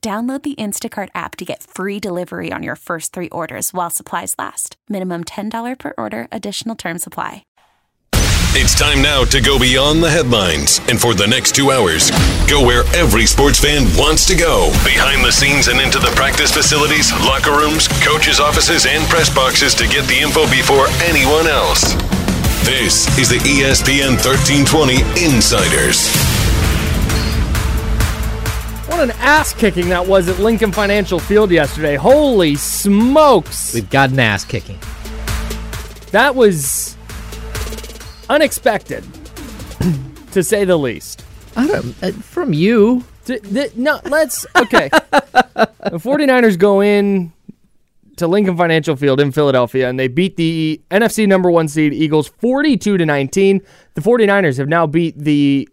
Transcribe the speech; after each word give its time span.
Download 0.00 0.40
the 0.42 0.54
Instacart 0.54 1.08
app 1.12 1.34
to 1.36 1.44
get 1.44 1.62
free 1.64 1.98
delivery 1.98 2.52
on 2.52 2.62
your 2.62 2.76
first 2.76 3.12
three 3.12 3.28
orders 3.30 3.74
while 3.74 3.90
supplies 3.90 4.34
last. 4.38 4.76
Minimum 4.88 5.24
$10 5.24 5.78
per 5.78 5.92
order, 5.98 6.28
additional 6.30 6.76
term 6.76 6.98
supply. 6.98 7.42
It's 8.54 8.78
time 8.78 9.02
now 9.02 9.24
to 9.24 9.40
go 9.42 9.58
beyond 9.58 10.02
the 10.02 10.10
headlines. 10.10 10.80
And 10.88 11.00
for 11.00 11.14
the 11.14 11.26
next 11.26 11.54
two 11.54 11.70
hours, 11.70 12.10
go 12.48 12.64
where 12.64 12.82
every 12.94 13.26
sports 13.26 13.60
fan 13.60 13.84
wants 13.98 14.24
to 14.26 14.36
go 14.36 14.70
behind 14.84 15.24
the 15.24 15.32
scenes 15.32 15.68
and 15.68 15.80
into 15.80 15.98
the 15.98 16.12
practice 16.14 16.52
facilities, 16.52 17.12
locker 17.26 17.52
rooms, 17.52 17.88
coaches' 18.00 18.40
offices, 18.40 18.86
and 18.86 19.04
press 19.10 19.32
boxes 19.34 19.74
to 19.74 19.86
get 19.86 20.06
the 20.06 20.18
info 20.18 20.48
before 20.50 20.86
anyone 21.02 21.46
else. 21.46 21.92
This 22.64 23.06
is 23.18 23.28
the 23.28 23.38
ESPN 23.44 24.16
1320 24.16 25.02
Insiders. 25.22 26.37
What 28.88 29.00
an 29.00 29.10
ass 29.18 29.52
kicking 29.54 29.90
that 29.90 30.06
was 30.06 30.28
at 30.28 30.38
Lincoln 30.38 30.72
Financial 30.72 31.18
Field 31.18 31.50
yesterday. 31.50 31.94
Holy 31.96 32.54
smokes. 32.56 33.74
We've 33.74 33.88
got 33.88 34.10
an 34.10 34.18
ass 34.18 34.44
kicking. 34.44 34.78
That 36.10 36.34
was 36.34 36.96
unexpected, 38.28 39.04
to 40.32 40.42
say 40.42 40.64
the 40.64 40.76
least. 40.76 41.24
I 41.54 41.66
don't, 41.66 42.02
uh, 42.02 42.12
from 42.12 42.52
you. 42.52 43.04
Th- 43.26 43.42
th- 43.42 43.76
no, 43.76 44.00
let's. 44.04 44.46
Okay. 44.56 44.88
the 44.88 45.68
49ers 45.92 46.58
go 46.58 46.80
in 46.80 47.32
to 48.16 48.26
Lincoln 48.26 48.56
Financial 48.56 48.96
Field 48.96 49.20
in 49.20 49.30
Philadelphia 49.32 49.88
and 49.88 49.98
they 49.98 50.08
beat 50.08 50.36
the 50.36 50.80
NFC 50.90 51.28
number 51.28 51.50
one 51.50 51.68
seed 51.68 51.92
Eagles 51.92 52.28
42 52.28 52.96
to 52.98 53.06
19. 53.06 53.60
The 53.94 54.00
49ers 54.00 54.56
have 54.58 54.68
now 54.68 54.86
beat 54.86 55.16
the 55.16 55.68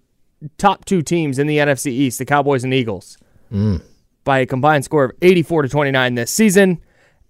top 0.57 0.85
two 0.85 1.01
teams 1.01 1.39
in 1.39 1.47
the 1.47 1.57
NFC 1.57 1.87
East, 1.87 2.19
the 2.19 2.25
Cowboys 2.25 2.63
and 2.63 2.73
Eagles, 2.73 3.17
mm. 3.51 3.81
by 4.23 4.39
a 4.39 4.45
combined 4.45 4.85
score 4.85 5.05
of 5.05 5.11
84 5.21 5.63
to 5.63 5.69
29 5.69 6.15
this 6.15 6.31
season. 6.31 6.81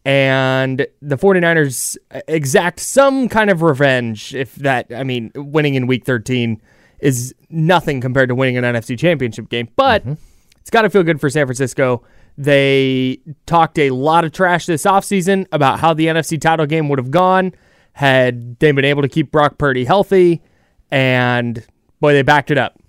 And 0.06 0.86
the 1.02 1.18
49ers 1.18 1.98
uh, 2.12 2.22
exact 2.28 2.80
some 2.80 3.28
kind 3.28 3.50
of 3.50 3.64
revenge, 3.64 4.36
if 4.36 4.54
that, 4.56 4.88
I 4.96 5.04
mean, 5.04 5.32
winning 5.36 5.74
in 5.74 5.88
week 5.88 6.06
13 6.06 6.62
is 7.00 7.34
nothing 7.50 8.02
compared 8.02 8.30
to 8.30 8.36
winning 8.36 8.58
an 8.58 8.64
NFC 8.64 8.98
championship 8.98 9.50
game. 9.50 9.68
But 9.76 10.04
mm-hmm. 10.04 10.14
it's 10.60 10.70
got 10.70 10.84
to 10.84 10.90
feel 10.92 11.04
good 11.04 11.20
for 11.20 11.30
San 11.30 11.48
Francisco. 11.48 12.04
They 12.38 13.20
talked 13.46 13.80
a 13.80 13.90
lot 13.92 14.26
of 14.26 14.32
trash 14.32 14.68
this 14.68 14.86
offseason 14.86 15.48
about 15.52 15.80
how 15.80 15.94
the 15.94 16.06
NFC 16.08 16.40
title 16.40 16.66
game 16.66 16.88
would 16.90 17.00
have 17.00 17.12
gone 17.12 17.54
had 17.94 18.60
they 18.60 18.72
been 18.74 18.86
able 18.86 19.02
to 19.02 19.10
keep 19.10 19.32
Brock 19.32 19.58
Purdy 19.58 19.86
healthy. 19.86 20.44
And 20.92 21.66
boy, 22.00 22.14
they 22.14 22.22
backed 22.22 22.52
it 22.52 22.58
up 22.58 22.80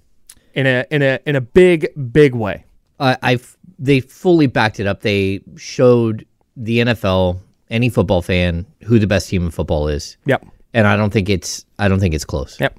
in 0.56 0.66
a 0.66 0.84
in 0.90 1.02
a 1.02 1.20
in 1.26 1.36
a 1.36 1.40
big 1.40 1.86
big 2.12 2.34
way. 2.34 2.64
Uh, 2.98 3.14
I 3.22 3.38
they 3.78 4.00
fully 4.00 4.46
backed 4.48 4.80
it 4.80 4.86
up. 4.88 5.02
They 5.02 5.42
showed 5.56 6.26
the 6.56 6.78
NFL, 6.78 7.38
any 7.70 7.88
football 7.90 8.22
fan, 8.22 8.66
who 8.84 8.98
the 8.98 9.06
best 9.06 9.28
team 9.28 9.44
in 9.44 9.50
football 9.50 9.86
is, 9.88 10.16
Yep. 10.24 10.44
and 10.74 10.86
I 10.86 10.96
don't 10.96 11.12
think 11.12 11.28
it's 11.28 11.64
I 11.78 11.86
don't 11.88 12.00
think 12.00 12.14
it's 12.14 12.24
close. 12.24 12.58
Yep. 12.58 12.78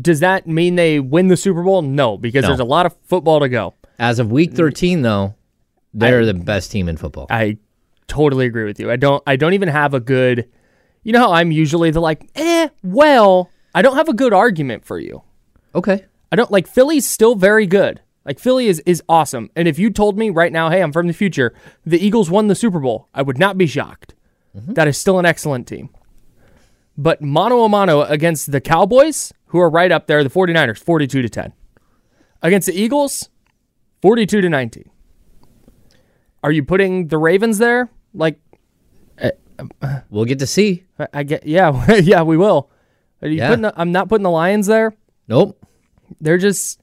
Does 0.00 0.20
that 0.20 0.46
mean 0.46 0.74
they 0.76 1.00
win 1.00 1.28
the 1.28 1.36
Super 1.36 1.62
Bowl? 1.62 1.82
No, 1.82 2.16
because 2.18 2.42
No. 2.42 2.48
there's 2.48 2.60
a 2.60 2.64
lot 2.64 2.86
of 2.86 2.94
football 3.04 3.40
to 3.40 3.48
go. 3.48 3.74
As 3.98 4.18
of 4.18 4.30
week 4.32 4.52
13, 4.52 5.02
though, 5.02 5.34
they're 5.94 6.24
the 6.26 6.34
best 6.34 6.70
team 6.72 6.88
in 6.88 6.96
football. 6.96 7.26
I 7.30 7.58
totally 8.08 8.46
agree 8.46 8.64
with 8.64 8.78
you. 8.80 8.90
I 8.90 8.96
don't 8.96 9.22
I 9.26 9.36
don't 9.36 9.54
even 9.54 9.68
have 9.68 9.94
a 9.94 10.00
good 10.00 10.48
you 11.04 11.12
know 11.12 11.20
how 11.20 11.32
I'm 11.32 11.50
usually 11.52 11.90
the 11.92 12.00
like, 12.00 12.28
eh, 12.34 12.68
well, 12.82 13.50
I 13.74 13.82
don't 13.82 13.96
have 13.96 14.08
a 14.08 14.12
good 14.14 14.32
argument 14.32 14.84
for 14.84 14.98
you. 14.98 15.22
okay. 15.74 16.04
I 16.32 16.36
don't 16.36 16.50
like 16.50 16.66
Philly's 16.66 17.06
still 17.06 17.34
very 17.36 17.66
good. 17.66 18.00
Like 18.24 18.38
Philly 18.40 18.66
is 18.66 18.80
is 18.86 19.02
awesome. 19.08 19.50
And 19.54 19.68
if 19.68 19.78
you 19.78 19.90
told 19.90 20.16
me 20.18 20.30
right 20.30 20.50
now, 20.50 20.70
hey, 20.70 20.80
I'm 20.82 20.92
from 20.92 21.06
the 21.06 21.12
future, 21.12 21.54
the 21.84 22.04
Eagles 22.04 22.30
won 22.30 22.46
the 22.48 22.54
Super 22.54 22.80
Bowl, 22.80 23.08
I 23.14 23.22
would 23.22 23.38
not 23.38 23.58
be 23.58 23.66
shocked. 23.66 24.14
Mm-hmm. 24.56 24.72
That 24.74 24.88
is 24.88 24.96
still 24.98 25.18
an 25.18 25.26
excellent 25.26 25.66
team. 25.68 25.90
But 26.96 27.20
mano 27.22 27.62
a 27.64 27.68
mano 27.68 28.02
against 28.02 28.50
the 28.52 28.60
Cowboys, 28.60 29.32
who 29.46 29.58
are 29.60 29.70
right 29.70 29.90
up 29.92 30.06
there, 30.06 30.22
the 30.24 30.30
49ers, 30.30 30.78
42 30.78 31.22
to 31.22 31.28
10. 31.28 31.52
Against 32.42 32.66
the 32.66 32.74
Eagles, 32.74 33.28
42 34.02 34.40
to 34.42 34.48
19. 34.48 34.90
Are 36.44 36.50
you 36.52 36.64
putting 36.64 37.08
the 37.08 37.18
Ravens 37.18 37.58
there? 37.58 37.88
Like 38.14 38.38
eh, 39.18 39.30
um, 39.58 39.70
We'll 40.10 40.24
get 40.24 40.38
to 40.40 40.46
see. 40.46 40.84
I, 40.98 41.08
I 41.14 41.22
get 41.22 41.46
yeah, 41.46 41.94
yeah, 42.00 42.22
we 42.22 42.36
will. 42.36 42.70
Are 43.22 43.28
you 43.28 43.36
Yeah. 43.38 43.48
putting 43.48 43.62
the, 43.62 43.72
I'm 43.76 43.92
not 43.92 44.08
putting 44.08 44.24
the 44.24 44.30
Lions 44.30 44.66
there. 44.66 44.92
Nope. 45.28 45.58
They're 46.20 46.38
just 46.38 46.80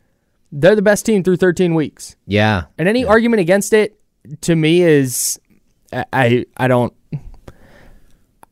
they're 0.51 0.75
the 0.75 0.81
best 0.81 1.05
team 1.05 1.23
through 1.23 1.37
13 1.37 1.75
weeks. 1.75 2.15
Yeah. 2.25 2.63
And 2.77 2.87
any 2.87 3.05
argument 3.05 3.39
against 3.41 3.71
it 3.73 3.99
to 4.41 4.55
me 4.55 4.81
is 4.81 5.39
I 5.93 6.45
I, 6.57 6.67
don't 6.67 6.93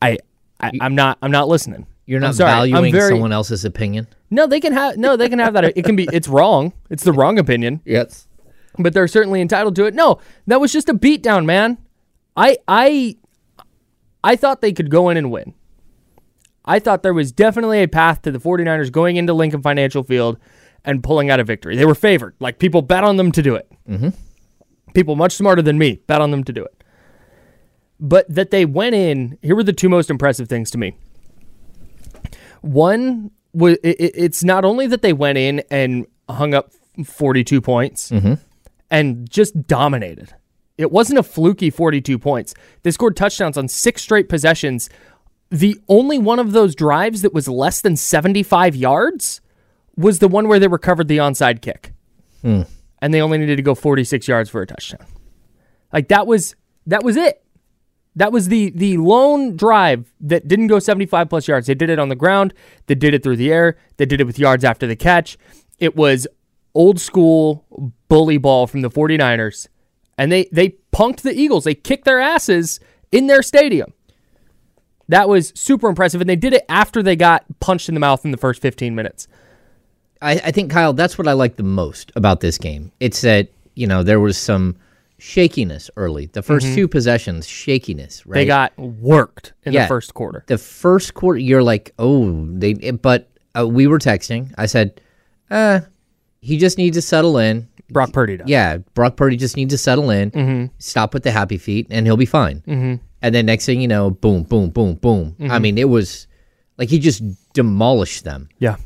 I, 0.00 0.18
I 0.60 0.72
I'm 0.80 0.94
not 0.94 1.18
I'm 1.22 1.30
not 1.30 1.48
listening. 1.48 1.86
You're 2.06 2.20
not 2.20 2.34
valuing 2.36 2.92
very- 2.92 3.10
someone 3.10 3.32
else's 3.32 3.64
opinion. 3.64 4.06
No, 4.30 4.46
they 4.46 4.60
can 4.60 4.72
have 4.72 4.96
no, 4.96 5.16
they 5.16 5.28
can 5.28 5.38
have 5.38 5.54
that. 5.54 5.76
It 5.76 5.84
can 5.84 5.96
be 5.96 6.08
it's 6.12 6.28
wrong. 6.28 6.72
It's 6.90 7.02
the 7.04 7.12
wrong 7.12 7.38
opinion, 7.38 7.80
Yes. 7.86 8.26
but 8.78 8.92
they're 8.94 9.08
certainly 9.08 9.40
entitled 9.40 9.74
to 9.76 9.84
it. 9.86 9.94
No, 9.94 10.20
that 10.46 10.60
was 10.60 10.72
just 10.72 10.88
a 10.88 10.94
beatdown, 10.94 11.44
man. 11.46 11.78
I 12.36 12.58
I 12.68 13.16
I 14.22 14.36
thought 14.36 14.60
they 14.60 14.72
could 14.72 14.90
go 14.90 15.08
in 15.08 15.16
and 15.16 15.30
win. 15.30 15.54
I 16.64 16.78
thought 16.78 17.02
there 17.02 17.14
was 17.14 17.32
definitely 17.32 17.82
a 17.82 17.88
path 17.88 18.20
to 18.22 18.30
the 18.30 18.38
49ers 18.38 18.92
going 18.92 19.16
into 19.16 19.32
Lincoln 19.32 19.62
Financial 19.62 20.02
Field 20.02 20.38
and 20.88 21.02
pulling 21.04 21.30
out 21.30 21.38
a 21.38 21.44
victory. 21.44 21.76
They 21.76 21.84
were 21.84 21.94
favored. 21.94 22.34
Like 22.40 22.58
people 22.58 22.82
bet 22.82 23.04
on 23.04 23.16
them 23.16 23.30
to 23.32 23.42
do 23.42 23.54
it. 23.54 23.70
Mm-hmm. 23.88 24.08
People 24.94 25.14
much 25.14 25.32
smarter 25.34 25.62
than 25.62 25.78
me 25.78 26.00
bet 26.08 26.20
on 26.20 26.30
them 26.32 26.42
to 26.44 26.52
do 26.52 26.64
it. 26.64 26.82
But 28.00 28.28
that 28.28 28.50
they 28.50 28.64
went 28.64 28.94
in, 28.96 29.38
here 29.42 29.54
were 29.54 29.62
the 29.62 29.72
two 29.72 29.88
most 29.88 30.08
impressive 30.10 30.48
things 30.48 30.70
to 30.72 30.78
me. 30.78 30.96
One 32.62 33.30
was 33.52 33.76
it, 33.82 34.00
it- 34.00 34.14
it's 34.16 34.42
not 34.44 34.64
only 34.64 34.86
that 34.88 35.02
they 35.02 35.12
went 35.12 35.38
in 35.38 35.62
and 35.70 36.06
hung 36.28 36.54
up 36.54 36.70
42 37.04 37.60
points 37.60 38.10
and 38.90 39.30
just 39.30 39.66
dominated. 39.66 40.34
It 40.76 40.92
wasn't 40.92 41.18
a 41.18 41.22
fluky 41.22 41.70
42 41.70 42.18
points. 42.18 42.54
They 42.82 42.90
scored 42.92 43.16
touchdowns 43.16 43.56
on 43.56 43.68
six 43.68 44.02
straight 44.02 44.28
possessions. 44.28 44.88
The 45.50 45.78
only 45.88 46.18
one 46.18 46.38
of 46.38 46.52
those 46.52 46.74
drives 46.74 47.22
that 47.22 47.32
was 47.34 47.48
less 47.48 47.80
than 47.80 47.96
75 47.96 48.76
yards 48.76 49.40
was 49.98 50.20
the 50.20 50.28
one 50.28 50.48
where 50.48 50.58
they 50.58 50.68
recovered 50.68 51.08
the 51.08 51.18
onside 51.18 51.60
kick. 51.60 51.92
Hmm. 52.42 52.62
And 53.02 53.12
they 53.12 53.20
only 53.20 53.36
needed 53.36 53.56
to 53.56 53.62
go 53.62 53.74
46 53.74 54.26
yards 54.28 54.48
for 54.48 54.62
a 54.62 54.66
touchdown. 54.66 55.06
Like 55.92 56.08
that 56.08 56.26
was 56.26 56.54
that 56.86 57.02
was 57.02 57.16
it. 57.16 57.44
That 58.16 58.32
was 58.32 58.48
the 58.48 58.70
the 58.70 58.96
lone 58.96 59.56
drive 59.56 60.12
that 60.20 60.48
didn't 60.48 60.68
go 60.68 60.78
75 60.78 61.28
plus 61.28 61.48
yards. 61.48 61.66
They 61.66 61.74
did 61.74 61.90
it 61.90 61.98
on 61.98 62.08
the 62.08 62.16
ground, 62.16 62.54
they 62.86 62.94
did 62.94 63.14
it 63.14 63.22
through 63.22 63.36
the 63.36 63.52
air, 63.52 63.76
they 63.96 64.06
did 64.06 64.20
it 64.20 64.24
with 64.24 64.38
yards 64.38 64.64
after 64.64 64.86
the 64.86 64.96
catch. 64.96 65.36
It 65.78 65.96
was 65.96 66.26
old 66.74 67.00
school 67.00 67.64
bully 68.08 68.38
ball 68.38 68.66
from 68.66 68.82
the 68.82 68.90
49ers. 68.90 69.68
And 70.16 70.32
they 70.32 70.48
they 70.52 70.76
punked 70.92 71.22
the 71.22 71.32
Eagles. 71.32 71.64
They 71.64 71.74
kicked 71.74 72.04
their 72.04 72.20
asses 72.20 72.80
in 73.12 73.26
their 73.26 73.42
stadium. 73.42 73.92
That 75.08 75.28
was 75.28 75.52
super 75.54 75.88
impressive 75.88 76.20
and 76.20 76.28
they 76.28 76.36
did 76.36 76.52
it 76.52 76.64
after 76.68 77.02
they 77.02 77.16
got 77.16 77.44
punched 77.60 77.88
in 77.88 77.94
the 77.94 78.00
mouth 78.00 78.24
in 78.24 78.30
the 78.30 78.36
first 78.36 78.60
15 78.60 78.94
minutes. 78.94 79.26
I, 80.20 80.32
I 80.32 80.50
think 80.50 80.70
Kyle, 80.70 80.92
that's 80.92 81.16
what 81.18 81.28
I 81.28 81.32
like 81.32 81.56
the 81.56 81.62
most 81.62 82.12
about 82.16 82.40
this 82.40 82.58
game. 82.58 82.90
It's 83.00 83.20
that 83.22 83.48
you 83.74 83.86
know 83.86 84.02
there 84.02 84.20
was 84.20 84.36
some 84.38 84.76
shakiness 85.18 85.90
early. 85.96 86.26
The 86.26 86.42
1st 86.42 86.74
two 86.74 86.88
possessions, 86.88 87.46
shakiness. 87.46 88.24
Right. 88.26 88.34
They 88.40 88.46
got 88.46 88.76
worked 88.78 89.52
in 89.64 89.72
Yeah. 89.72 89.82
the 89.82 89.88
first 89.88 90.14
quarter. 90.14 90.44
the 90.46 90.58
first 90.58 91.14
quarter. 91.14 91.38
You're 91.40 91.62
like, 91.62 91.92
oh, 91.98 92.46
they. 92.52 92.74
But 92.74 93.28
uh, 93.58 93.66
we 93.66 93.86
were 93.86 93.98
texting. 93.98 94.52
I 94.56 94.66
said, 94.66 95.00
uh, 95.50 95.80
he 96.40 96.56
just 96.56 96.78
needs 96.78 96.96
to 96.96 97.02
settle 97.02 97.38
in. 97.38 97.68
Brock 97.90 98.12
Purdy 98.12 98.36
does. 98.36 98.46
Yeah, 98.48 98.76
Brock 98.94 99.16
Purdy 99.16 99.36
just 99.36 99.56
needs 99.56 99.72
to 99.72 99.78
settle 99.78 100.10
in, 100.10 100.70
stop 100.78 101.14
with 101.14 101.22
the 101.22 101.30
happy 101.30 101.56
feet, 101.56 101.86
and 101.90 102.06
he'll 102.06 102.18
be 102.18 102.26
fine. 102.26 102.60
Mm-hmm. 102.66 102.94
And 103.22 103.34
then 103.34 103.46
next 103.46 103.64
thing 103.66 103.80
you 103.80 103.88
know, 103.88 104.10
boom, 104.10 104.42
boom, 104.42 104.68
boom, 104.70 104.94
boom. 104.96 105.34
I 105.50 105.58
mean, 105.58 105.78
it 105.78 105.88
was 105.88 106.26
like 106.76 106.90
he 106.90 106.98
just 106.98 107.22
demolished 107.54 108.24
them 108.24 108.48
Yeah. 108.58 108.76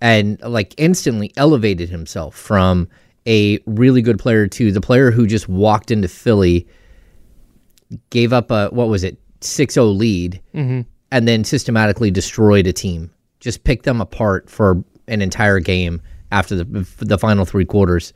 And 0.00 0.40
like 0.42 0.74
instantly 0.76 1.32
elevated 1.36 1.88
himself 1.88 2.34
from 2.36 2.88
a 3.26 3.58
really 3.66 4.02
good 4.02 4.18
player 4.18 4.46
to 4.46 4.70
the 4.70 4.80
player 4.80 5.10
who 5.10 5.26
just 5.26 5.48
walked 5.48 5.90
into 5.90 6.08
Philly, 6.08 6.66
gave 8.10 8.32
up 8.32 8.50
a 8.50 8.68
what 8.68 8.88
was 8.88 9.04
it 9.04 9.18
6-0 9.40 9.96
lead, 9.96 10.40
mm-hmm. 10.54 10.82
and 11.10 11.28
then 11.28 11.44
systematically 11.44 12.10
destroyed 12.10 12.66
a 12.66 12.72
team. 12.72 13.10
Just 13.40 13.64
picked 13.64 13.84
them 13.84 14.00
apart 14.00 14.48
for 14.48 14.82
an 15.08 15.22
entire 15.22 15.60
game 15.60 16.00
after 16.32 16.56
the 16.56 16.64
the 16.98 17.18
final 17.18 17.44
three 17.44 17.64
quarters. 17.64 18.12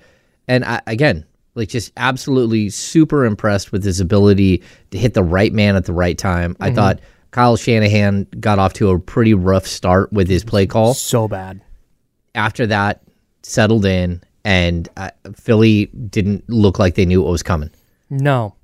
And 0.49 0.65
I, 0.65 0.81
again, 0.87 1.25
like 1.55 1.69
just 1.69 1.93
absolutely 1.97 2.71
super 2.71 3.25
impressed 3.25 3.73
with 3.73 3.85
his 3.85 4.01
ability 4.01 4.63
to 4.91 4.99
hit 4.99 5.15
the 5.15 5.23
right 5.23 5.53
man 5.53 5.77
at 5.77 5.85
the 5.85 5.93
right 5.93 6.17
time. 6.17 6.57
I 6.61 6.67
mm-hmm. 6.67 6.77
thought 6.77 7.01
Kyle 7.31 7.57
Shanahan 7.57 8.27
got 8.39 8.59
off 8.59 8.73
to 8.75 8.91
a 8.91 8.99
pretty 8.99 9.35
rough 9.35 9.67
start 9.67 10.13
with 10.13 10.29
his 10.29 10.45
play 10.45 10.67
call 10.67 10.95
So 10.95 11.29
bad. 11.29 11.61
After 12.35 12.67
that 12.67 13.03
settled 13.43 13.85
in 13.85 14.23
and 14.45 14.89
uh, 14.97 15.11
Philly 15.35 15.87
didn't 15.87 16.49
look 16.49 16.79
like 16.79 16.95
they 16.95 17.05
knew 17.07 17.23
what 17.23 17.31
was 17.31 17.43
coming. 17.43 17.71
No, 18.09 18.57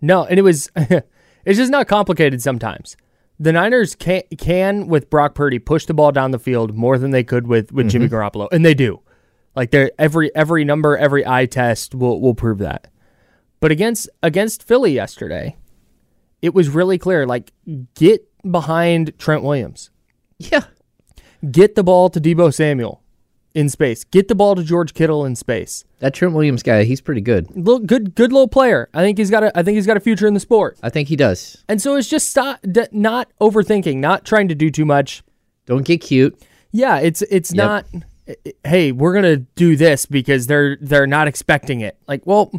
no, 0.00 0.24
and 0.24 0.38
it 0.38 0.42
was. 0.42 0.70
it's 0.76 1.58
just 1.58 1.70
not 1.70 1.88
complicated 1.88 2.40
sometimes. 2.42 2.96
The 3.40 3.52
Niners 3.52 3.94
can 3.94 4.22
can 4.38 4.86
with 4.86 5.10
Brock 5.10 5.34
Purdy 5.34 5.58
push 5.58 5.86
the 5.86 5.94
ball 5.94 6.12
down 6.12 6.30
the 6.30 6.38
field 6.38 6.76
more 6.76 6.98
than 6.98 7.10
they 7.10 7.24
could 7.24 7.46
with 7.46 7.72
with 7.72 7.88
Jimmy 7.90 8.08
Garoppolo, 8.08 8.48
and 8.52 8.64
they 8.64 8.74
do. 8.74 9.00
Like 9.56 9.70
they're 9.70 9.90
every 9.98 10.34
every 10.34 10.64
number, 10.64 10.96
every 10.96 11.26
eye 11.26 11.46
test 11.46 11.94
will 11.94 12.20
will 12.20 12.34
prove 12.34 12.58
that. 12.58 12.88
But 13.60 13.70
against 13.72 14.08
against 14.22 14.62
Philly 14.62 14.92
yesterday, 14.92 15.56
it 16.42 16.54
was 16.54 16.68
really 16.68 16.98
clear. 16.98 17.26
Like 17.26 17.52
get 17.94 18.26
behind 18.50 19.18
Trent 19.18 19.42
Williams, 19.42 19.90
Yeah. 20.38 20.64
get 21.50 21.74
the 21.74 21.82
ball 21.84 22.08
to 22.10 22.20
Deebo 22.20 22.52
Samuel 22.52 23.02
in 23.54 23.68
space, 23.68 24.04
get 24.04 24.28
the 24.28 24.34
ball 24.34 24.54
to 24.56 24.62
George 24.64 24.94
Kittle 24.94 25.24
in 25.24 25.36
space. 25.36 25.84
That 26.00 26.12
Trent 26.12 26.34
Williams 26.34 26.62
guy, 26.62 26.82
he's 26.84 27.00
pretty 27.00 27.20
good. 27.20 27.48
Little, 27.56 27.78
good 27.78 28.14
good 28.14 28.32
little 28.32 28.48
player. 28.48 28.88
I 28.92 29.02
think 29.02 29.16
he's 29.18 29.30
got 29.30 29.44
a 29.44 29.56
I 29.58 29.62
think 29.62 29.76
he's 29.76 29.86
got 29.86 29.96
a 29.96 30.00
future 30.00 30.26
in 30.26 30.34
the 30.34 30.40
sport. 30.40 30.76
I 30.82 30.90
think 30.90 31.08
he 31.08 31.16
does. 31.16 31.62
And 31.68 31.80
so 31.80 31.96
it's 31.96 32.08
just 32.08 32.28
stop, 32.30 32.58
d- 32.70 32.88
not 32.92 33.30
overthinking, 33.40 33.96
not 33.96 34.24
trying 34.24 34.48
to 34.48 34.54
do 34.54 34.70
too 34.70 34.84
much. 34.84 35.22
Don't 35.66 35.84
get 35.84 35.98
cute. 36.00 36.36
Yeah, 36.72 36.98
it's 36.98 37.22
it's 37.22 37.54
Yep. 37.54 37.56
not. 37.64 37.86
Eh, 38.26 38.34
hey, 38.64 38.92
we're 38.92 39.14
gonna 39.14 39.36
do 39.36 39.76
this 39.76 40.04
because 40.06 40.46
they're 40.46 40.76
they're 40.80 41.06
not 41.06 41.28
expecting 41.28 41.80
it. 41.80 41.96
Like, 42.08 42.26
well, 42.26 42.50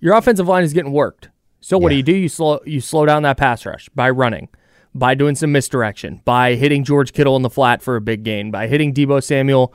your 0.00 0.14
offensive 0.16 0.48
line 0.48 0.64
is 0.64 0.72
getting 0.72 0.92
worked. 0.92 1.28
So 1.60 1.78
what 1.78 1.90
do 1.90 1.94
you 1.94 2.02
do? 2.02 2.14
You 2.16 2.28
slow 2.28 2.60
you 2.66 2.80
slow 2.80 3.06
down 3.06 3.22
that 3.22 3.36
pass 3.36 3.64
rush 3.64 3.88
by 3.94 4.10
running, 4.10 4.48
by 4.94 5.14
doing 5.14 5.36
some 5.36 5.52
misdirection, 5.52 6.20
by 6.24 6.56
hitting 6.56 6.82
George 6.82 7.12
Kittle 7.12 7.36
in 7.36 7.42
the 7.42 7.50
flat 7.50 7.80
for 7.82 7.94
a 7.94 8.00
big 8.00 8.24
gain, 8.24 8.50
by 8.50 8.66
hitting 8.66 8.92
Deebo 8.92 9.22
Samuel 9.22 9.72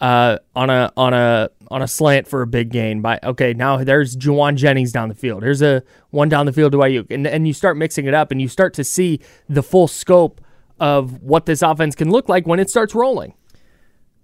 uh, 0.00 0.38
on 0.54 0.70
a 0.70 0.92
on 0.96 1.14
a 1.14 1.50
on 1.68 1.82
a 1.82 1.88
slant 1.88 2.28
for 2.28 2.42
a 2.42 2.46
big 2.46 2.70
gain. 2.70 3.00
By 3.00 3.18
okay, 3.22 3.54
now 3.54 3.82
there's 3.82 4.16
Jauan 4.16 4.56
Jennings 4.56 4.92
down 4.92 5.08
the 5.08 5.14
field. 5.14 5.42
Here's 5.42 5.62
a 5.62 5.82
one 6.10 6.28
down 6.28 6.46
the 6.46 6.52
field 6.52 6.72
to 6.72 6.78
Aiyuk, 6.78 7.10
and 7.10 7.26
and 7.26 7.46
you 7.46 7.52
start 7.52 7.76
mixing 7.76 8.06
it 8.06 8.14
up, 8.14 8.30
and 8.30 8.40
you 8.40 8.48
start 8.48 8.74
to 8.74 8.84
see 8.84 9.20
the 9.48 9.62
full 9.62 9.88
scope 9.88 10.40
of 10.78 11.22
what 11.22 11.46
this 11.46 11.62
offense 11.62 11.94
can 11.94 12.10
look 12.10 12.28
like 12.28 12.46
when 12.46 12.60
it 12.60 12.68
starts 12.70 12.94
rolling. 12.94 13.34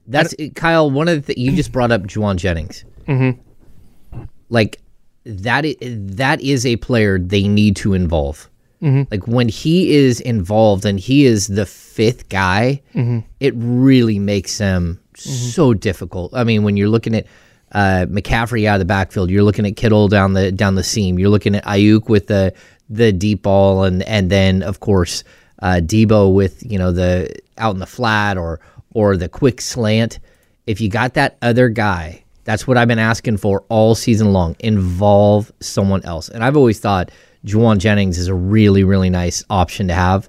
That's 0.07 0.35
Kyle. 0.55 0.91
One 0.91 1.09
of 1.09 1.27
the 1.27 1.35
th- 1.35 1.39
you 1.39 1.57
just 1.57 1.73
brought 1.73 1.93
up 1.93 2.03
Jauan 2.03 2.37
Jennings. 2.37 2.85
Mm-hmm. 3.07 3.41
Like 4.49 4.81
that. 5.25 5.65
Is, 5.65 5.77
that 6.17 6.41
is 6.41 6.67
a 6.67 6.77
player 6.77 7.19
they 7.19 7.49
need 7.49 7.77
to 7.77 7.95
involve. 7.95 8.49
Like 9.13 9.29
when 9.29 9.49
he 9.49 9.95
is 9.95 10.21
involved 10.21 10.85
and 10.85 10.99
he 10.99 11.25
is 11.25 11.47
the 11.47 11.65
fifth 11.65 12.29
guy, 12.29 12.83
it 13.39 13.55
really 13.57 14.19
makes 14.19 14.61
them 15.15 15.33
so 15.33 15.75
difficult. 15.75 16.35
I 16.35 16.45
mean, 16.45 16.63
when 16.63 16.77
you're 16.77 16.89
looking 16.89 17.15
at 17.15 17.27
uh, 17.73 18.07
McCaffrey 18.09 18.67
out 18.67 18.75
of 18.75 18.81
the 18.81 18.85
backfield, 18.85 19.31
you're 19.31 19.43
looking 19.43 19.67
at 19.67 19.77
Kittle 19.77 20.09
down 20.09 20.35
the 20.35 20.53
down 20.53 20.75
the 20.75 20.85
seam. 20.85 21.19
You're 21.19 21.31
looking 21.31 21.55
at 21.55 21.65
Aiyuk 21.65 22.09
with 22.09 22.27
the 22.27 22.55
the 22.91 23.13
deep 23.13 23.43
ball, 23.43 23.85
and 23.85 24.03
and 24.03 24.31
then 24.31 24.63
of 24.63 24.81
course 24.81 25.25
uh, 25.61 25.81
Deebo 25.83 26.35
with 26.35 26.63
you 26.71 26.79
know 26.79 26.93
the 26.93 27.35
out 27.59 27.75
in 27.75 27.81
the 27.81 27.87
flat 27.87 28.37
or 28.37 28.61
or 28.95 29.17
the 29.17 29.29
quick 29.29 29.61
slant. 29.61 30.19
If 30.67 30.81
you 30.81 30.89
got 30.89 31.15
that 31.15 31.39
other 31.43 31.69
guy, 31.69 32.25
that's 32.45 32.67
what 32.67 32.77
I've 32.77 32.89
been 32.89 32.99
asking 32.99 33.39
for 33.39 33.65
all 33.69 33.95
season 33.95 34.33
long. 34.33 34.55
Involve 34.61 35.51
someone 35.61 36.05
else, 36.05 36.29
and 36.29 36.45
I've 36.45 36.57
always 36.57 36.79
thought 36.79 37.11
Jauan 37.47 37.79
Jennings 37.79 38.19
is 38.19 38.29
a 38.29 38.35
really 38.35 38.85
really 38.85 39.11
nice 39.11 39.45
option 39.49 39.89
to 39.89 39.95
have, 39.95 40.29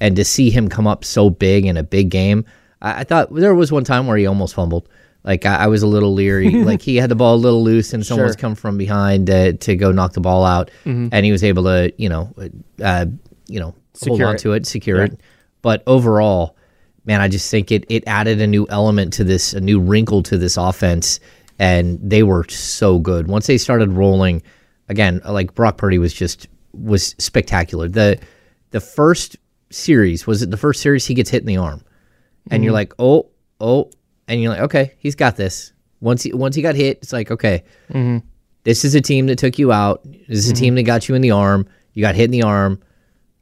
and 0.00 0.16
to 0.16 0.24
see 0.24 0.50
him 0.50 0.68
come 0.68 0.86
up 0.86 1.04
so 1.04 1.30
big 1.30 1.66
in 1.66 1.76
a 1.76 1.82
big 1.84 2.10
game. 2.10 2.44
I, 2.82 3.00
I 3.00 3.04
thought 3.04 3.34
there 3.34 3.54
was 3.54 3.70
one 3.72 3.84
time 3.84 4.06
where 4.06 4.16
he 4.16 4.26
almost 4.26 4.54
fumbled. 4.54 4.88
Like 5.22 5.44
I, 5.44 5.56
I 5.56 5.66
was 5.66 5.82
a 5.82 5.86
little 5.86 6.14
leery. 6.14 6.50
like 6.64 6.80
he 6.82 6.96
had 6.96 7.10
the 7.10 7.14
ball 7.14 7.34
a 7.34 7.36
little 7.36 7.62
loose, 7.62 7.92
and 7.92 8.04
someone's 8.04 8.32
Sure. 8.32 8.40
come 8.40 8.54
from 8.54 8.78
behind 8.78 9.28
uh, 9.30 9.52
to 9.52 9.76
go 9.76 9.92
knock 9.92 10.12
the 10.14 10.20
ball 10.20 10.44
out, 10.44 10.70
and 10.84 11.24
he 11.24 11.30
was 11.32 11.44
able 11.44 11.64
to, 11.64 11.92
you 11.98 12.08
know, 12.08 12.32
uh, 12.82 13.06
you 13.46 13.60
know, 13.60 13.66
hold 13.70 13.76
Secure 13.94 14.28
on 14.28 14.34
it. 14.36 14.38
to 14.38 14.52
it, 14.52 14.66
secure 14.66 15.02
it. 15.02 15.20
But 15.62 15.82
overall, 15.86 16.56
man, 17.04 17.20
I 17.20 17.28
just 17.28 17.50
think 17.50 17.70
it 17.70 17.84
it 17.90 18.04
added 18.06 18.40
a 18.40 18.46
new 18.46 18.66
element 18.70 19.12
to 19.14 19.24
this, 19.24 19.52
a 19.52 19.60
new 19.60 19.78
wrinkle 19.78 20.22
to 20.22 20.38
this 20.38 20.56
offense, 20.56 21.20
and 21.58 21.98
they 22.02 22.22
were 22.22 22.46
so 22.48 22.98
good 22.98 23.28
once 23.28 23.46
they 23.46 23.58
started 23.58 23.92
rolling. 23.92 24.42
Again, 24.88 25.20
like 25.28 25.54
Brock 25.54 25.76
Purdy 25.76 25.98
was 25.98 26.14
just 26.14 26.48
was 26.72 27.14
spectacular. 27.18 27.88
The 27.88 28.18
the 28.70 28.80
first 28.80 29.36
series 29.68 30.26
was 30.26 30.40
it 30.42 30.50
the 30.50 30.56
first 30.56 30.80
series 30.80 31.04
he 31.06 31.12
gets 31.14 31.28
hit 31.28 31.42
in 31.42 31.46
the 31.46 31.58
arm, 31.58 31.82
and 32.50 32.64
you're 32.64 32.72
mm. 32.72 32.74
like, 32.74 32.94
oh, 32.98 33.30
oh, 33.60 33.90
and 34.28 34.40
you're 34.40 34.52
like, 34.52 34.62
okay, 34.62 34.94
he's 34.98 35.14
got 35.14 35.36
this. 35.36 35.72
Once 36.00 36.22
he 36.22 36.32
once 36.32 36.56
he 36.56 36.62
got 36.62 36.74
hit, 36.74 36.98
it's 37.02 37.12
like, 37.12 37.30
okay, 37.30 37.64
mm-hmm. 37.90 38.18
this 38.64 38.84
is 38.84 38.94
a 38.94 39.00
team 39.00 39.26
that 39.26 39.38
took 39.38 39.58
you 39.58 39.72
out. 39.72 40.02
This 40.04 40.38
is 40.38 40.50
a 40.50 40.54
team 40.54 40.70
mm-hmm. 40.70 40.76
that 40.76 40.82
got 40.84 41.08
you 41.08 41.14
in 41.14 41.22
the 41.22 41.32
arm. 41.32 41.66
You 41.92 42.02
got 42.02 42.14
hit 42.14 42.24
in 42.26 42.30
the 42.30 42.42
arm. 42.42 42.80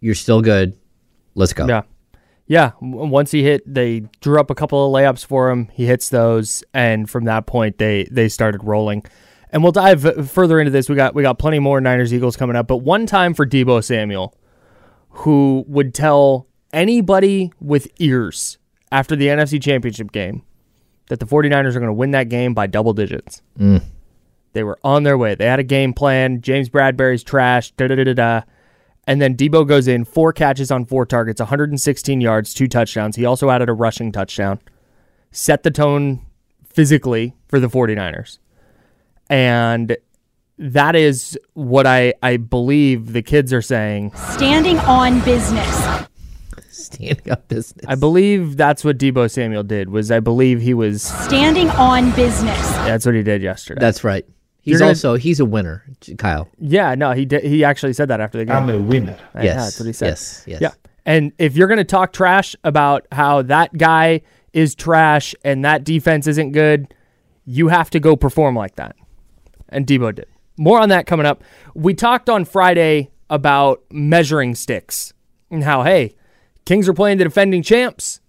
You're 0.01 0.15
still 0.15 0.43
good. 0.43 0.77
Let's 1.35 1.53
go. 1.53 1.67
Yeah. 1.67 1.83
Yeah. 2.47 2.73
Once 2.81 3.31
he 3.31 3.43
hit, 3.43 3.63
they 3.73 4.01
drew 4.21 4.41
up 4.41 4.51
a 4.51 4.55
couple 4.55 4.87
of 4.87 4.93
layups 4.93 5.25
for 5.25 5.51
him. 5.51 5.69
He 5.73 5.87
hits 5.87 6.09
those, 6.09 6.65
and 6.75 7.09
from 7.09 7.25
that 7.25 7.47
point, 7.47 7.79
they 7.79 8.09
they 8.11 8.29
started 8.29 8.65
rolling. 8.65 9.05
And 9.51 9.63
we'll 9.63 9.73
dive 9.73 10.31
further 10.31 10.61
into 10.61 10.71
this. 10.71 10.89
We 10.89 10.97
got 10.97 11.15
we 11.15 11.23
got 11.23 11.39
plenty 11.39 11.59
more 11.59 11.81
Niners 11.81 12.13
Eagles 12.13 12.37
coming 12.37 12.57
up. 12.57 12.67
But 12.67 12.79
one 12.79 13.07
time 13.07 13.35
for 13.35 13.47
Deebo 13.47 13.85
Samuel, 13.85 14.35
who 15.11 15.65
would 15.69 15.95
tell 15.95 16.49
anybody 16.73 17.53
with 17.61 17.89
ears 17.99 18.59
after 18.91 19.17
the 19.17 19.27
NFC 19.27 19.63
Championship 19.63 20.13
game 20.13 20.43
that 21.09 21.21
the 21.21 21.27
49ers 21.27 21.75
are 21.75 21.81
going 21.81 21.87
to 21.87 21.93
win 21.93 22.13
that 22.13 22.29
game 22.29 22.55
by 22.55 22.67
double 22.67 22.93
digits. 22.93 23.43
Mm. 23.59 23.83
They 24.53 24.63
were 24.63 24.79
on 24.83 25.03
their 25.03 25.19
way. 25.19 25.35
They 25.35 25.47
had 25.47 25.59
a 25.59 25.65
game 25.65 25.93
plan. 25.93 26.41
James 26.41 26.69
Bradberry's 26.69 27.23
trash. 27.23 27.71
Da 27.73 27.89
da 27.89 27.97
da 27.97 28.05
da 28.05 28.15
da. 28.15 28.43
And 29.07 29.23
then 29.23 29.37
Deebo 29.37 29.67
goes 29.67 29.89
in, 29.89 30.05
four 30.05 30.35
catches 30.35 30.71
on 30.71 30.85
four 30.85 31.07
targets, 31.07 31.41
116 31.41 32.21
yards, 32.21 32.53
two 32.53 32.69
touchdowns. 32.69 33.17
He 33.17 33.25
also 33.25 33.49
added 33.49 33.71
a 33.71 33.73
rushing 33.73 34.13
touchdown. 34.13 34.61
Set 35.31 35.63
the 35.63 35.71
tone 35.71 36.27
physically 36.69 37.35
for 37.49 37.59
the 37.59 37.69
49ers. 37.69 38.39
And 39.31 39.97
that 40.59 40.95
is 40.95 41.39
what 41.55 41.87
I, 41.87 42.13
I 42.23 42.37
believe 42.37 43.13
the 43.15 43.23
kids 43.23 43.53
are 43.55 43.63
saying. 43.63 44.13
Standing 44.33 44.79
on 44.81 45.21
business. 45.21 46.07
Standing 46.95 47.31
up 47.31 47.49
business. 47.49 47.85
I 47.87 47.95
believe 47.95 48.57
that's 48.57 48.85
what 48.85 48.99
Deebo 48.99 49.31
Samuel 49.31 49.63
did. 49.63 49.91
Was 49.91 50.11
I 50.11 50.21
believe 50.21 50.61
he 50.61 50.75
was 50.75 51.03
Standing 51.03 51.71
on 51.71 52.11
business. 52.13 52.59
that's 52.73 53.05
what 53.07 53.15
he 53.15 53.23
did 53.23 53.43
yesterday. 53.43 53.81
That's 53.81 54.05
right. 54.05 54.25
He's 54.61 54.79
gonna- 54.81 54.91
also 54.91 55.15
he's 55.17 55.41
a 55.41 55.45
winner, 55.45 55.85
Kyle. 56.19 56.49
yeah, 56.59 56.95
no, 56.95 57.13
he 57.13 57.25
did, 57.25 57.43
he 57.45 57.65
actually 57.65 57.93
said 57.95 58.09
that 58.09 58.21
after 58.21 58.37
the 58.39 58.45
game. 58.45 58.55
I'm 58.57 58.69
a 58.69 58.79
winner. 58.79 59.17
Yeah, 59.37 59.43
yes, 59.43 59.57
that's 59.65 59.81
what 59.81 59.87
he 59.87 59.93
said. 59.93 60.07
Yes, 60.09 60.45
yes. 60.47 60.61
Yeah. 60.61 60.71
And 61.07 61.33
if 61.39 61.57
you're 61.57 61.69
going 61.69 61.79
to 61.79 61.85
talk 61.85 62.13
trash 62.13 62.55
about 62.65 63.07
how 63.13 63.41
that 63.43 63.77
guy 63.79 64.21
is 64.53 64.75
trash 64.75 65.35
and 65.43 65.65
that 65.65 65.83
defense 65.85 66.27
isn't 66.27 66.53
good, 66.53 66.93
you 67.47 67.69
have 67.69 67.89
to 67.91 68.01
go 68.01 68.15
perform 68.15 68.55
like 68.57 68.77
that. 68.77 68.95
And 69.71 69.87
Deebo 69.87 70.15
did. 70.15 70.27
More 70.59 70.79
on 70.81 70.91
that 70.91 71.07
coming 71.07 71.25
up. 71.25 71.43
We 71.75 71.95
talked 71.95 72.29
on 72.29 72.45
Friday 72.45 73.11
about 73.31 73.83
measuring 73.91 74.55
sticks 74.55 75.15
and 75.51 75.65
how, 75.65 75.83
hey, 75.83 76.15
Kings 76.69 76.87
are 76.87 76.93
playing 76.93 77.17
the 77.17 77.25
defending 77.25 77.63
champs. 77.63 78.21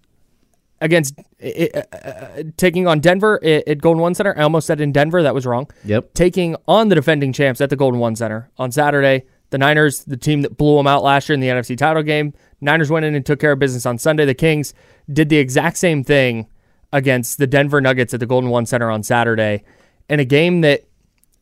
against 0.80 1.14
uh, 1.44 1.80
uh, 1.92 2.42
taking 2.56 2.86
on 2.86 2.98
Denver 3.00 3.38
at, 3.44 3.68
at 3.68 3.78
Golden 3.82 4.00
One 4.00 4.14
Center. 4.14 4.34
I 4.34 4.42
almost 4.42 4.66
said 4.66 4.80
in 4.80 4.92
Denver. 4.92 5.22
That 5.22 5.34
was 5.34 5.44
wrong. 5.44 5.68
Yep. 5.84 6.14
Taking 6.14 6.56
on 6.66 6.88
the 6.88 6.94
defending 6.94 7.34
champs 7.34 7.60
at 7.60 7.68
the 7.68 7.76
Golden 7.76 8.00
One 8.00 8.16
Center 8.16 8.48
on 8.56 8.72
Saturday. 8.72 9.24
The 9.50 9.58
Niners, 9.58 10.04
the 10.04 10.16
team 10.16 10.40
that 10.40 10.56
blew 10.56 10.78
them 10.78 10.86
out 10.86 11.02
last 11.02 11.28
year 11.28 11.34
in 11.34 11.40
the 11.40 11.48
NFC 11.48 11.76
title 11.76 12.02
game. 12.02 12.32
Niners 12.62 12.90
went 12.90 13.04
in 13.04 13.14
and 13.14 13.26
took 13.26 13.40
care 13.40 13.52
of 13.52 13.58
business 13.58 13.84
on 13.84 13.98
Sunday. 13.98 14.24
The 14.24 14.32
Kings 14.32 14.72
did 15.12 15.28
the 15.28 15.36
exact 15.36 15.76
same 15.76 16.02
thing 16.02 16.46
against 16.94 17.36
the 17.36 17.46
Denver 17.46 17.82
Nuggets 17.82 18.14
at 18.14 18.20
the 18.20 18.26
Golden 18.26 18.48
One 18.48 18.64
Center 18.64 18.90
on 18.90 19.02
Saturday. 19.02 19.64
In 20.08 20.18
a 20.18 20.24
game 20.24 20.62
that 20.62 20.84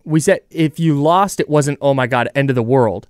we 0.04 0.18
said 0.18 0.40
if 0.50 0.80
you 0.80 1.00
lost, 1.00 1.38
it 1.38 1.48
wasn't, 1.48 1.78
oh 1.80 1.94
my 1.94 2.08
God, 2.08 2.28
end 2.34 2.50
of 2.50 2.56
the 2.56 2.62
world. 2.62 3.06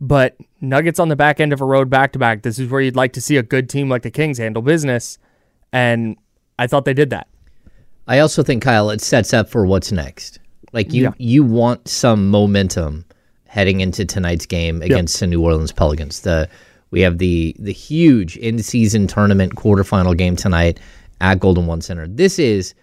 But 0.00 0.36
Nuggets 0.60 0.98
on 0.98 1.08
the 1.08 1.16
back 1.16 1.40
end 1.40 1.52
of 1.52 1.60
a 1.60 1.64
road 1.64 1.88
back 1.88 2.12
to 2.12 2.18
back, 2.18 2.42
this 2.42 2.58
is 2.58 2.70
where 2.70 2.80
you'd 2.80 2.96
like 2.96 3.12
to 3.14 3.20
see 3.20 3.36
a 3.36 3.42
good 3.42 3.68
team 3.68 3.88
like 3.88 4.02
the 4.02 4.10
Kings 4.10 4.38
handle 4.38 4.62
business. 4.62 5.18
And 5.72 6.16
I 6.58 6.66
thought 6.66 6.84
they 6.84 6.94
did 6.94 7.10
that. 7.10 7.28
I 8.06 8.18
also 8.20 8.42
think 8.42 8.62
Kyle, 8.62 8.90
it 8.90 9.00
sets 9.00 9.32
up 9.34 9.48
for 9.48 9.66
what's 9.66 9.90
next. 9.92 10.38
Like 10.72 10.92
you, 10.92 11.04
Yeah. 11.04 11.12
you 11.18 11.42
want 11.44 11.88
some 11.88 12.30
momentum 12.30 13.04
heading 13.46 13.80
into 13.80 14.04
tonight's 14.04 14.46
game 14.46 14.82
against 14.82 15.18
the 15.18 15.26
New 15.26 15.42
Orleans 15.42 15.72
Pelicans. 15.72 16.20
The 16.20 16.48
we 16.90 17.00
have 17.00 17.18
the 17.18 17.56
the 17.58 17.72
huge 17.72 18.36
in 18.36 18.62
season 18.62 19.06
tournament 19.06 19.54
quarterfinal 19.54 20.16
game 20.16 20.36
tonight 20.36 20.78
at 21.20 21.40
Golden 21.40 21.66
One 21.66 21.80
Center. 21.80 22.06
This 22.06 22.38
is 22.38 22.74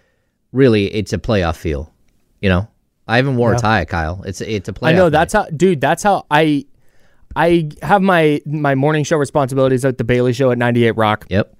really 0.52 0.92
it's 0.92 1.12
a 1.12 1.18
playoff 1.18 1.56
feel. 1.56 1.92
You 2.40 2.48
know, 2.50 2.68
I 3.06 3.16
haven't 3.16 3.36
wore 3.36 3.54
a 3.54 3.58
tie, 3.58 3.84
Kyle. 3.84 4.22
It's 4.26 4.40
it's 4.40 4.68
a 4.68 4.72
playoff. 4.72 4.88
I 4.88 4.92
know 4.92 5.04
night. 5.04 5.10
that's 5.10 5.32
how, 5.32 5.46
dude. 5.46 5.80
That's 5.80 6.02
how 6.02 6.26
I, 6.30 6.66
I 7.36 7.70
have 7.82 8.02
my 8.02 8.40
my 8.46 8.74
morning 8.74 9.04
show 9.04 9.16
responsibilities 9.16 9.84
at 9.84 9.98
the 9.98 10.04
Bailey 10.04 10.32
Show 10.32 10.50
at 10.50 10.58
98 10.58 10.92
Rock. 10.92 11.26
Yep. 11.28 11.56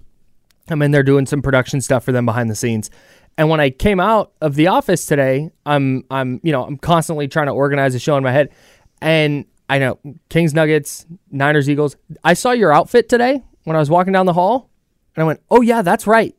I'm 0.68 0.80
in 0.82 0.92
there 0.92 1.02
doing 1.02 1.26
some 1.26 1.42
production 1.42 1.80
stuff 1.80 2.04
for 2.04 2.12
them 2.12 2.24
behind 2.24 2.50
the 2.50 2.54
scenes. 2.54 2.90
And 3.36 3.48
when 3.48 3.60
I 3.60 3.70
came 3.70 4.00
out 4.00 4.32
of 4.40 4.54
the 4.54 4.68
office 4.68 5.06
today, 5.06 5.50
I'm 5.66 6.04
I'm 6.10 6.40
you 6.42 6.52
know 6.52 6.64
I'm 6.64 6.78
constantly 6.78 7.28
trying 7.28 7.46
to 7.46 7.52
organize 7.52 7.94
a 7.94 7.98
show 7.98 8.16
in 8.16 8.22
my 8.22 8.32
head, 8.32 8.50
and 9.00 9.44
I 9.68 9.78
know 9.78 9.98
Kings 10.28 10.54
Nuggets, 10.54 11.06
Niners 11.30 11.68
Eagles. 11.68 11.96
I 12.22 12.34
saw 12.34 12.52
your 12.52 12.72
outfit 12.72 13.08
today 13.08 13.42
when 13.64 13.76
I 13.76 13.80
was 13.80 13.90
walking 13.90 14.12
down 14.12 14.26
the 14.26 14.32
hall, 14.32 14.70
and 15.16 15.22
I 15.22 15.26
went, 15.26 15.40
oh 15.50 15.62
yeah, 15.62 15.82
that's 15.82 16.06
right. 16.06 16.34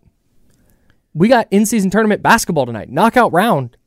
We 1.13 1.27
got 1.27 1.48
in 1.51 1.65
season 1.65 1.89
tournament 1.89 2.22
basketball 2.22 2.65
tonight, 2.65 2.89
knockout 2.89 3.34
round. 3.34 3.77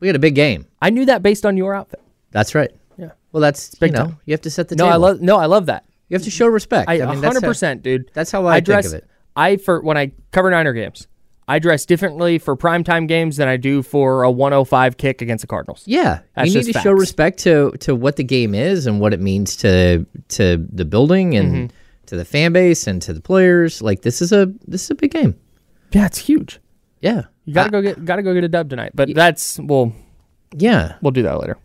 We 0.00 0.06
had 0.06 0.16
a 0.16 0.20
big 0.20 0.34
game. 0.34 0.66
I 0.80 0.90
knew 0.90 1.04
that 1.06 1.22
based 1.22 1.44
on 1.44 1.56
your 1.56 1.74
outfit. 1.74 2.00
That's 2.30 2.54
right. 2.54 2.70
Well, 3.32 3.40
that's 3.40 3.74
big 3.76 3.92
you 3.92 3.98
know 3.98 4.04
time. 4.06 4.20
you 4.24 4.32
have 4.32 4.40
to 4.42 4.50
set 4.50 4.68
the 4.68 4.76
No, 4.76 4.84
table. 4.84 4.92
I 4.94 4.96
love 4.96 5.20
no, 5.20 5.36
I 5.36 5.46
love 5.46 5.66
that. 5.66 5.84
You 6.08 6.14
have 6.14 6.22
to 6.24 6.30
show 6.30 6.46
respect. 6.46 6.88
I, 6.88 6.98
mean, 6.98 7.20
100%, 7.20 7.82
dude. 7.82 8.10
that's 8.14 8.30
how 8.30 8.46
I 8.46 8.54
think 8.56 8.64
dress, 8.66 8.86
of 8.86 8.94
it. 8.94 9.08
I 9.36 9.56
for 9.58 9.80
when 9.82 9.98
I 9.98 10.12
cover 10.32 10.50
Niner 10.50 10.72
games, 10.72 11.06
I 11.46 11.58
dress 11.58 11.84
differently 11.84 12.38
for 12.38 12.56
primetime 12.56 13.06
games 13.06 13.36
than 13.36 13.46
I 13.48 13.56
do 13.58 13.82
for 13.82 14.22
a 14.22 14.30
105 14.30 14.96
kick 14.96 15.20
against 15.22 15.42
the 15.42 15.46
Cardinals. 15.46 15.82
Yeah, 15.86 16.20
That's 16.34 16.48
you 16.48 16.58
need 16.60 16.66
to 16.66 16.72
just 16.72 16.82
show 16.82 16.92
respect 16.92 17.38
to 17.40 17.72
to 17.80 17.94
what 17.94 18.16
the 18.16 18.24
game 18.24 18.54
is 18.54 18.86
and 18.86 19.00
what 19.00 19.12
it 19.12 19.20
means 19.20 19.56
to 19.56 20.06
to 20.30 20.66
the 20.72 20.84
building 20.86 21.36
and 21.36 21.52
Mm-hmm. 21.70 21.76
to 22.06 22.16
the 22.16 22.24
fan 22.24 22.52
base 22.54 22.86
and 22.86 23.02
to 23.02 23.12
the 23.12 23.20
players. 23.20 23.82
Like 23.82 24.00
this 24.02 24.22
is 24.22 24.32
a 24.32 24.46
this 24.66 24.84
is 24.84 24.90
a 24.90 24.94
big 24.94 25.10
game. 25.10 25.34
Yeah, 25.92 26.06
it's 26.06 26.18
huge. 26.18 26.58
Yeah, 27.00 27.24
You 27.44 27.54
gotta 27.54 27.70
go 27.70 27.80
get 27.82 28.02
gotta 28.04 28.22
go 28.22 28.32
get 28.34 28.44
a 28.44 28.48
dub 28.48 28.70
tonight. 28.70 28.92
But 28.94 29.14
that's 29.14 29.58
we'll 29.58 29.92
yeah. 30.56 30.96
we'll 31.02 31.12
do 31.12 31.22
that 31.22 31.38
later. 31.38 31.58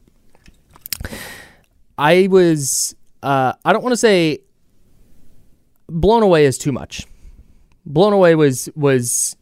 I 1.97 2.27
was 2.29 2.95
uh 3.21 3.53
I 3.63 3.73
don't 3.73 3.83
want 3.83 3.93
to 3.93 3.97
say 3.97 4.39
blown 5.88 6.23
away 6.23 6.45
is 6.45 6.57
too 6.57 6.71
much. 6.71 7.05
Blown 7.85 8.13
away 8.13 8.35
was 8.35 8.69
was 8.75 9.35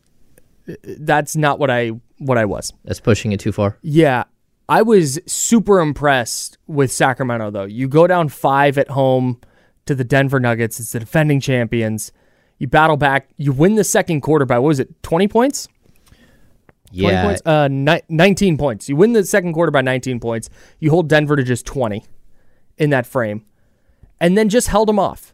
that's 0.84 1.36
not 1.36 1.60
what 1.60 1.70
I 1.70 1.92
what 2.18 2.38
I 2.38 2.46
was. 2.46 2.74
That's 2.86 3.00
pushing 3.00 3.32
it 3.32 3.40
too 3.40 3.52
far. 3.52 3.78
Yeah. 3.82 4.24
I 4.70 4.84
was 4.84 5.20
super 5.26 5.82
impressed 5.82 6.58
with 6.68 6.92
Sacramento, 6.94 7.52
though. 7.52 7.66
You 7.66 7.90
go 7.90 8.08
down 8.08 8.30
five 8.30 8.78
at 8.78 8.90
home 8.90 9.42
to 9.86 9.94
the 9.96 10.06
Denver 10.06 10.40
Nuggets. 10.40 10.80
It's 10.80 10.94
the 10.94 11.00
defending 11.02 11.42
champions. 11.42 12.14
You 12.58 12.68
battle 12.68 12.96
back. 12.96 13.28
You 13.38 13.52
win 13.52 13.76
the 13.76 13.84
second 13.84 14.22
quarter 14.22 14.46
by, 14.46 14.60
what 14.60 14.68
was 14.68 14.80
it, 14.80 15.02
20 15.04 15.28
points? 15.28 15.68
20 16.08 17.02
Yeah, 17.02 17.24
points? 17.24 17.42
Uh, 17.46 17.68
ni- 17.70 18.02
19 18.08 18.58
points. 18.58 18.88
You 18.88 18.96
win 18.96 19.12
the 19.12 19.26
second 19.26 19.52
quarter 19.54 19.72
by 19.72 19.82
19 19.82 20.22
points. 20.22 20.50
You 20.80 20.90
hold 20.92 21.10
Denver 21.10 21.36
to 21.36 21.44
just 21.44 21.66
20 21.66 22.06
in 22.82 22.90
that 22.90 23.06
frame. 23.06 23.46
And 24.20 24.38
then 24.38 24.50
just 24.50 24.68
held 24.68 24.90
them 24.90 25.00
off. 25.00 25.34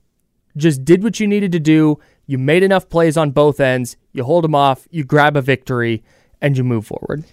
Just 0.55 0.85
did 0.85 1.03
what 1.03 1.19
you 1.19 1.27
needed 1.27 1.51
to 1.53 1.59
do. 1.59 1.99
You 2.25 2.37
made 2.37 2.61
enough 2.63 2.89
plays 2.89 3.17
on 3.17 3.31
both 3.31 3.59
ends. 3.59 3.97
You 4.13 4.23
hold 4.23 4.43
them 4.43 4.55
off. 4.55 4.87
You 4.91 5.03
grab 5.03 5.35
a 5.37 5.41
victory, 5.41 6.03
and 6.41 6.57
you 6.57 6.63
move 6.63 6.85
forward. 6.85 7.23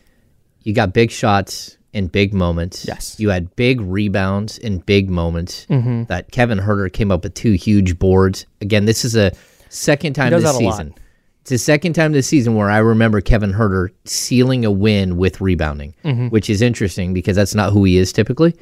you 0.63 0.73
got 0.73 0.93
big 0.95 1.11
shots 1.11 1.77
in 1.93 2.07
big 2.09 2.33
moments. 2.35 2.85
Yes. 2.89 3.21
you 3.21 3.29
had 3.31 3.55
big 3.57 3.81
rebounds 3.81 4.59
in 4.59 4.79
big 4.79 5.09
moments. 5.11 5.67
Mm-hmm. 5.71 6.05
That 6.05 6.31
Kevin 6.33 6.59
Huerter 6.59 6.93
came 6.93 7.11
up 7.13 7.23
with 7.23 7.35
two 7.35 7.53
huge 7.53 7.99
boards. 7.99 8.47
Again, 8.61 8.85
this 8.85 9.05
is 9.05 9.15
a 9.15 9.31
second 9.69 10.15
time 10.15 10.31
this 10.33 10.43
that 10.43 10.55
a 10.55 10.59
lot. 10.65 10.73
season. 10.73 10.95
It's 11.43 11.51
the 11.51 11.59
second 11.59 11.93
time 11.93 12.13
this 12.13 12.27
season 12.27 12.55
where 12.57 12.71
I 12.71 12.79
remember 12.79 13.21
Kevin 13.21 13.53
Huerter 13.53 13.91
sealing 14.07 14.65
a 14.65 14.71
win 14.71 15.17
with 15.19 15.41
rebounding, 15.41 15.95
Mm-hmm. 16.05 16.29
which 16.29 16.49
is 16.51 16.63
interesting 16.63 17.13
because 17.15 17.37
that's 17.37 17.55
not 17.55 17.73
who 17.73 17.85
he 17.85 17.97
is 17.99 18.13
typically. 18.13 18.53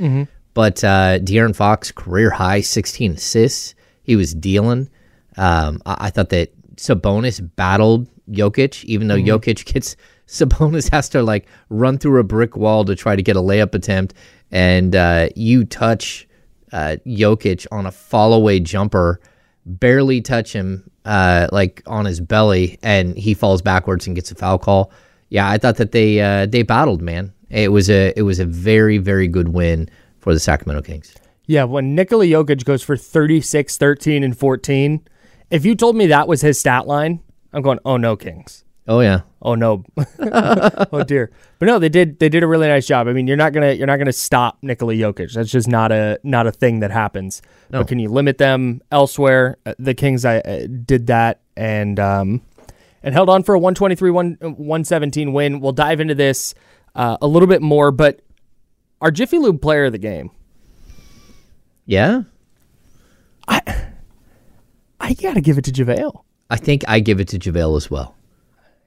But 0.54 0.85
uh, 0.85 1.18
De'Aaron 1.18 1.56
Fox, 1.56 1.92
career 1.92 2.30
high 2.30 2.61
16 2.61 3.12
assists. 3.12 3.75
He 4.02 4.16
was 4.16 4.35
dealing. 4.35 4.90
Um, 5.37 5.80
I-, 5.87 6.06
I 6.06 6.11
thought 6.11 6.28
that 6.30 6.52
Sabonis 6.76 7.40
battled 7.56 8.09
Jokic, 8.30 8.85
even 8.85 9.09
though 9.09 9.16
Jokic 9.16 9.64
gets 9.73 9.97
Sabonis 10.26 10.90
has 10.90 11.09
to 11.11 11.23
like 11.23 11.47
run 11.68 11.99
through 11.99 12.21
a 12.21 12.25
brick 12.25 12.56
wall 12.56 12.85
to 12.85 12.94
try 12.94 13.16
to 13.16 13.23
get 13.23 13.37
a 13.37 13.40
layup 13.40 13.75
attempt, 13.75 14.14
and 14.50 14.97
uh, 14.97 15.28
you 15.37 15.64
touch 15.64 16.26
uh, 16.73 16.97
Jokic 17.06 17.66
on 17.71 17.87
a 17.87 17.92
fall 17.92 18.32
away 18.32 18.61
jumper, 18.61 19.21
barely 19.66 20.21
touch 20.21 20.52
him 20.52 20.90
uh, 21.04 21.49
like 21.52 21.82
on 21.87 22.04
his 22.04 22.21
belly, 22.21 22.78
and 22.82 23.16
he 23.16 23.35
falls 23.35 23.62
backwards 23.62 24.06
and 24.06 24.16
gets 24.16 24.30
a 24.30 24.35
foul 24.35 24.59
call. 24.59 24.90
Yeah, 25.28 25.49
I 25.49 25.59
thought 25.59 25.76
that 25.76 25.92
they 25.92 26.21
uh, 26.21 26.47
they 26.47 26.62
battled, 26.62 27.02
man. 27.02 27.32
It 27.50 27.71
was 27.71 27.90
a 27.90 28.12
it 28.16 28.23
was 28.23 28.38
a 28.40 28.47
very 28.47 28.99
very 28.99 29.28
good 29.28 29.49
win 29.49 29.90
for 30.23 30.33
the 30.33 30.41
Sacramento 30.41 30.83
Kings. 30.83 31.14
Yeah, 31.47 31.64
when 31.64 31.95
Nikola 31.95 32.25
Jokic 32.25 32.64
goes 32.64 32.83
for 32.83 32.97
36, 32.97 33.76
13, 33.76 34.25
and 34.25 34.38
14, 34.38 35.07
if 35.50 35.67
you 35.67 35.75
told 35.75 35.97
me 35.97 36.07
that 36.07 36.29
was 36.29 36.41
his 36.41 36.59
stat 36.59 36.87
line, 36.87 37.21
I'm 37.52 37.62
going, 37.62 37.81
oh 37.85 37.99
no, 37.99 38.17
Kings. 38.17 38.64
Oh 38.88 39.00
yeah, 39.00 39.23
Oh 39.45 39.57
no. 39.57 39.85
oh 40.93 41.02
dear. 41.02 41.33
But 41.59 41.67
no, 41.67 41.79
they 41.81 41.88
did 41.88 42.21
they 42.21 42.29
did 42.29 42.45
a 42.45 42.47
really 42.47 42.69
nice 42.69 42.87
job. 42.87 43.09
I 43.09 43.12
mean, 43.12 43.26
you're 43.26 43.37
not 43.37 43.52
gonna 43.52 43.73
you're 43.73 43.88
not 43.88 43.97
gonna 43.97 44.12
stop 44.12 44.59
Nikola 44.62 44.95
Jokic. 44.95 45.33
That's 45.33 45.50
just 45.50 45.69
not 45.69 45.91
a 45.91 46.19
not 46.23 46.47
a 46.47 46.52
thing 46.52 46.81
that 46.81 46.93
happens. 46.93 47.43
But 47.71 47.88
can 47.88 47.99
you 47.99 48.09
limit 48.09 48.38
them 48.38 48.81
elsewhere? 48.93 49.59
Uh, 49.67 49.75
The 49.79 49.95
Kings 49.95 50.25
I 50.25 50.38
uh, 50.38 50.67
did 50.67 51.09
that 51.09 51.41
and 51.57 51.99
um 51.99 52.43
and 53.02 53.14
held 53.14 53.29
on 53.29 53.43
for 53.43 53.55
a 53.55 53.59
123 53.59 54.11
117 54.11 55.33
win. 55.33 55.61
We'll 55.61 55.73
dive 55.73 55.99
into 56.00 56.14
this 56.14 56.55
uh, 56.95 57.17
a 57.21 57.26
little 57.26 57.49
bit 57.49 57.62
more, 57.62 57.91
but 57.91 58.21
our 59.02 59.11
Jiffy 59.11 59.37
Lube 59.38 59.61
player 59.61 59.85
of 59.85 59.92
the 59.92 59.99
game. 59.99 60.30
yeah. 61.85 62.23
I 63.49 63.61
I 65.00 65.14
got 65.14 65.35
to 65.35 65.40
give 65.40 65.59
it 65.59 65.64
to 65.64 65.73
JaVale. 65.73 66.23
I 66.49 66.56
think 66.56 66.85
I 66.87 67.00
give 67.00 67.18
it 67.21 67.28
to 67.28 67.38
JaVale 67.38 67.76
as 67.76 67.90
well. 67.90 68.14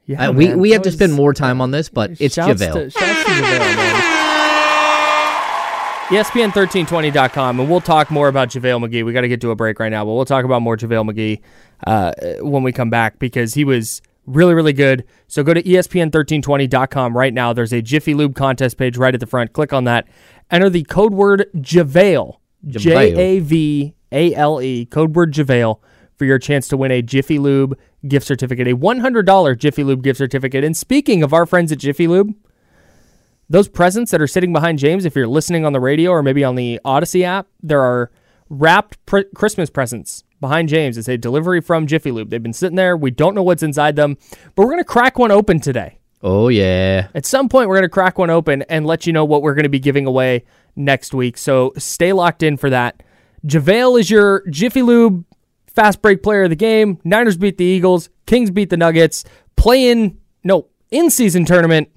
Yeah, 0.06 0.28
Uh, 0.28 0.32
we 0.32 0.54
we 0.54 0.70
have 0.70 0.82
That 0.82 0.90
to 0.90 0.96
spend 0.96 1.12
more 1.12 1.34
time 1.34 1.60
on 1.60 1.70
this, 1.72 1.88
but 1.90 2.12
it's 2.20 2.36
JaVale. 2.36 2.72
To, 2.72 2.90
to 2.90 2.98
JaVale, 2.98 3.76
man. 3.76 4.02
E 6.12 6.14
ESPN1320.com, 6.16 7.58
and 7.60 7.68
we'll 7.68 7.80
talk 7.80 8.10
more 8.12 8.28
about 8.28 8.48
JaVale 8.50 8.88
McGee. 8.88 9.04
We 9.04 9.12
got 9.12 9.22
to 9.22 9.28
get 9.28 9.40
to 9.40 9.50
a 9.50 9.56
break 9.56 9.80
right 9.80 9.88
now, 9.90 10.04
but 10.04 10.12
we'll 10.12 10.24
talk 10.24 10.44
about 10.44 10.62
more 10.62 10.76
JaVale 10.76 11.10
McGee 11.10 11.40
uh, 11.86 12.12
when 12.44 12.62
we 12.62 12.70
come 12.72 12.90
back 12.90 13.18
because 13.18 13.54
he 13.54 13.64
was 13.64 14.00
really, 14.26 14.54
really 14.54 14.72
good. 14.72 15.04
So 15.28 15.42
go 15.42 15.54
to 15.54 15.66
E 15.66 15.74
ESPN1320.com 15.74 17.16
right 17.16 17.32
now. 17.32 17.52
There's 17.52 17.72
a 17.72 17.82
Jiffy 17.82 18.14
Lube 18.14 18.34
contest 18.34 18.76
page 18.76 18.96
right 18.96 19.14
at 19.14 19.20
the 19.20 19.26
front. 19.26 19.52
Click 19.52 19.72
on 19.72 19.84
that. 19.84 20.06
Enter 20.50 20.70
the 20.70 20.84
code 20.84 21.14
word 21.14 21.46
JaVale, 21.56 22.38
J 22.66 23.14
A 23.14 23.38
V 23.40 23.94
A 24.12 24.34
L 24.34 24.60
E, 24.60 24.86
code 24.86 25.14
word 25.14 25.32
JaVale 25.32 25.80
for 26.16 26.24
your 26.24 26.38
chance 26.38 26.68
to 26.68 26.76
win 26.76 26.90
a 26.90 27.02
Jiffy 27.02 27.38
Lube 27.38 27.78
gift 28.06 28.26
certificate, 28.26 28.68
a 28.68 28.76
$100 28.76 29.58
Jiffy 29.58 29.84
Lube 29.84 30.02
gift 30.02 30.18
certificate. 30.18 30.64
And 30.64 30.76
speaking 30.76 31.22
of 31.22 31.32
our 31.32 31.46
friends 31.46 31.72
at 31.72 31.78
Jiffy 31.78 32.06
Lube, 32.06 32.34
those 33.48 33.68
presents 33.68 34.10
that 34.10 34.20
are 34.20 34.26
sitting 34.26 34.52
behind 34.52 34.78
James, 34.78 35.04
if 35.04 35.14
you're 35.14 35.28
listening 35.28 35.64
on 35.64 35.72
the 35.72 35.80
radio 35.80 36.10
or 36.10 36.22
maybe 36.22 36.42
on 36.42 36.54
the 36.54 36.80
Odyssey 36.84 37.24
app, 37.24 37.46
there 37.62 37.82
are 37.82 38.10
wrapped 38.48 39.04
pr- 39.06 39.20
Christmas 39.34 39.70
presents 39.70 40.24
behind 40.40 40.68
James. 40.68 40.98
It's 40.98 41.08
a 41.08 41.16
delivery 41.16 41.60
from 41.60 41.86
Jiffy 41.86 42.10
Lube. 42.10 42.30
They've 42.30 42.42
been 42.42 42.52
sitting 42.52 42.76
there. 42.76 42.96
We 42.96 43.10
don't 43.10 43.34
know 43.34 43.42
what's 43.42 43.62
inside 43.62 43.96
them, 43.96 44.16
but 44.54 44.64
we're 44.64 44.72
going 44.72 44.78
to 44.78 44.84
crack 44.84 45.18
one 45.18 45.30
open 45.30 45.60
today. 45.60 45.98
Oh 46.22 46.48
yeah. 46.48 47.08
At 47.14 47.26
some 47.26 47.48
point, 47.48 47.68
we're 47.68 47.76
going 47.76 47.82
to 47.82 47.88
crack 47.88 48.18
one 48.18 48.30
open 48.30 48.62
and 48.62 48.86
let 48.86 49.06
you 49.06 49.12
know 49.12 49.24
what 49.24 49.42
we're 49.42 49.54
going 49.54 49.64
to 49.64 49.68
be 49.68 49.78
giving 49.78 50.06
away 50.06 50.44
next 50.74 51.14
week. 51.14 51.38
So 51.38 51.72
stay 51.76 52.12
locked 52.12 52.42
in 52.42 52.56
for 52.56 52.70
that. 52.70 53.02
JaVale 53.46 54.00
is 54.00 54.10
your 54.10 54.46
Jiffy 54.48 54.82
Lube 54.82 55.24
fast 55.68 56.00
break 56.02 56.22
player 56.22 56.44
of 56.44 56.50
the 56.50 56.56
game. 56.56 56.98
Niners 57.04 57.36
beat 57.36 57.58
the 57.58 57.64
Eagles. 57.64 58.08
Kings 58.26 58.50
beat 58.50 58.70
the 58.70 58.76
Nuggets. 58.76 59.24
Play 59.56 59.90
in, 59.90 60.18
no, 60.42 60.68
in 60.90 61.10
season 61.10 61.44
tournament, 61.44 61.88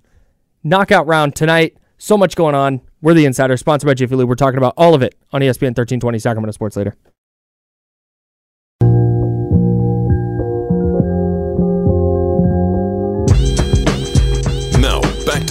knockout 0.64 1.08
round 1.08 1.36
tonight. 1.36 1.78
So 1.98 2.18
much 2.18 2.36
going 2.36 2.56
on. 2.56 2.82
We're 3.02 3.14
the 3.14 3.26
Insider, 3.26 3.56
sponsored 3.58 3.88
by 3.88 3.94
Jiffy 3.94 4.16
Lube. 4.16 4.28
We're 4.28 4.36
talking 4.36 4.58
about 4.58 4.74
all 4.78 4.94
of 4.94 5.02
it 5.02 5.16
on 5.32 5.42
ESPN 5.42 5.76
1320 5.76 6.20
Sacramento 6.20 6.52
Sports 6.52 6.76
Later. 6.76 6.96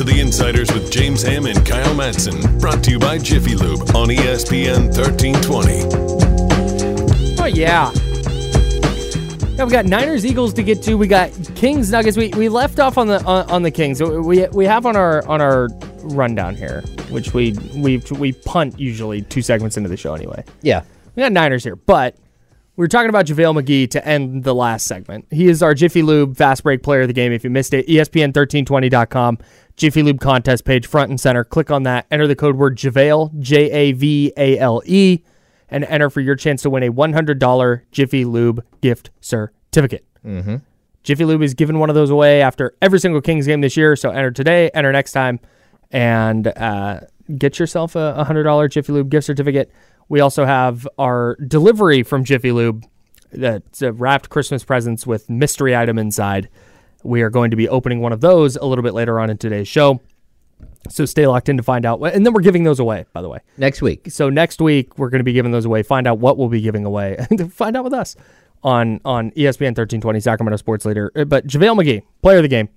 The 0.09 0.21
Insiders 0.21 0.73
with 0.73 0.91
James 0.91 1.23
Ham 1.23 1.45
and 1.45 1.67
Kyle 1.67 1.95
Madsen. 1.95 2.59
Brought 2.59 2.83
to 2.85 2.91
you 2.91 2.99
by 2.99 3.19
Jiffy 3.19 3.55
Lube 3.55 3.83
on 3.95 4.09
ESPN 4.09 4.87
1320. 4.97 5.83
Oh 7.41 7.45
yeah. 7.45 7.93
Yeah, 9.57 9.65
we 9.65 9.71
got 9.71 9.85
Niners 9.85 10.25
Eagles 10.25 10.55
to 10.55 10.63
get 10.63 10.83
to. 10.85 10.95
We 10.95 11.09
got 11.09 11.31
Kings 11.57 11.91
Nuggets. 11.91 12.17
We, 12.17 12.31
we 12.31 12.49
left 12.49 12.81
off 12.81 12.97
on 12.97 13.09
the 13.09 13.23
on, 13.25 13.51
on 13.51 13.63
the 13.63 13.71
Kings. 13.71 14.03
We 14.03 14.47
we 14.49 14.65
have 14.65 14.87
on 14.87 14.97
our 14.97 15.27
on 15.29 15.43
our 15.43 15.69
rundown 16.05 16.55
here, 16.55 16.81
which 17.11 17.35
we 17.35 17.53
we 17.75 17.99
we 18.19 18.33
punt 18.33 18.79
usually 18.81 19.21
two 19.23 19.43
segments 19.43 19.77
into 19.77 19.91
the 19.91 19.97
show 19.99 20.15
anyway. 20.15 20.43
Yeah. 20.63 20.85
We 21.17 21.23
got 21.23 21.33
Niners 21.33 21.65
here, 21.65 21.77
but 21.77 22.17
we 22.79 22.85
were 22.85 22.89
talking 22.89 23.09
about 23.09 23.27
JaVale 23.27 23.61
McGee 23.61 23.91
to 23.91 24.07
end 24.07 24.45
the 24.45 24.55
last 24.55 24.87
segment. 24.87 25.27
He 25.33 25.49
is 25.49 25.65
our 25.65 25.75
Jiffy 25.75 26.01
Lube 26.01 26.37
fast 26.37 26.63
break 26.63 26.81
player 26.85 27.01
of 27.01 27.09
the 27.09 27.13
game. 27.13 27.33
If 27.33 27.43
you 27.43 27.51
missed 27.51 27.75
it, 27.75 27.89
E 27.89 27.97
ESPN1320.com, 27.97 29.39
Jiffy 29.75 30.05
Lube 30.05 30.21
contest 30.21 30.65
page, 30.65 30.87
front 30.87 31.11
and 31.11 31.21
center. 31.21 31.43
Click 31.43 31.73
on 31.73 31.83
that. 31.83 32.07
Enter 32.13 32.29
the 32.29 32.37
code 32.37 32.55
word 32.55 32.77
JaVale, 32.77 33.37
J 33.41 33.69
A 33.73 33.93
V 33.93 34.33
A 34.37 34.61
L 34.61 34.81
E, 34.87 35.25
and 35.69 35.83
enter 35.87 36.09
for 36.09 36.21
your 36.21 36.37
chance 36.37 36.63
to 36.63 36.71
win 36.71 36.85
a 36.85 36.93
$100 36.93 37.81
Jiffy 37.91 38.25
Lube 38.25 38.65
gift 38.81 39.11
certificate. 39.21 40.05
Mm-hmm. 40.25 40.59
Jiffy 41.03 41.25
Lube 41.25 41.43
is 41.43 41.55
giving 41.55 41.81
one 41.81 41.89
of 41.89 41.97
those 41.97 42.11
away 42.11 42.43
after 42.43 42.77
every 42.81 43.01
single 43.01 43.21
Kings 43.21 43.45
game 43.45 43.61
this 43.61 43.77
year. 43.77 43.97
So 43.97 44.11
enter 44.11 44.31
today, 44.31 44.71
enter 44.73 44.93
next 44.93 45.11
time, 45.11 45.41
and 45.91 46.47
uh, 46.47 47.01
get 47.37 47.59
yourself 47.59 47.97
a 47.97 48.15
a 48.17 48.25
$100 48.25 48.71
Jiffy 48.71 48.93
Lube 48.93 49.11
gift 49.11 49.27
certificate. 49.27 49.73
We 50.09 50.21
also 50.21 50.45
have 50.45 50.89
our 50.99 51.37
delivery 51.37 52.03
from 52.03 52.25
Jiffy 52.25 52.53
Lube 52.53 52.85
that's 53.33 53.83
uh, 53.83 53.93
wrapped 53.93 54.31
Christmas 54.31 54.65
presents 54.65 55.07
with 55.07 55.29
mystery 55.29 55.77
item 55.77 55.99
inside. 55.99 56.49
We 57.05 57.23
are 57.23 57.31
going 57.31 57.51
to 57.51 57.57
be 57.57 57.69
opening 57.69 58.01
one 58.01 58.13
of 58.13 58.21
those 58.21 58.57
a 58.57 58.65
little 58.65 58.83
bit 58.83 58.95
later 58.95 59.21
on 59.21 59.31
in 59.31 59.39
today's 59.39 59.69
show. 59.69 60.01
So 60.89 61.05
stay 61.05 61.27
locked 61.27 61.49
in 61.49 61.57
to 61.59 61.63
find 61.63 61.85
out. 61.85 62.01
And 62.03 62.25
then 62.25 62.33
we're 62.33 62.41
giving 62.41 62.65
those 62.65 62.81
away, 62.81 63.05
by 63.13 63.23
the 63.23 63.29
way. 63.29 63.41
Next 63.59 63.83
week. 63.83 64.11
So 64.11 64.31
next 64.31 64.61
week 64.61 64.99
we're 64.99 65.11
going 65.11 65.21
to 65.21 65.25
be 65.25 65.33
giving 65.35 65.53
those 65.53 65.65
away. 65.67 65.83
Find 65.83 66.07
out 66.07 66.19
what 66.19 66.39
we'll 66.39 66.49
be 66.49 66.61
giving 66.61 66.85
away. 66.85 67.19
find 67.51 67.77
out 67.77 67.85
with 67.85 67.93
us 67.93 68.17
on 68.65 69.01
on 69.05 69.31
ESPN 69.33 69.77
1320 69.77 70.21
Sacramento 70.21 70.57
Sports 70.57 70.85
Leader. 70.85 71.13
Uh, 71.15 71.25
But 71.25 71.47
JaVale 71.47 71.81
McGee, 71.83 72.03
player 72.23 72.39
of 72.39 72.43
the 72.43 72.49
game. 72.49 72.69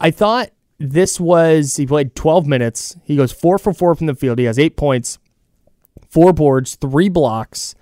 I 0.00 0.10
thought 0.10 0.50
this 0.78 1.20
was 1.20 1.76
he 1.76 1.86
played 1.86 2.14
12 2.16 2.46
minutes. 2.46 2.96
He 3.04 3.16
goes 3.16 3.30
4 3.30 3.58
for 3.58 3.72
4 3.72 3.94
from 3.94 4.06
the 4.06 4.14
field. 4.16 4.38
He 4.38 4.46
has 4.46 4.58
8 4.58 4.76
points, 4.76 5.18
4 6.12 6.32
boards, 6.32 6.76
3 6.76 7.08
blocks 7.08 7.74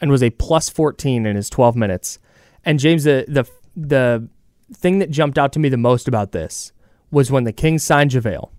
and 0.00 0.10
was 0.10 0.22
a 0.22 0.30
plus 0.30 0.68
14 0.68 1.24
in 1.24 1.36
his 1.36 1.48
12 1.48 1.76
minutes. 1.76 2.18
And 2.64 2.78
James 2.78 3.04
the 3.04 3.24
the 3.28 3.44
the 3.76 4.28
thing 4.72 4.98
that 4.98 5.10
jumped 5.10 5.38
out 5.38 5.52
to 5.52 5.58
me 5.58 5.68
the 5.68 5.76
most 5.76 6.08
about 6.08 6.32
this 6.32 6.72
was 7.10 7.30
when 7.30 7.44
the 7.44 7.52
Kings 7.52 7.82
signed 7.82 8.10
JaVale 8.10 8.50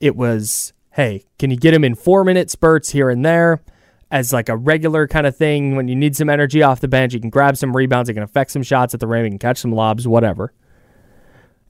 it 0.00 0.16
was, 0.16 0.72
hey, 0.92 1.24
can 1.38 1.50
you 1.50 1.56
get 1.56 1.74
him 1.74 1.84
in 1.84 1.94
four 1.94 2.24
minute 2.24 2.50
spurts 2.50 2.90
here 2.90 3.10
and 3.10 3.24
there 3.24 3.62
as 4.10 4.32
like 4.32 4.48
a 4.48 4.56
regular 4.56 5.06
kind 5.06 5.26
of 5.26 5.36
thing 5.36 5.76
when 5.76 5.86
you 5.86 5.94
need 5.94 6.16
some 6.16 6.30
energy 6.30 6.62
off 6.62 6.80
the 6.80 6.88
bench? 6.88 7.12
You 7.12 7.20
can 7.20 7.30
grab 7.30 7.56
some 7.56 7.76
rebounds, 7.76 8.08
you 8.08 8.14
can 8.14 8.22
affect 8.22 8.50
some 8.50 8.62
shots 8.62 8.94
at 8.94 9.00
the 9.00 9.06
rim, 9.06 9.24
you 9.24 9.30
can 9.30 9.38
catch 9.38 9.58
some 9.58 9.72
lobs, 9.72 10.08
whatever. 10.08 10.52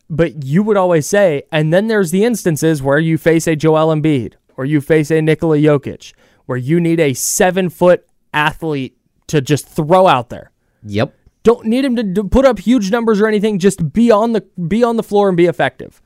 But 0.08 0.44
you 0.44 0.62
would 0.62 0.76
always 0.76 1.06
say, 1.06 1.42
and 1.52 1.72
then 1.72 1.88
there's 1.88 2.10
the 2.10 2.24
instances 2.24 2.82
where 2.82 2.98
you 2.98 3.18
face 3.18 3.46
a 3.46 3.54
Joel 3.54 3.94
Embiid 3.94 4.34
or 4.56 4.64
you 4.64 4.80
face 4.80 5.10
a 5.10 5.20
Nikola 5.20 5.58
Jokic, 5.58 6.12
where 6.50 6.58
you 6.58 6.80
need 6.80 6.98
a 6.98 7.14
seven 7.14 7.70
foot 7.70 8.04
athlete 8.34 8.98
to 9.28 9.40
just 9.40 9.68
throw 9.68 10.08
out 10.08 10.28
there. 10.30 10.50
Yep. 10.82 11.14
Don't 11.44 11.64
need 11.66 11.84
him 11.84 12.14
to 12.14 12.24
put 12.24 12.44
up 12.44 12.58
huge 12.58 12.90
numbers 12.90 13.20
or 13.20 13.28
anything. 13.28 13.60
Just 13.60 13.92
be 13.92 14.10
on 14.10 14.32
the 14.32 14.40
be 14.66 14.82
on 14.82 14.96
the 14.96 15.04
floor 15.04 15.28
and 15.28 15.36
be 15.36 15.46
effective. 15.46 16.02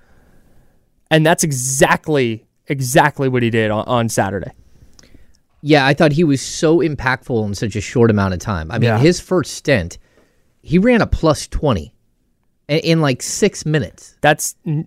And 1.11 1.25
that's 1.25 1.43
exactly 1.43 2.47
exactly 2.67 3.29
what 3.29 3.43
he 3.43 3.49
did 3.49 3.71
on, 3.71 3.85
on 3.87 4.09
Saturday. 4.11 4.51
Yeah, 5.63 5.87
I 5.87 5.95
thought 5.95 6.13
he 6.13 6.25
was 6.25 6.43
so 6.43 6.79
impactful 6.81 7.47
in 7.47 7.55
such 7.55 7.75
a 7.75 7.81
short 7.81 8.11
amount 8.11 8.35
of 8.35 8.41
time. 8.41 8.71
I 8.71 8.75
mean, 8.79 8.89
Yeah. 8.89 8.99
his 8.99 9.19
first 9.19 9.55
stint, 9.55 9.97
he 10.63 10.79
ran 10.79 11.01
a 11.01 11.07
plus 11.07 11.47
20 11.47 11.95
in, 12.69 12.79
in 12.81 13.01
like 13.01 13.23
six 13.23 13.65
minutes. 13.65 14.17
That's 14.21 14.57
n- 14.67 14.87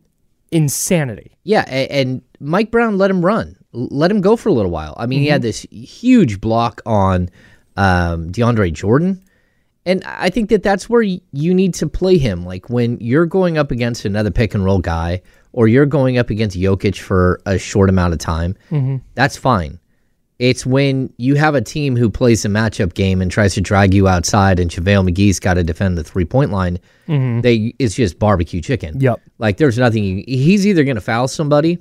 insanity. 0.51 1.35
Yeah, 1.43 1.65
a- 1.67 1.87
and 1.91 2.21
Mike 2.39 2.69
Brown 2.69 2.97
let 2.99 3.09
him 3.09 3.25
run, 3.25 3.55
let 3.77 4.11
him 4.11 4.21
go 4.21 4.35
for 4.35 4.49
a 4.49 4.53
little 4.53 4.71
while. 4.71 4.95
I 4.97 5.05
mean, 5.05 5.19
he 5.19 5.27
had 5.27 5.41
mm-hmm. 5.41 5.47
this 5.47 5.61
huge 5.71 6.41
block 6.41 6.81
on 6.85 7.29
um, 7.75 8.31
DeAndre 8.31 8.73
Jordan. 8.73 9.23
And 9.85 10.03
I 10.03 10.29
think 10.29 10.49
that 10.49 10.63
that's 10.63 10.89
where 10.89 11.01
you 11.01 11.53
need 11.53 11.73
to 11.75 11.87
play 11.87 12.17
him. 12.17 12.45
Like 12.45 12.69
when 12.69 12.97
you're 12.99 13.25
going 13.25 13.57
up 13.57 13.71
against 13.71 14.03
another 14.03 14.31
pick 14.31 14.53
and 14.53 14.65
roll 14.65 14.79
guy, 14.79 15.21
or 15.53 15.67
you're 15.67 15.85
going 15.85 16.17
up 16.17 16.29
against 16.29 16.57
Jokic 16.57 16.97
for 16.97 17.39
a 17.45 17.57
short 17.57 17.89
amount 17.89 18.13
of 18.13 18.19
time, 18.19 18.55
mm-hmm. 18.69 18.97
that's 19.15 19.37
fine. 19.37 19.79
It's 20.39 20.65
when 20.65 21.11
you 21.17 21.35
have 21.35 21.55
a 21.55 21.61
team 21.61 21.95
who 21.95 22.09
plays 22.09 22.45
a 22.45 22.49
matchup 22.49 22.93
game 22.93 23.21
and 23.21 23.31
tries 23.31 23.55
to 23.55 23.61
drag 23.61 23.93
you 23.93 24.07
outside, 24.07 24.59
and 24.59 24.69
JaVale 24.69 25.09
McGee's 25.09 25.39
got 25.39 25.55
to 25.55 25.63
defend 25.63 25.97
the 25.97 26.03
three 26.03 26.25
point 26.25 26.51
line. 26.51 26.79
Mm-hmm. 27.07 27.41
They 27.41 27.73
it's 27.79 27.95
just 27.95 28.19
barbecue 28.19 28.61
chicken. 28.61 28.99
Yep. 28.99 29.19
Like 29.39 29.57
there's 29.57 29.79
nothing. 29.79 30.23
He's 30.27 30.67
either 30.67 30.83
going 30.83 30.95
to 30.95 31.01
foul 31.01 31.27
somebody, 31.27 31.79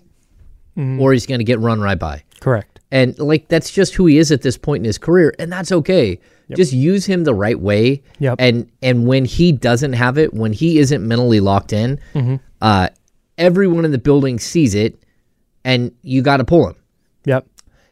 or 0.77 1.13
he's 1.13 1.27
going 1.27 1.41
to 1.41 1.45
get 1.45 1.59
run 1.59 1.81
right 1.81 1.99
by. 1.99 2.23
Correct. 2.41 2.81
And 2.91 3.19
like 3.19 3.49
that's 3.49 3.71
just 3.71 3.95
who 3.95 4.07
he 4.07 4.19
is 4.19 4.31
at 4.31 4.43
this 4.43 4.57
point 4.57 4.83
in 4.83 4.85
his 4.85 4.99
career, 4.99 5.35
and 5.39 5.51
that's 5.51 5.73
okay. 5.73 6.21
Just 6.55 6.73
use 6.73 7.05
him 7.05 7.25
the 7.25 7.35
right 7.35 7.59
way. 7.59 8.03
Yep. 8.21 8.37
And 8.39 8.71
and 8.81 9.07
when 9.07 9.25
he 9.25 9.51
doesn't 9.51 9.95
have 9.95 10.17
it, 10.17 10.33
when 10.33 10.53
he 10.53 10.79
isn't 10.79 11.07
mentally 11.07 11.41
locked 11.41 11.73
in, 11.73 12.01
uh, 12.61 12.89
everyone 13.37 13.85
in 13.85 13.91
the 13.91 13.99
building 13.99 14.39
sees 14.39 14.75
it, 14.75 15.03
and 15.65 15.93
you 16.03 16.23
got 16.23 16.37
to 16.37 16.45
pull 16.45 16.69
him. 16.69 16.77
Yep. 17.25 17.47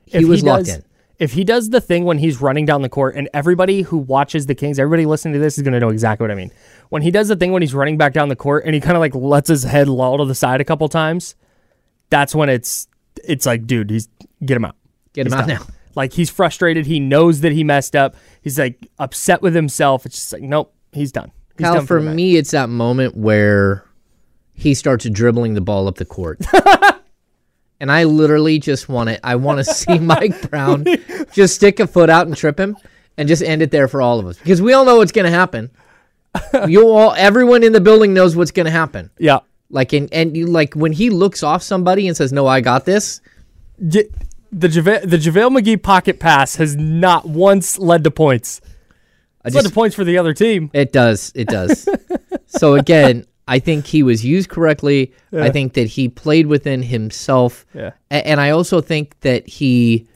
He 0.06 0.24
was 0.24 0.44
locked 0.44 0.66
does, 0.66 0.76
in. 0.76 0.84
If 1.18 1.32
he 1.32 1.42
does 1.42 1.70
the 1.70 1.80
thing 1.80 2.04
when 2.04 2.18
he's 2.18 2.40
running 2.40 2.66
down 2.66 2.82
the 2.82 2.88
court, 2.88 3.16
and 3.16 3.28
everybody 3.34 3.82
who 3.82 3.98
watches 3.98 4.46
the 4.46 4.54
Kings, 4.54 4.78
everybody 4.78 5.06
listening 5.06 5.34
to 5.34 5.40
this 5.40 5.58
is 5.58 5.62
going 5.62 5.74
to 5.74 5.80
know 5.80 5.88
exactly 5.88 6.24
what 6.24 6.30
I 6.30 6.34
mean. 6.34 6.52
When 6.90 7.02
he 7.02 7.10
does 7.10 7.28
the 7.28 7.36
thing 7.36 7.50
when 7.50 7.62
he's 7.62 7.74
running 7.74 7.98
back 7.98 8.12
down 8.12 8.28
the 8.28 8.36
court 8.36 8.64
and 8.66 8.74
he 8.74 8.80
kind 8.80 8.96
of 8.96 9.00
like 9.00 9.14
lets 9.14 9.48
his 9.48 9.64
head 9.64 9.88
loll 9.88 10.18
to 10.18 10.24
the 10.24 10.34
side 10.34 10.60
a 10.60 10.64
couple 10.64 10.88
times, 10.88 11.34
that's 12.14 12.32
when 12.32 12.48
it's 12.48 12.86
it's 13.24 13.44
like, 13.44 13.66
dude, 13.66 13.90
he's 13.90 14.08
get 14.44 14.56
him 14.56 14.64
out. 14.64 14.76
Get 15.14 15.26
him 15.26 15.32
He's 15.32 15.40
out 15.40 15.48
done. 15.48 15.58
now. 15.58 15.66
Like 15.96 16.12
he's 16.12 16.30
frustrated. 16.30 16.86
He 16.86 17.00
knows 17.00 17.40
that 17.40 17.50
he 17.50 17.64
messed 17.64 17.96
up. 17.96 18.14
He's 18.40 18.56
like 18.56 18.86
upset 19.00 19.42
with 19.42 19.52
himself. 19.54 20.06
It's 20.06 20.14
just 20.16 20.32
like, 20.32 20.42
nope, 20.42 20.72
he's 20.92 21.10
done. 21.10 21.32
He's 21.58 21.64
Kyle, 21.64 21.74
done 21.74 21.86
for 21.86 21.98
night. 22.00 22.14
me, 22.14 22.36
it's 22.36 22.52
that 22.52 22.68
moment 22.68 23.16
where 23.16 23.84
he 24.54 24.74
starts 24.74 25.08
dribbling 25.10 25.54
the 25.54 25.60
ball 25.60 25.88
up 25.88 25.96
the 25.96 26.04
court. 26.04 26.38
and 27.80 27.90
I 27.90 28.04
literally 28.04 28.60
just 28.60 28.88
want 28.88 29.10
it. 29.10 29.18
I 29.24 29.34
want 29.36 29.58
to 29.58 29.64
see 29.64 29.98
Mike 29.98 30.50
Brown 30.50 30.84
just 31.32 31.56
stick 31.56 31.80
a 31.80 31.86
foot 31.88 32.10
out 32.10 32.28
and 32.28 32.36
trip 32.36 32.58
him 32.60 32.76
and 33.16 33.28
just 33.28 33.42
end 33.42 33.60
it 33.62 33.72
there 33.72 33.88
for 33.88 34.00
all 34.00 34.20
of 34.20 34.26
us. 34.26 34.38
Because 34.38 34.62
we 34.62 34.72
all 34.72 34.84
know 34.84 34.96
what's 34.98 35.12
going 35.12 35.26
to 35.26 35.30
happen. 35.36 35.70
You 36.68 36.88
all 36.88 37.12
everyone 37.16 37.62
in 37.64 37.72
the 37.72 37.80
building 37.80 38.14
knows 38.14 38.34
what's 38.36 38.50
going 38.52 38.66
to 38.66 38.72
happen. 38.72 39.10
yeah. 39.18 39.38
Like 39.70 39.92
in, 39.92 40.08
and 40.12 40.36
you 40.36 40.46
like 40.46 40.74
when 40.74 40.92
he 40.92 41.10
looks 41.10 41.42
off 41.42 41.62
somebody 41.62 42.06
and 42.06 42.16
says, 42.16 42.32
"No, 42.32 42.46
I 42.46 42.60
got 42.60 42.84
this." 42.84 43.20
The 43.78 44.08
JaVale, 44.68 45.10
the 45.10 45.16
JaVale 45.16 45.58
McGee 45.58 45.82
pocket 45.82 46.20
pass 46.20 46.56
has 46.56 46.76
not 46.76 47.26
once 47.28 47.78
led 47.78 48.04
to 48.04 48.10
points. 48.10 48.60
It's 49.44 49.56
led 49.56 49.64
to 49.64 49.70
points 49.70 49.96
for 49.96 50.04
the 50.04 50.16
other 50.16 50.32
team. 50.32 50.70
It 50.72 50.92
does. 50.92 51.32
It 51.34 51.48
does. 51.48 51.88
so 52.46 52.74
again, 52.74 53.26
I 53.46 53.58
think 53.58 53.86
he 53.86 54.02
was 54.02 54.24
used 54.24 54.48
correctly. 54.48 55.12
I 55.32 55.50
think 55.50 55.74
that 55.74 55.88
he 55.88 56.08
played 56.08 56.46
within 56.46 56.82
himself. 56.82 57.66
Yeah. 57.74 57.92
A- 58.10 58.26
and 58.26 58.40
I 58.40 58.50
also 58.50 58.80
think 58.80 59.18
that 59.20 59.46
he 59.46 60.06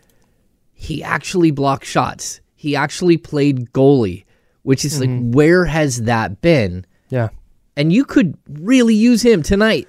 he 0.73 1.03
actually 1.03 1.51
blocked 1.51 1.85
shots. 1.85 2.41
He 2.55 2.75
actually 2.77 3.17
played 3.17 3.73
goalie, 3.73 4.25
which 4.63 4.85
is 4.85 5.01
like 5.01 5.11
mm-hmm. 5.11 5.33
where 5.33 5.65
has 5.65 6.03
that 6.03 6.41
been? 6.41 6.87
Yeah. 7.11 7.29
And 7.79 7.93
you 7.93 8.05
could 8.05 8.37
really 8.47 8.95
use 8.95 9.23
him 9.23 9.43
tonight. 9.43 9.89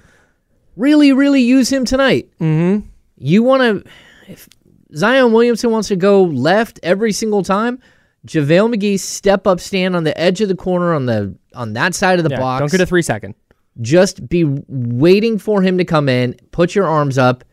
Really, 0.76 1.12
really 1.12 1.42
use 1.42 1.70
him 1.70 1.84
tonight. 1.84 2.30
Mm-hmm. 2.40 2.86
You 3.18 3.42
want 3.42 3.84
to 3.84 3.90
if 4.30 4.48
Zion 4.94 5.32
Williamson 5.32 5.70
wants 5.72 5.88
to 5.88 5.96
go 5.96 6.22
left 6.22 6.80
every 6.82 7.12
single 7.12 7.42
time. 7.42 7.80
JaVale 8.26 8.74
McGee 8.74 9.00
step 9.00 9.46
up, 9.46 9.60
stand 9.60 9.96
on 9.96 10.04
the 10.04 10.18
edge 10.18 10.40
of 10.40 10.48
the 10.48 10.54
corner 10.54 10.94
on 10.94 11.06
the 11.06 11.34
on 11.54 11.72
that 11.72 11.94
side 11.94 12.18
of 12.18 12.24
the 12.24 12.30
Yeah, 12.30 12.38
box. 12.38 12.60
Don't 12.60 12.70
get 12.70 12.80
a 12.80 12.86
three 12.86 13.02
second. 13.02 13.34
Just 13.80 14.28
be 14.28 14.44
waiting 14.68 15.38
for 15.38 15.60
him 15.60 15.78
to 15.78 15.84
come 15.84 16.08
in, 16.08 16.36
put 16.52 16.74
your 16.74 16.86
arms 16.86 17.18
up, 17.18 17.44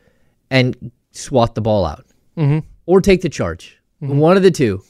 and 0.52 0.92
swat 1.14 1.56
the 1.56 1.62
ball 1.62 1.86
out, 1.86 2.06
mm-hmm. 2.38 2.60
or 2.86 3.02
take 3.02 3.22
the 3.22 3.30
charge. 3.30 3.82
One 4.00 4.38
of 4.38 4.44
the 4.44 4.52
two. 4.52 4.84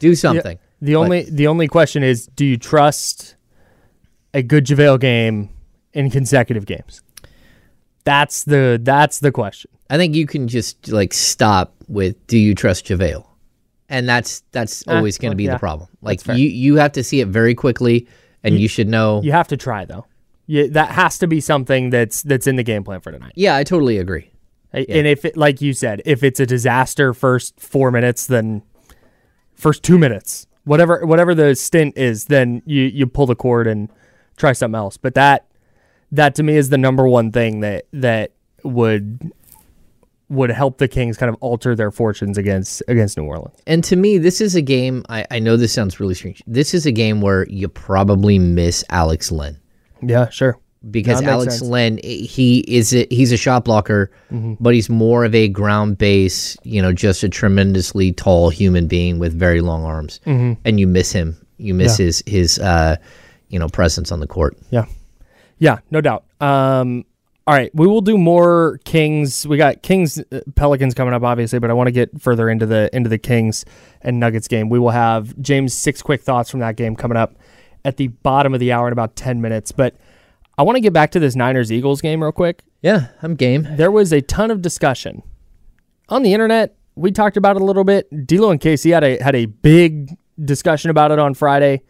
Do 0.00 0.14
something. 0.14 0.58
The 0.82 0.96
only 0.96 1.22
the 1.30 1.46
only 1.46 1.68
question 1.68 2.02
is, 2.02 2.26
do 2.26 2.44
you 2.44 2.58
trust 2.58 3.36
a 4.34 4.42
good 4.42 4.66
JaVale 4.66 5.00
game 5.00 5.50
in 5.92 6.10
consecutive 6.10 6.66
games? 6.66 7.02
That's 8.04 8.44
the 8.44 8.80
that's 8.82 9.20
the 9.20 9.30
question. 9.30 9.70
I 9.90 9.96
think 9.96 10.14
you 10.14 10.26
can 10.26 10.48
just 10.48 10.88
like 10.88 11.12
stop 11.12 11.74
with 11.88 12.26
do 12.26 12.38
you 12.38 12.54
trust 12.54 12.86
JaVale? 12.86 13.26
And 13.88 14.08
that's 14.08 14.42
that's 14.52 14.84
Ah, 14.88 14.96
always 14.96 15.18
going 15.18 15.30
to 15.30 15.34
well, 15.34 15.38
be 15.38 15.44
yeah. 15.44 15.52
the 15.52 15.58
problem. 15.58 15.88
Like 16.00 16.26
you 16.26 16.48
you 16.48 16.76
have 16.76 16.92
to 16.92 17.04
see 17.04 17.20
it 17.20 17.28
very 17.28 17.54
quickly 17.54 18.08
and 18.42 18.58
you, 18.58 18.66
should 18.66 18.88
know. 18.88 19.20
You 19.22 19.32
have 19.32 19.48
to 19.48 19.56
try 19.56 19.84
though. 19.84 20.06
Yeah, 20.46 20.64
that 20.70 20.90
has 20.90 21.18
to 21.18 21.26
be 21.28 21.40
something 21.40 21.90
that's 21.90 22.22
that's 22.22 22.46
in 22.46 22.56
the 22.56 22.64
game 22.64 22.82
plan 22.82 23.00
for 23.00 23.12
tonight. 23.12 23.32
Yeah, 23.36 23.54
I 23.54 23.64
totally 23.64 23.98
agree. 23.98 24.30
And 24.72 25.06
if 25.06 25.26
it, 25.26 25.36
like 25.36 25.60
you 25.60 25.74
said, 25.74 26.00
if 26.06 26.22
it's 26.22 26.40
a 26.40 26.46
disaster 26.46 27.12
first 27.12 27.60
four 27.60 27.90
minutes, 27.90 28.26
then 28.26 28.62
first 29.54 29.82
two 29.82 29.98
minutes, 29.98 30.46
whatever 30.64 31.04
whatever 31.06 31.34
the 31.34 31.54
stint 31.54 31.96
is, 31.96 32.24
then 32.24 32.62
you 32.64 32.82
you 32.84 33.06
pull 33.06 33.26
the 33.26 33.36
cord 33.36 33.66
and 33.66 33.90
try 34.42 34.52
something 34.52 34.76
else. 34.76 34.96
But 34.98 35.14
that 35.14 35.46
that 36.10 36.34
to 36.34 36.42
me 36.42 36.56
is 36.56 36.68
the 36.68 36.76
number 36.78 37.08
one 37.08 37.32
thing 37.32 37.60
that 37.60 37.86
that 37.92 38.32
would 38.64 39.32
would 40.28 40.50
help 40.50 40.78
the 40.78 40.88
Kings 40.88 41.16
kind 41.18 41.28
of 41.30 41.36
alter 41.40 41.74
their 41.76 41.90
fortunes 41.90 42.38
against 42.38 42.82
against 42.88 43.16
New 43.18 43.24
Orleans. 43.24 43.58
And 43.66 43.84
to 43.84 43.96
me, 43.96 44.18
this 44.18 44.40
is 44.40 44.54
a 44.54 44.62
game. 44.62 45.04
I, 45.08 45.26
I 45.30 45.38
know 45.38 45.56
this 45.56 45.72
sounds 45.72 46.00
really 46.00 46.14
strange. 46.14 46.42
This 46.46 46.74
is 46.74 46.86
a 46.86 46.92
game 46.92 47.20
where 47.20 47.46
you 47.48 47.68
probably 47.68 48.38
miss 48.38 48.84
Alex 48.90 49.30
Len 49.30 49.58
Yeah, 50.02 50.28
sure. 50.30 50.58
because 50.90 51.20
Alex 51.22 51.58
sense. 51.58 51.68
Len 51.70 51.98
he 52.02 52.60
is 52.60 52.94
a, 52.94 53.06
he's 53.10 53.30
a 53.32 53.36
shot 53.36 53.64
blocker, 53.64 54.10
Mm-hmm. 54.32 54.54
but 54.58 54.72
he's 54.74 54.88
more 54.88 55.24
of 55.26 55.34
a 55.34 55.48
ground 55.48 55.98
base. 55.98 56.56
You 56.62 56.80
know, 56.80 56.92
just 56.94 57.22
a 57.22 57.28
tremendously 57.28 58.12
tall 58.12 58.48
human 58.48 58.86
being 58.86 59.18
with 59.18 59.38
very 59.38 59.60
long 59.60 59.84
arms, 59.84 60.20
Mm-hmm. 60.24 60.60
and 60.64 60.80
you 60.80 60.86
miss 60.86 61.12
him. 61.12 61.36
You 61.58 61.74
miss 61.74 61.98
his 61.98 62.22
his 62.26 62.58
uh, 62.58 62.96
you 63.52 63.58
know 63.58 63.68
presence 63.68 64.10
on 64.10 64.18
the 64.18 64.26
court. 64.26 64.56
Yeah. 64.70 64.86
Yeah, 65.58 65.78
no 65.92 66.00
doubt. 66.00 66.24
Um, 66.40 67.04
all 67.46 67.54
right, 67.54 67.72
we 67.74 67.86
will 67.86 68.00
do 68.00 68.18
more 68.18 68.80
Kings. 68.84 69.46
We 69.46 69.56
got 69.56 69.82
Kings 69.82 70.18
uh, 70.18 70.40
Pelicans 70.56 70.94
coming 70.94 71.14
up, 71.14 71.22
obviously, 71.22 71.58
but 71.60 71.70
I 71.70 71.72
want 71.74 71.86
to 71.88 71.92
get 71.92 72.20
further 72.20 72.48
into 72.48 72.66
the 72.66 72.90
into 72.94 73.08
the 73.08 73.18
Kings 73.18 73.64
and 74.00 74.18
Nuggets 74.18 74.48
game. 74.48 74.68
We 74.68 74.78
will 74.78 74.90
have 74.90 75.40
James 75.40 75.74
six 75.74 76.02
quick 76.02 76.22
thoughts 76.22 76.50
from 76.50 76.60
that 76.60 76.76
game 76.76 76.96
coming 76.96 77.16
up 77.16 77.36
at 77.84 77.96
the 77.96 78.08
bottom 78.08 78.54
of 78.54 78.60
the 78.60 78.72
hour 78.72 78.88
in 78.88 78.92
about 78.92 79.14
ten 79.14 79.40
minutes. 79.40 79.70
But 79.70 79.96
I 80.56 80.62
want 80.62 80.76
to 80.76 80.80
get 80.80 80.92
back 80.92 81.10
to 81.12 81.20
this 81.20 81.36
Niners 81.36 81.70
Eagles 81.70 82.00
game 82.00 82.22
real 82.22 82.32
quick. 82.32 82.62
Yeah, 82.80 83.08
I'm 83.22 83.34
game. 83.34 83.66
There 83.70 83.90
was 83.90 84.12
a 84.12 84.20
ton 84.20 84.50
of 84.50 84.62
discussion 84.62 85.22
on 86.08 86.22
the 86.22 86.32
internet. 86.32 86.76
We 86.94 87.10
talked 87.10 87.36
about 87.36 87.56
it 87.56 87.62
a 87.62 87.64
little 87.64 87.84
bit. 87.84 88.26
D'Lo 88.26 88.50
and 88.50 88.60
Casey 88.60 88.90
had 88.90 89.04
a 89.04 89.22
had 89.22 89.34
a 89.34 89.46
big 89.46 90.16
discussion 90.44 90.90
about 90.90 91.10
it 91.10 91.18
on 91.18 91.34
Friday 91.34 91.82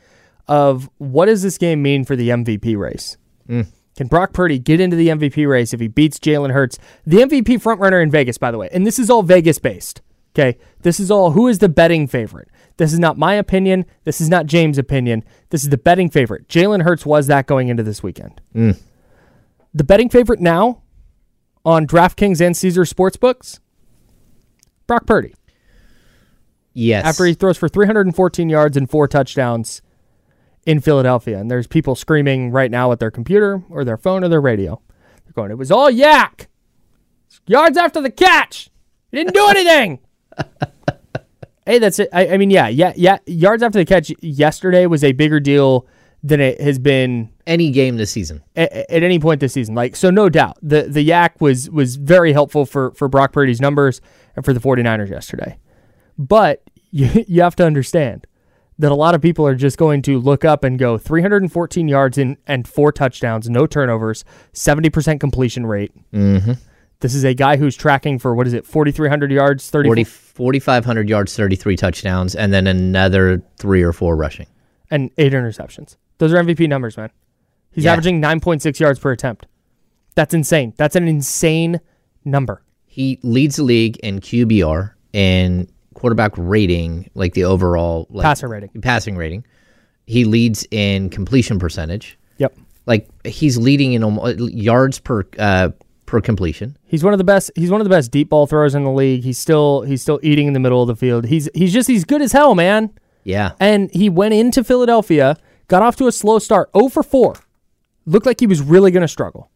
of 0.49 0.89
what 0.99 1.27
does 1.27 1.43
this 1.43 1.59
game 1.59 1.83
mean 1.83 2.05
for 2.05 2.17
the 2.17 2.31
MVP 2.31 2.77
race? 2.77 3.17
Mm. 3.49 3.67
Can 3.97 4.07
Brock 4.07 4.33
Purdy 4.33 4.59
get 4.59 4.81
into 4.81 4.97
the 4.97 5.09
MVP 5.09 5.49
race 5.49 5.75
if 5.75 5.81
he 5.81 5.89
beats 5.89 6.19
Jalen 6.19 6.53
Hurts, 6.53 6.79
the 7.07 7.19
MVP 7.19 7.63
frontrunner 7.63 8.03
in 8.03 8.11
Vegas, 8.11 8.39
by 8.39 8.51
the 8.51 8.59
way? 8.59 8.69
And 8.73 8.87
this 8.87 8.99
is 8.99 9.11
all 9.11 9.23
Vegas 9.23 9.59
based. 9.59 10.01
Okay, 10.35 10.59
this 10.81 10.99
is 10.99 11.11
all 11.11 11.33
who 11.33 11.47
is 11.47 11.59
the 11.59 11.69
betting 11.69 12.07
favorite. 12.07 12.49
This 12.79 12.93
is 12.95 12.99
not 12.99 13.19
my 13.19 13.35
opinion. 13.35 13.85
This 14.05 14.19
is 14.19 14.31
not 14.31 14.47
James' 14.47 14.79
opinion. 14.79 15.25
This 15.51 15.63
is 15.63 15.69
the 15.69 15.77
betting 15.77 16.09
favorite. 16.09 16.49
Jalen 16.49 16.83
Hurts 16.83 17.05
was 17.05 17.27
that 17.27 17.47
going 17.47 17.69
into 17.69 17.83
this 17.83 18.03
weekend. 18.03 18.41
Mm. 18.55 18.81
The 19.75 19.85
betting 19.85 20.09
favorite 20.09 20.41
now 20.41 20.83
on 21.67 21.87
DraftKings 21.87 22.41
and 22.41 22.57
Caesar 22.57 22.85
Sportsbooks, 22.85 23.61
Brock 24.87 25.07
Purdy. 25.07 25.35
Yes. 26.73 27.05
After 27.05 27.27
he 27.27 27.35
throws 27.35 27.59
for 27.59 27.69
314 27.69 28.49
yards 28.49 28.79
and 28.79 28.89
four 28.89 29.07
touchdowns 29.07 29.83
in 30.67 30.81
Philadelphia. 30.81 31.39
And 31.39 31.51
there's 31.51 31.67
people 31.67 31.95
screaming 31.95 32.51
right 32.51 32.71
now 32.71 32.93
at 32.93 33.01
their 33.01 33.11
computer 33.11 33.63
or 33.69 33.85
their 33.85 33.97
phone 33.97 34.25
or 34.25 34.29
their 34.29 34.41
radio. 34.41 34.81
They're 35.25 35.33
going, 35.33 35.51
it 35.51 35.59
was 35.59 35.71
all 35.71 35.91
YAC. 35.91 36.47
Yards 37.47 37.77
after 37.77 38.01
the 38.01 38.11
catch. 38.11 38.71
He 39.11 39.17
didn't 39.19 39.35
do 39.35 39.47
anything. 39.49 39.99
hey, 41.67 41.79
that's 41.79 41.99
it. 41.99 42.09
I, 42.13 42.29
I 42.29 42.37
mean, 42.37 42.51
yeah, 42.51 42.69
yeah, 42.69 42.93
yeah. 42.95 43.19
Yards 43.27 43.63
after 43.63 43.79
the 43.79 43.85
catch 43.85 44.13
yesterday 44.21 44.87
was 44.87 45.03
a 45.03 45.13
bigger 45.13 45.41
deal 45.41 45.87
than 46.23 46.41
it 46.41 46.61
has 46.61 46.79
been 46.79 47.31
any 47.47 47.71
game 47.71 47.97
this 47.97 48.11
season. 48.11 48.43
at, 48.55 48.73
at 48.73 49.03
any 49.03 49.19
point 49.19 49.41
this 49.41 49.53
season. 49.53 49.75
Like 49.75 49.97
so 49.97 50.11
no 50.11 50.29
doubt. 50.29 50.57
The 50.63 50.85
the 50.85 51.07
YAC 51.09 51.41
was 51.41 51.69
was 51.69 51.97
very 51.97 52.33
helpful 52.33 52.65
for 52.65 52.93
for 52.93 53.09
Brock 53.09 53.33
Purdy's 53.33 53.61
numbers 53.61 54.01
and 54.37 54.45
for 54.45 54.53
the 54.53 54.61
49ers 54.61 55.11
yesterday. 55.11 55.59
But 56.17 56.63
you 56.91 57.25
you 57.27 57.43
have 57.43 57.57
to 57.57 57.67
understand 57.67 58.27
that 58.79 58.91
a 58.91 58.95
lot 58.95 59.15
of 59.15 59.21
people 59.21 59.47
are 59.47 59.55
just 59.55 59.77
going 59.79 60.03
to 60.03 60.19
look 60.19 60.45
up 60.45 60.65
and 60.65 60.79
go 60.79 60.99
314 60.99 61.89
yards 61.89 62.19
in, 62.19 62.37
and 62.47 62.67
four 62.67 62.91
touchdowns, 62.93 63.49
no 63.49 63.67
turnovers, 63.67 64.25
70% 64.55 65.21
completion 65.21 65.67
rate. 65.67 65.93
Mm-hmm. 66.13 66.53
This 67.01 67.15
is 67.15 67.25
a 67.25 67.35
guy 67.35 67.57
who's 67.57 67.77
tracking 67.77 68.19
for 68.19 68.35
what 68.35 68.47
is 68.47 68.53
it, 68.53 68.65
4,300 68.65 69.31
yards, 69.33 69.69
30, 69.71 69.89
40, 69.89 70.05
4,500 70.05 71.09
yards, 71.09 71.37
33 71.37 71.77
touchdowns, 71.77 72.35
and 72.35 72.53
then 72.53 72.67
another 72.67 73.43
three 73.57 73.83
or 73.83 73.93
four 73.93 74.17
rushing. 74.17 74.47
and 74.91 75.11
eight 75.19 75.33
interceptions. 75.33 75.97
Those 76.19 76.33
are 76.33 76.37
MVP 76.43 76.69
numbers, 76.69 76.97
man. 76.97 77.11
He's 77.73 77.85
Yeah. 77.85 77.93
averaging 77.93 78.21
9.6 78.21 78.79
yards 78.79 78.99
per 78.99 79.11
attempt. 79.11 79.47
That's 80.15 80.35
insane. 80.35 80.75
That's 80.77 80.95
an 80.95 81.09
insane 81.09 81.81
number. 82.25 82.63
He 82.85 83.19
leads 83.23 83.57
the 83.57 83.63
league 83.65 83.97
in 84.03 84.21
QBR 84.21 84.91
and 85.15 85.67
quarterback 85.95 86.33
rating, 86.37 87.11
like 87.15 87.35
the 87.35 87.45
overall 87.45 88.07
like, 88.11 88.25
Passer 88.25 88.49
rating. 88.49 88.71
Passing 88.83 89.17
rating. 89.17 89.45
He 90.07 90.25
leads 90.25 90.67
in 90.71 91.11
completion 91.11 91.59
percentage. 91.59 92.19
Yep. 92.39 92.57
Like 92.87 93.09
he's 93.25 93.57
leading 93.59 93.93
in 93.93 94.03
yards 94.53 94.99
per 94.99 95.25
uh, 95.39 95.71
per 96.07 96.21
completion. 96.21 96.77
He's 96.85 97.05
one 97.05 97.15
of 97.15 97.19
the 97.19 97.25
best. 97.25 97.51
He's 97.55 97.71
one 97.71 97.81
of 97.81 97.85
the 97.85 97.91
best 97.91 98.11
deep 98.11 98.29
ball 98.29 98.47
throwers 98.47 98.75
in 98.75 98.83
the 98.85 98.91
league. 98.91 99.23
He's 99.23 99.39
still 99.39 99.83
he's 99.83 100.03
still 100.03 100.19
eating 100.23 100.49
in 100.49 100.53
the 100.53 100.61
middle 100.61 100.83
of 100.83 100.89
the 100.89 100.97
field. 100.97 101.27
He's 101.27 101.49
he's 101.55 101.73
just 101.73 101.89
he's 101.89 102.05
good 102.05 102.21
as 102.23 102.33
hell, 102.33 102.55
man. 102.55 102.91
Yeah. 103.25 103.53
And 103.61 103.89
he 103.93 104.09
went 104.11 104.35
into 104.35 104.65
Philadelphia, 104.65 105.37
got 105.69 105.83
off 105.83 105.95
to 105.97 106.09
a 106.09 106.13
slow 106.13 106.41
start, 106.41 106.71
0 106.77 106.89
for 106.89 107.05
4. 107.05 107.35
Looked 108.05 108.27
like 108.27 108.41
he 108.41 108.49
was 108.49 108.61
really 108.61 108.91
going 108.91 109.03
to 109.03 109.09
struggle. 109.09 109.49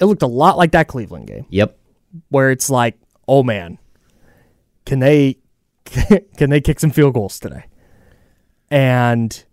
It 0.00 0.06
looked 0.06 0.22
a 0.22 0.26
lot 0.26 0.56
like 0.56 0.72
that 0.72 0.88
Cleveland 0.88 1.26
game 1.26 1.44
Yep. 1.50 1.76
where 2.30 2.50
it's 2.50 2.70
like, 2.70 2.98
"Oh 3.28 3.42
man, 3.42 3.76
can 4.86 5.00
they 5.00 5.36
can 6.36 6.50
they 6.50 6.60
kick 6.60 6.80
some 6.80 6.90
field 6.90 7.14
goals 7.14 7.38
today?" 7.38 7.64
And 8.70 9.44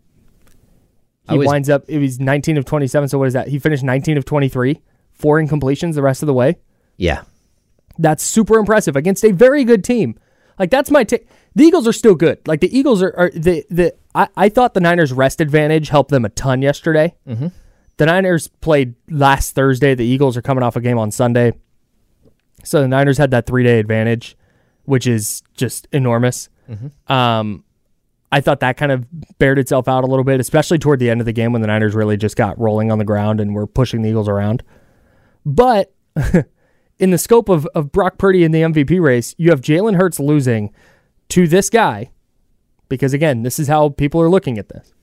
he 1.29 1.37
was- 1.37 1.47
winds 1.47 1.69
up 1.69 1.83
it 1.87 1.99
was 1.99 2.19
19 2.19 2.57
of 2.57 2.65
27, 2.65 3.09
so 3.09 3.17
what 3.17 3.27
is 3.27 3.33
that? 3.33 3.47
He 3.47 3.59
finished 3.59 3.83
19 3.83 4.17
of 4.17 4.25
23, 4.25 4.81
four 5.13 5.39
incompletions 5.41 5.95
the 5.95 6.01
rest 6.01 6.23
of 6.23 6.27
the 6.27 6.33
way. 6.33 6.57
Yeah. 6.97 7.23
That's 7.97 8.23
super 8.23 8.57
impressive 8.57 8.95
against 8.95 9.23
a 9.23 9.31
very 9.31 9.63
good 9.63 9.83
team. 9.83 10.17
Like 10.57 10.69
that's 10.69 10.89
my 10.91 11.03
take. 11.03 11.27
The 11.55 11.65
Eagles 11.65 11.87
are 11.87 11.93
still 11.93 12.15
good. 12.15 12.39
Like 12.47 12.61
the 12.61 12.75
Eagles 12.77 13.01
are, 13.03 13.13
are 13.17 13.29
the 13.31 13.65
the. 13.69 13.93
I, 14.15 14.27
I 14.37 14.49
thought 14.49 14.73
the 14.73 14.79
Niners' 14.79 15.11
rest 15.13 15.41
advantage 15.41 15.89
helped 15.89 16.09
them 16.11 16.23
a 16.25 16.29
ton 16.29 16.61
yesterday. 16.61 17.15
Mm-hmm. 17.27 17.47
The 17.97 18.05
Niners 18.05 18.47
played 18.47 18.95
last 19.09 19.53
Thursday. 19.55 19.93
The 19.95 20.05
Eagles 20.05 20.37
are 20.37 20.41
coming 20.41 20.63
off 20.63 20.75
a 20.75 20.81
game 20.81 20.97
on 20.97 21.11
Sunday, 21.11 21.53
so 22.63 22.81
the 22.81 22.87
Niners 22.87 23.17
had 23.17 23.31
that 23.31 23.45
three 23.45 23.63
day 23.63 23.79
advantage, 23.79 24.37
which 24.85 25.07
is 25.07 25.43
just 25.55 25.87
enormous. 25.91 26.49
Um, 27.07 27.63
I 28.31 28.39
thought 28.39 28.61
that 28.61 28.77
kind 28.77 28.91
of 28.91 29.05
bared 29.39 29.59
itself 29.59 29.87
out 29.87 30.03
a 30.03 30.07
little 30.07 30.23
bit, 30.23 30.39
especially 30.39 30.79
toward 30.79 30.99
the 30.99 31.09
end 31.09 31.19
of 31.19 31.25
the 31.25 31.33
game 31.33 31.51
when 31.51 31.61
the 31.61 31.67
Niners 31.67 31.93
really 31.93 32.15
just 32.15 32.37
got 32.37 32.57
rolling 32.57 32.91
on 32.91 32.97
the 32.97 33.03
ground 33.03 33.41
and 33.41 33.53
were 33.53 33.67
pushing 33.67 34.01
the 34.01 34.09
Eagles 34.09 34.29
around. 34.29 34.63
But 35.45 35.93
in 36.99 37.11
the 37.11 37.17
scope 37.17 37.49
of, 37.49 37.65
of 37.75 37.91
Brock 37.91 38.17
Purdy 38.17 38.43
in 38.43 38.51
the 38.51 38.61
MVP 38.61 39.01
race, 39.01 39.35
you 39.37 39.49
have 39.49 39.59
Jalen 39.59 39.97
Hurts 39.97 40.19
losing 40.19 40.73
to 41.29 41.47
this 41.47 41.69
guy 41.69 42.11
because, 42.87 43.13
again, 43.13 43.43
this 43.43 43.59
is 43.59 43.67
how 43.67 43.89
people 43.89 44.21
are 44.21 44.29
looking 44.29 44.57
at 44.57 44.69
this. 44.69 44.93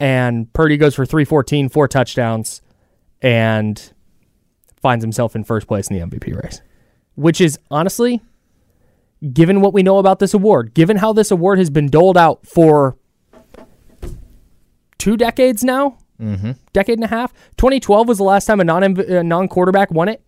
And 0.00 0.52
Purdy 0.52 0.76
goes 0.76 0.94
for 0.94 1.04
314, 1.04 1.68
four 1.68 1.88
touchdowns, 1.88 2.62
and 3.20 3.92
finds 4.80 5.02
himself 5.04 5.34
in 5.36 5.44
first 5.44 5.66
place 5.66 5.88
in 5.88 5.98
the 5.98 6.06
MVP 6.06 6.40
race, 6.40 6.62
which 7.16 7.40
is 7.40 7.58
honestly, 7.70 8.22
given 9.32 9.60
what 9.60 9.72
we 9.72 9.82
know 9.82 9.98
about 9.98 10.18
this 10.18 10.34
award, 10.34 10.74
given 10.74 10.96
how 10.98 11.12
this 11.12 11.30
award 11.30 11.58
has 11.58 11.70
been 11.70 11.88
doled 11.88 12.16
out 12.16 12.46
for 12.46 12.96
two 14.98 15.16
decades 15.16 15.64
now, 15.64 15.98
mm-hmm. 16.20 16.52
decade 16.72 16.98
and 16.98 17.04
a 17.04 17.08
half. 17.08 17.32
2012 17.56 18.08
was 18.08 18.18
the 18.18 18.24
last 18.24 18.46
time 18.46 18.60
a 18.60 18.64
non 18.64 18.94
non 19.26 19.48
quarterback 19.48 19.90
won 19.90 20.08
it. 20.08 20.20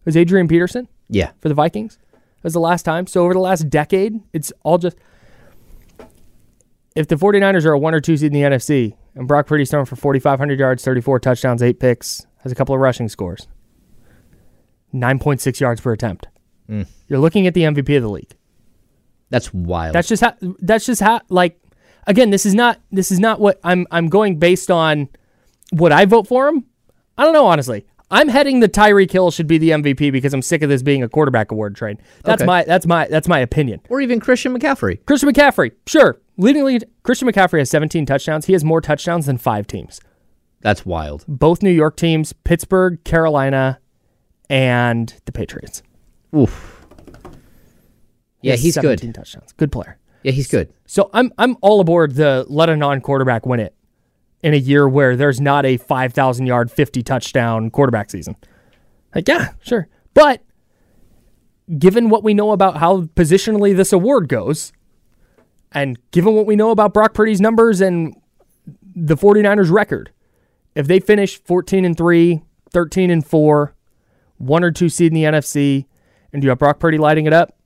It 0.00 0.06
was 0.06 0.16
Adrian 0.16 0.48
Peterson 0.48 0.88
Yeah. 1.08 1.32
for 1.40 1.48
the 1.48 1.54
Vikings. 1.54 1.98
That 2.12 2.44
was 2.44 2.52
the 2.52 2.60
last 2.60 2.84
time. 2.84 3.06
So 3.06 3.24
over 3.24 3.32
the 3.32 3.40
last 3.40 3.68
decade, 3.68 4.20
it's 4.32 4.52
all 4.62 4.78
just 4.78 4.96
if 6.94 7.08
the 7.08 7.16
49ers 7.16 7.64
are 7.66 7.72
a 7.72 7.78
one 7.78 7.94
or 7.94 8.00
two 8.00 8.16
seed 8.16 8.32
in 8.32 8.40
the 8.40 8.48
NFC 8.48 8.94
and 9.14 9.26
Brock 9.26 9.46
Purdy's 9.46 9.70
throwing 9.70 9.86
for 9.86 9.96
4,500 9.96 10.58
yards, 10.58 10.84
34 10.84 11.20
touchdowns, 11.20 11.62
eight 11.62 11.80
picks, 11.80 12.26
has 12.42 12.52
a 12.52 12.54
couple 12.54 12.74
of 12.74 12.80
rushing 12.80 13.08
scores, 13.08 13.48
9.6 14.94 15.60
yards 15.60 15.80
per 15.80 15.92
attempt. 15.92 16.28
Mm. 16.68 16.86
You're 17.08 17.18
looking 17.18 17.46
at 17.46 17.54
the 17.54 17.62
MVP 17.62 17.96
of 17.96 18.02
the 18.02 18.08
league. 18.10 18.34
That's 19.30 19.52
wild. 19.52 19.94
That's 19.94 20.08
just 20.08 20.22
how. 20.22 20.34
That's 20.60 20.86
just 20.86 21.00
how. 21.00 21.20
Like, 21.28 21.60
again, 22.06 22.30
this 22.30 22.46
is 22.46 22.54
not. 22.54 22.80
This 22.92 23.10
is 23.10 23.18
not 23.18 23.40
what 23.40 23.58
I'm. 23.64 23.86
I'm 23.90 24.08
going 24.08 24.38
based 24.38 24.70
on 24.70 25.08
would 25.72 25.92
I 25.92 26.04
vote 26.04 26.26
for 26.28 26.48
him? 26.48 26.64
I 27.18 27.24
don't 27.24 27.32
know, 27.32 27.46
honestly. 27.46 27.86
I'm 28.08 28.28
heading 28.28 28.60
the 28.60 28.68
Tyreek 28.68 29.10
Hill 29.10 29.32
should 29.32 29.48
be 29.48 29.58
the 29.58 29.70
MVP 29.70 30.12
because 30.12 30.32
I'm 30.32 30.42
sick 30.42 30.62
of 30.62 30.68
this 30.68 30.80
being 30.82 31.02
a 31.02 31.08
quarterback 31.08 31.50
award 31.50 31.74
train. 31.74 31.98
That's 32.22 32.40
Okay. 32.42 32.46
my 32.46 32.62
that's 32.64 32.86
my 32.86 33.08
that's 33.08 33.26
my 33.26 33.40
opinion. 33.40 33.80
Or 33.88 34.00
even 34.00 34.20
Christian 34.20 34.56
McCaffrey. 34.56 35.04
Christian 35.06 35.28
McCaffrey, 35.30 35.72
sure. 35.88 36.20
Leading 36.36 36.64
lead 36.64 36.84
Christian 37.02 37.26
McCaffrey 37.28 37.58
has 37.58 37.70
17 37.70 38.06
touchdowns. 38.06 38.46
He 38.46 38.52
has 38.52 38.62
more 38.64 38.80
touchdowns 38.80 39.26
than 39.26 39.38
five 39.38 39.66
teams. 39.66 40.00
That's 40.60 40.86
wild. 40.86 41.24
Both 41.26 41.62
New 41.62 41.70
York 41.70 41.96
teams, 41.96 42.32
Pittsburgh, 42.32 43.02
Carolina, 43.02 43.80
and 44.48 45.12
the 45.24 45.32
Patriots. 45.32 45.82
Oof. 46.36 46.86
Yeah, 48.42 48.52
has 48.52 48.62
he's 48.62 48.76
good. 48.76 49.00
touchdowns. 49.14 49.52
Good 49.52 49.72
player. 49.72 49.98
Yeah, 50.22 50.32
he's 50.32 50.48
good. 50.48 50.72
So 50.86 51.10
I'm 51.12 51.32
I'm 51.38 51.56
all 51.60 51.80
aboard 51.80 52.14
the 52.14 52.44
let 52.48 52.68
a 52.68 52.76
non-quarterback 52.76 53.46
win 53.46 53.60
it 53.60 53.74
in 54.42 54.54
a 54.54 54.58
year 54.58 54.88
where 54.88 55.16
there's 55.16 55.40
not 55.40 55.64
a 55.64 55.76
5,000 55.76 56.46
yard, 56.46 56.70
50 56.70 57.02
touchdown 57.02 57.70
quarterback 57.70 58.10
season. 58.10 58.36
Like, 59.14 59.26
yeah, 59.28 59.52
sure. 59.62 59.88
But 60.14 60.42
given 61.78 62.10
what 62.10 62.22
we 62.22 62.34
know 62.34 62.52
about 62.52 62.76
how 62.76 63.02
positionally 63.02 63.74
this 63.74 63.92
award 63.92 64.28
goes, 64.28 64.72
and 65.72 65.98
given 66.10 66.34
what 66.34 66.46
we 66.46 66.54
know 66.54 66.70
about 66.70 66.94
Brock 66.94 67.14
Purdy's 67.14 67.40
numbers 67.40 67.80
and 67.80 68.14
the 68.94 69.16
49ers 69.16 69.70
record, 69.70 70.12
if 70.74 70.86
they 70.86 71.00
finish 71.00 71.38
14 71.42 71.84
and 71.84 71.96
3, 71.96 72.42
13 72.70 73.10
and 73.10 73.26
4, 73.26 73.74
one 74.38 74.62
or 74.62 74.70
two 74.70 74.88
seed 74.88 75.12
in 75.12 75.14
the 75.14 75.24
NFC, 75.24 75.86
and 76.32 76.42
you 76.42 76.48
have 76.50 76.58
Brock 76.58 76.78
Purdy 76.78 76.98
lighting 76.98 77.26
it 77.26 77.32
up, 77.32 77.56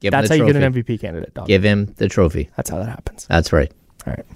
Give 0.00 0.12
that's 0.12 0.30
him 0.30 0.38
how 0.40 0.44
the 0.46 0.52
you 0.52 0.60
get 0.60 0.62
an 0.62 0.72
MVP 0.72 1.00
candidate, 1.00 1.34
dog. 1.34 1.46
Give 1.46 1.62
him 1.62 1.94
the 1.98 2.08
trophy. 2.08 2.48
That's 2.56 2.70
how 2.70 2.78
that 2.78 2.88
happens. 2.88 3.26
That's 3.26 3.52
right. 3.52 3.70
All 4.06 4.14
right. 4.14 4.26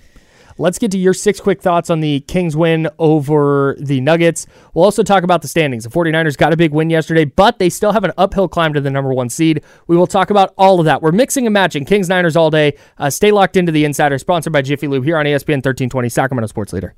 Let's 0.56 0.78
get 0.78 0.92
to 0.92 0.98
your 0.98 1.14
six 1.14 1.40
quick 1.40 1.60
thoughts 1.60 1.90
on 1.90 1.98
the 1.98 2.20
Kings 2.20 2.56
win 2.56 2.88
over 3.00 3.74
the 3.80 4.00
Nuggets. 4.00 4.46
We'll 4.72 4.84
also 4.84 5.02
talk 5.02 5.24
about 5.24 5.42
the 5.42 5.48
standings. 5.48 5.82
The 5.82 5.90
49ers 5.90 6.36
got 6.36 6.52
a 6.52 6.56
big 6.56 6.70
win 6.70 6.90
yesterday, 6.90 7.24
but 7.24 7.58
they 7.58 7.68
still 7.68 7.90
have 7.90 8.04
an 8.04 8.12
uphill 8.16 8.46
climb 8.46 8.72
to 8.74 8.80
the 8.80 8.90
number 8.90 9.12
one 9.12 9.28
seed. 9.30 9.64
We 9.88 9.96
will 9.96 10.06
talk 10.06 10.30
about 10.30 10.54
all 10.56 10.78
of 10.78 10.84
that. 10.84 11.02
We're 11.02 11.10
mixing 11.10 11.46
and 11.46 11.52
matching 11.54 11.84
Kings 11.84 12.08
Niners 12.08 12.36
all 12.36 12.50
day. 12.50 12.76
Uh, 12.98 13.10
stay 13.10 13.32
locked 13.32 13.56
into 13.56 13.72
the 13.72 13.84
Insider, 13.84 14.16
sponsored 14.18 14.52
by 14.52 14.62
Jiffy 14.62 14.86
Lube 14.86 15.02
here 15.02 15.16
on 15.16 15.24
ESPN 15.24 15.58
1320, 15.58 16.08
Sacramento 16.08 16.46
Sports 16.46 16.72
Leader. 16.72 16.94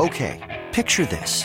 Okay, 0.00 0.64
picture 0.72 1.04
this. 1.04 1.44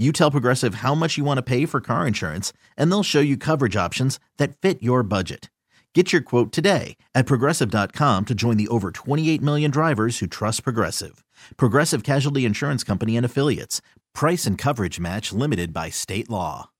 You 0.00 0.12
tell 0.12 0.30
Progressive 0.30 0.76
how 0.76 0.94
much 0.94 1.18
you 1.18 1.24
want 1.24 1.36
to 1.36 1.42
pay 1.42 1.66
for 1.66 1.78
car 1.82 2.06
insurance, 2.06 2.54
and 2.74 2.90
they'll 2.90 3.02
show 3.02 3.20
you 3.20 3.36
coverage 3.36 3.76
options 3.76 4.18
that 4.38 4.56
fit 4.56 4.82
your 4.82 5.02
budget. 5.02 5.50
Get 5.94 6.10
your 6.10 6.22
quote 6.22 6.52
today 6.52 6.96
at 7.14 7.26
progressive.com 7.26 8.24
to 8.24 8.34
join 8.34 8.56
the 8.56 8.68
over 8.68 8.92
28 8.92 9.42
million 9.42 9.70
drivers 9.70 10.20
who 10.20 10.26
trust 10.26 10.64
Progressive. 10.64 11.22
Progressive 11.58 12.02
Casualty 12.02 12.46
Insurance 12.46 12.82
Company 12.82 13.14
and 13.14 13.26
Affiliates. 13.26 13.82
Price 14.14 14.46
and 14.46 14.56
coverage 14.56 14.98
match 14.98 15.34
limited 15.34 15.74
by 15.74 15.90
state 15.90 16.30
law. 16.30 16.70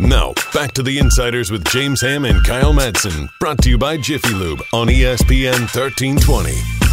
Now, 0.00 0.34
back 0.52 0.72
to 0.72 0.82
the 0.82 0.98
Insiders 0.98 1.52
with 1.52 1.64
James 1.68 2.00
Ham 2.00 2.24
and 2.24 2.44
Kyle 2.44 2.72
Madsen. 2.72 3.28
Brought 3.38 3.62
to 3.62 3.70
you 3.70 3.78
by 3.78 3.96
Jiffy 3.96 4.34
Lube 4.34 4.62
on 4.72 4.88
ESPN 4.88 5.60
1320. 5.72 6.85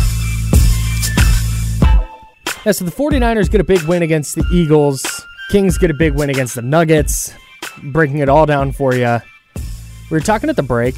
Yeah, 2.66 2.72
so 2.72 2.86
the 2.86 2.92
49ers 2.92 3.52
get 3.52 3.60
a 3.60 3.64
big 3.66 3.82
win 3.84 4.04
against 4.04 4.36
the 4.36 4.46
Eagles. 4.50 5.26
Kings 5.50 5.78
get 5.78 5.92
a 5.92 5.94
big 5.94 6.14
win 6.14 6.30
against 6.30 6.56
the 6.56 6.62
Nuggets. 6.62 7.34
Breaking 7.84 8.20
it 8.20 8.30
all 8.30 8.46
down 8.46 8.72
for 8.72 8.96
you. 8.96 9.20
We 10.10 10.18
were 10.18 10.22
talking 10.22 10.50
at 10.50 10.56
the 10.56 10.64
break. 10.64 10.96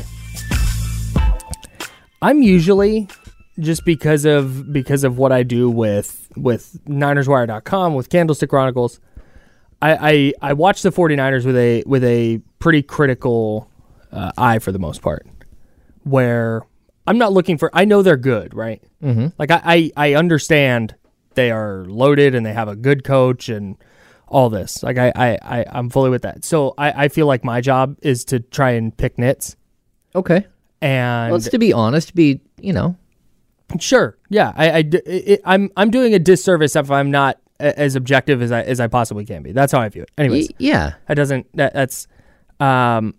I'm 2.21 2.43
usually 2.43 3.07
just 3.59 3.83
because 3.83 4.25
of 4.25 4.71
because 4.73 5.03
of 5.03 5.17
what 5.17 5.31
I 5.31 5.41
do 5.41 5.69
with 5.69 6.29
with 6.35 6.77
NinersWire.com 6.87 7.95
with 7.95 8.09
Candlestick 8.09 8.49
Chronicles. 8.49 8.99
I, 9.81 10.33
I 10.41 10.49
I 10.49 10.53
watch 10.53 10.83
the 10.83 10.91
49ers 10.91 11.45
with 11.45 11.57
a 11.57 11.83
with 11.87 12.03
a 12.03 12.41
pretty 12.59 12.83
critical 12.83 13.71
uh, 14.11 14.31
eye 14.37 14.59
for 14.59 14.71
the 14.71 14.79
most 14.79 15.01
part. 15.01 15.25
Where 16.03 16.61
I'm 17.07 17.17
not 17.17 17.33
looking 17.33 17.57
for. 17.57 17.71
I 17.73 17.85
know 17.85 18.03
they're 18.03 18.17
good, 18.17 18.53
right? 18.53 18.83
Mm-hmm. 19.01 19.27
Like 19.39 19.49
I, 19.49 19.61
I 19.63 19.91
I 19.97 20.13
understand 20.13 20.93
they 21.35 21.51
are 21.51 21.85
loaded 21.85 22.33
and 22.35 22.45
they 22.45 22.53
have 22.53 22.67
a 22.67 22.75
good 22.75 23.03
coach 23.03 23.49
and 23.49 23.77
all 24.27 24.49
this. 24.49 24.81
Like 24.83 24.97
I 24.97 25.11
I, 25.15 25.37
I 25.59 25.65
I'm 25.71 25.89
fully 25.89 26.09
with 26.09 26.23
that. 26.23 26.43
So 26.43 26.73
I 26.77 27.05
I 27.05 27.07
feel 27.09 27.27
like 27.27 27.43
my 27.43 27.61
job 27.61 27.97
is 28.01 28.25
to 28.25 28.39
try 28.39 28.71
and 28.71 28.95
pick 28.95 29.17
nits 29.19 29.55
Okay. 30.15 30.45
and 30.81 31.31
Well, 31.31 31.37
it's 31.37 31.49
to 31.49 31.59
be 31.59 31.71
honest, 31.73 32.15
be 32.15 32.41
you 32.59 32.73
know, 32.73 32.95
Sure. 33.79 34.17
Yeah. 34.29 34.53
I, 34.55 34.69
I 34.71 34.83
it- 35.05 35.41
I'm 35.45 35.69
I'm 35.77 35.89
doing 35.91 36.13
a 36.13 36.19
disservice 36.19 36.75
if 36.75 36.89
I'm 36.91 37.11
not 37.11 37.39
as 37.59 37.95
objective 37.95 38.41
as 38.41 38.51
I 38.51 38.61
as 38.63 38.79
I 38.79 38.87
possibly 38.87 39.25
can 39.25 39.41
be. 39.43 39.51
That's 39.51 39.71
how 39.71 39.79
I 39.81 39.89
view 39.89 40.03
it. 40.03 40.11
Anyways, 40.17 40.49
y- 40.49 40.55
yeah. 40.59 40.93
that 41.07 41.15
doesn't 41.15 41.47
that, 41.55 41.73
that's 41.73 42.07
um 42.59 43.15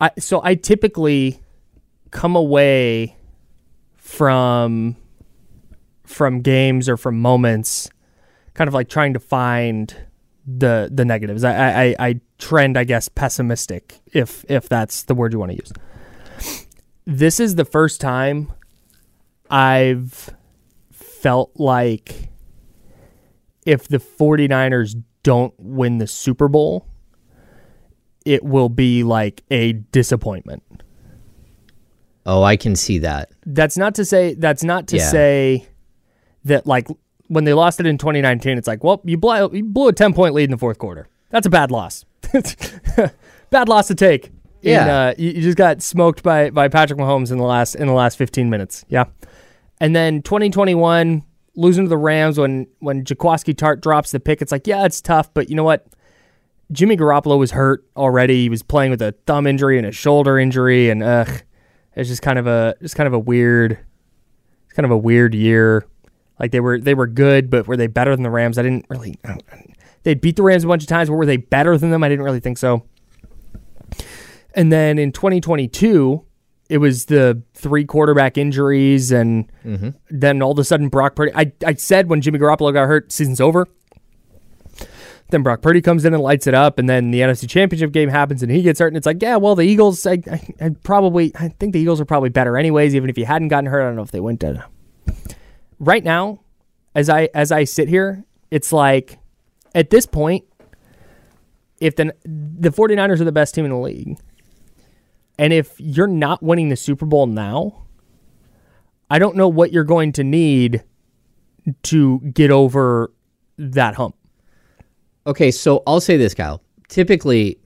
I 0.00 0.10
so 0.18 0.40
I 0.44 0.54
typically 0.56 1.40
come 2.10 2.36
away 2.36 3.16
from 3.96 4.96
from 6.06 6.40
games 6.40 6.88
or 6.88 6.96
from 6.96 7.20
moments 7.20 7.90
kind 8.54 8.68
of 8.68 8.74
like 8.74 8.88
trying 8.88 9.12
to 9.12 9.20
find 9.20 9.94
the 10.46 10.88
the 10.92 11.04
negatives. 11.04 11.44
I 11.44 11.84
I, 11.90 11.96
I- 11.98 12.20
trend 12.38 12.76
I 12.76 12.84
guess 12.84 13.08
pessimistic 13.08 13.98
if 14.12 14.44
if 14.48 14.68
that's 14.68 15.04
the 15.04 15.14
word 15.14 15.32
you 15.32 15.38
want 15.38 15.52
to 15.52 15.56
use. 15.56 15.72
This 17.06 17.40
is 17.40 17.54
the 17.54 17.64
first 17.64 17.98
time 18.00 18.52
I've 19.50 20.30
felt 20.92 21.52
like 21.56 22.28
if 23.64 23.88
the 23.88 23.98
49ers 23.98 25.02
don't 25.22 25.54
win 25.58 25.96
the 25.98 26.06
Super 26.06 26.46
Bowl, 26.48 26.86
it 28.24 28.44
will 28.44 28.68
be 28.68 29.02
like 29.02 29.42
a 29.50 29.72
disappointment. 29.72 30.62
Oh, 32.26 32.42
I 32.42 32.56
can 32.56 32.76
see 32.76 32.98
that. 32.98 33.30
That's 33.46 33.76
not 33.78 33.94
to 33.96 34.04
say 34.04 34.34
that's 34.34 34.62
not 34.64 34.88
to 34.88 34.96
Yeah. 34.96 35.08
say 35.08 35.68
that 36.46 36.66
like 36.66 36.88
when 37.28 37.44
they 37.44 37.52
lost 37.54 37.80
it 37.80 37.86
in 37.86 37.98
2019, 37.98 38.56
it's 38.58 38.66
like, 38.68 38.82
well, 38.84 39.00
you 39.04 39.16
blew, 39.16 39.50
you 39.52 39.64
blew 39.64 39.88
a 39.88 39.92
10 39.92 40.12
point 40.14 40.34
lead 40.34 40.44
in 40.44 40.50
the 40.52 40.58
fourth 40.58 40.78
quarter. 40.78 41.08
That's 41.30 41.46
a 41.46 41.50
bad 41.50 41.70
loss. 41.70 42.04
bad 43.50 43.68
loss 43.68 43.88
to 43.88 43.94
take. 43.94 44.26
In, 44.62 44.72
Yeah. 44.72 44.96
uh, 45.08 45.14
you, 45.18 45.30
you 45.30 45.42
just 45.42 45.56
got 45.58 45.82
smoked 45.82 46.22
by 46.22 46.50
by 46.50 46.68
Patrick 46.68 46.98
Mahomes 46.98 47.30
in 47.30 47.38
the 47.38 47.44
last 47.44 47.74
in 47.74 47.86
the 47.86 47.92
last 47.92 48.16
15 48.16 48.48
minutes. 48.50 48.84
Yeah. 48.88 49.04
And 49.80 49.94
then 49.94 50.22
2021 50.22 51.22
losing 51.54 51.84
to 51.84 51.88
the 51.88 51.96
Rams 51.96 52.38
when 52.38 52.66
when 52.78 53.04
Jaquiski 53.04 53.54
Tartt 53.54 53.80
drops 53.80 54.10
the 54.12 54.20
pick, 54.20 54.40
it's 54.42 54.52
like, 54.52 54.66
yeah, 54.66 54.84
it's 54.84 55.00
tough, 55.00 55.32
but 55.34 55.48
you 55.50 55.56
know 55.56 55.64
what? 55.64 55.86
Jimmy 56.72 56.96
Garoppolo 56.96 57.38
was 57.38 57.52
hurt 57.52 57.84
already. 57.96 58.42
He 58.42 58.48
was 58.48 58.62
playing 58.62 58.90
with 58.90 59.00
a 59.00 59.12
thumb 59.26 59.46
injury 59.46 59.78
and 59.78 59.86
a 59.86 59.92
shoulder 59.92 60.36
injury, 60.38 60.90
and 60.90 61.00
ugh, 61.02 61.28
it's 61.94 62.08
just 62.08 62.22
kind 62.22 62.38
of 62.40 62.46
a 62.48 62.74
just 62.82 62.96
kind 62.96 63.06
of 63.06 63.12
a 63.12 63.18
weird, 63.20 63.78
it's 64.64 64.72
kind 64.74 64.84
of 64.84 64.90
a 64.90 64.98
weird 64.98 65.32
year. 65.34 65.86
Like 66.38 66.50
they 66.50 66.60
were 66.60 66.78
they 66.78 66.94
were 66.94 67.06
good, 67.06 67.50
but 67.50 67.66
were 67.66 67.76
they 67.76 67.86
better 67.86 68.14
than 68.14 68.22
the 68.22 68.30
Rams? 68.30 68.58
I 68.58 68.62
didn't 68.62 68.86
really. 68.88 69.18
I 69.24 69.38
They 70.02 70.14
beat 70.14 70.36
the 70.36 70.42
Rams 70.42 70.62
a 70.62 70.68
bunch 70.68 70.82
of 70.82 70.88
times, 70.88 71.08
but 71.08 71.16
were 71.16 71.26
they 71.26 71.36
better 71.36 71.76
than 71.76 71.90
them? 71.90 72.04
I 72.04 72.08
didn't 72.08 72.24
really 72.24 72.40
think 72.40 72.58
so. 72.58 72.84
And 74.54 74.72
then 74.72 74.98
in 74.98 75.10
2022, 75.10 76.24
it 76.68 76.78
was 76.78 77.06
the 77.06 77.42
three 77.54 77.84
quarterback 77.84 78.38
injuries, 78.38 79.10
and 79.10 79.50
mm-hmm. 79.64 79.90
then 80.10 80.42
all 80.42 80.52
of 80.52 80.58
a 80.58 80.64
sudden 80.64 80.88
Brock 80.88 81.16
Purdy. 81.16 81.32
I, 81.34 81.52
I 81.64 81.74
said 81.74 82.08
when 82.08 82.20
Jimmy 82.20 82.38
Garoppolo 82.38 82.72
got 82.72 82.86
hurt, 82.86 83.12
season's 83.12 83.40
over. 83.40 83.66
Then 85.30 85.42
Brock 85.42 85.60
Purdy 85.60 85.80
comes 85.80 86.04
in 86.04 86.14
and 86.14 86.22
lights 86.22 86.46
it 86.46 86.54
up, 86.54 86.78
and 86.78 86.88
then 86.88 87.10
the 87.10 87.20
NFC 87.20 87.48
Championship 87.48 87.90
game 87.90 88.08
happens, 88.08 88.44
and 88.44 88.52
he 88.52 88.62
gets 88.62 88.78
hurt, 88.78 88.88
and 88.88 88.96
it's 88.96 89.06
like, 89.06 89.20
yeah, 89.20 89.36
well, 89.36 89.56
the 89.56 89.64
Eagles, 89.64 90.06
I, 90.06 90.22
I, 90.30 90.48
I 90.60 90.68
probably, 90.84 91.32
I 91.34 91.48
think 91.48 91.72
the 91.72 91.80
Eagles 91.80 92.00
are 92.00 92.04
probably 92.04 92.28
better 92.28 92.56
anyways, 92.56 92.94
even 92.94 93.10
if 93.10 93.16
he 93.16 93.24
hadn't 93.24 93.48
gotten 93.48 93.68
hurt. 93.68 93.82
I 93.82 93.86
don't 93.86 93.96
know 93.96 94.02
if 94.02 94.12
they 94.12 94.20
went 94.20 94.38
to. 94.40 94.64
Right 95.78 96.02
now, 96.02 96.40
as 96.94 97.08
I 97.10 97.28
as 97.34 97.52
I 97.52 97.64
sit 97.64 97.88
here, 97.88 98.24
it's 98.50 98.72
like, 98.72 99.18
at 99.74 99.90
this 99.90 100.06
point, 100.06 100.44
if 101.80 101.96
the 101.96 102.14
the 102.24 102.70
49ers 102.70 103.20
are 103.20 103.24
the 103.24 103.32
best 103.32 103.54
team 103.54 103.64
in 103.64 103.70
the 103.70 103.78
league, 103.78 104.18
and 105.38 105.52
if 105.52 105.74
you're 105.78 106.06
not 106.06 106.42
winning 106.42 106.70
the 106.70 106.76
Super 106.76 107.04
Bowl 107.04 107.26
now, 107.26 107.86
I 109.10 109.18
don't 109.18 109.36
know 109.36 109.48
what 109.48 109.72
you're 109.72 109.84
going 109.84 110.12
to 110.12 110.24
need 110.24 110.82
to 111.84 112.20
get 112.20 112.50
over 112.50 113.12
that 113.58 113.94
hump. 113.94 114.16
Okay, 115.26 115.50
so 115.50 115.82
I'll 115.86 116.00
say 116.00 116.16
this, 116.16 116.34
Kyle. 116.34 116.62
Typically, 116.88 117.58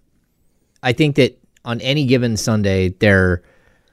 I 0.83 0.93
think 0.93 1.17
that 1.17 1.39
on 1.65 1.81
any 1.81 2.07
given 2.07 2.37
Sunday, 2.37 2.89
there 3.01 3.43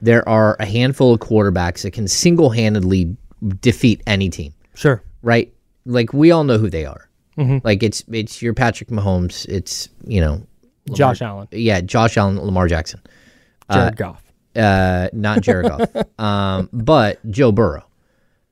there 0.00 0.28
are 0.28 0.56
a 0.58 0.66
handful 0.66 1.14
of 1.14 1.20
quarterbacks 1.20 1.82
that 1.82 1.92
can 1.92 2.08
single 2.08 2.50
handedly 2.50 3.16
defeat 3.60 4.02
any 4.06 4.28
team. 4.30 4.54
Sure. 4.74 5.02
right? 5.22 5.52
Like 5.84 6.12
we 6.12 6.30
all 6.30 6.44
know 6.44 6.58
who 6.58 6.70
they 6.70 6.84
are. 6.84 7.08
Like 7.62 7.82
it's 7.84 8.02
it's 8.08 8.42
your 8.42 8.52
Patrick 8.52 8.88
Mahomes. 8.88 9.46
It's 9.48 9.88
you 10.04 10.20
know, 10.20 10.44
Josh 10.92 11.22
Allen, 11.22 11.46
yeah, 11.52 11.80
Josh 11.80 12.16
Allen, 12.16 12.36
Lamar 12.40 12.66
Jackson, 12.66 13.00
Jared 13.72 13.96
Goff. 13.96 14.22
uh, 14.56 15.08
not 15.12 15.42
Jared 15.42 15.68
Goff, 15.68 15.88
um, 16.18 16.68
but 16.72 17.18
Joe 17.30 17.52
Burrow. 17.52 17.84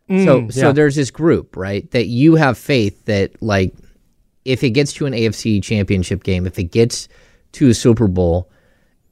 so 0.08 0.48
so 0.50 0.66
yeah. 0.66 0.72
there's 0.72 0.94
this 0.94 1.10
group, 1.10 1.56
right? 1.56 1.90
That 1.90 2.06
you 2.06 2.36
have 2.36 2.56
faith 2.56 3.04
that 3.06 3.42
like 3.42 3.74
if 4.44 4.62
it 4.62 4.70
gets 4.70 4.92
to 4.94 5.06
an 5.06 5.12
AFC 5.12 5.60
Championship 5.62 6.22
game, 6.22 6.46
if 6.46 6.56
it 6.58 6.70
gets 6.70 7.08
to 7.52 7.68
a 7.68 7.74
Super 7.74 8.06
Bowl, 8.06 8.48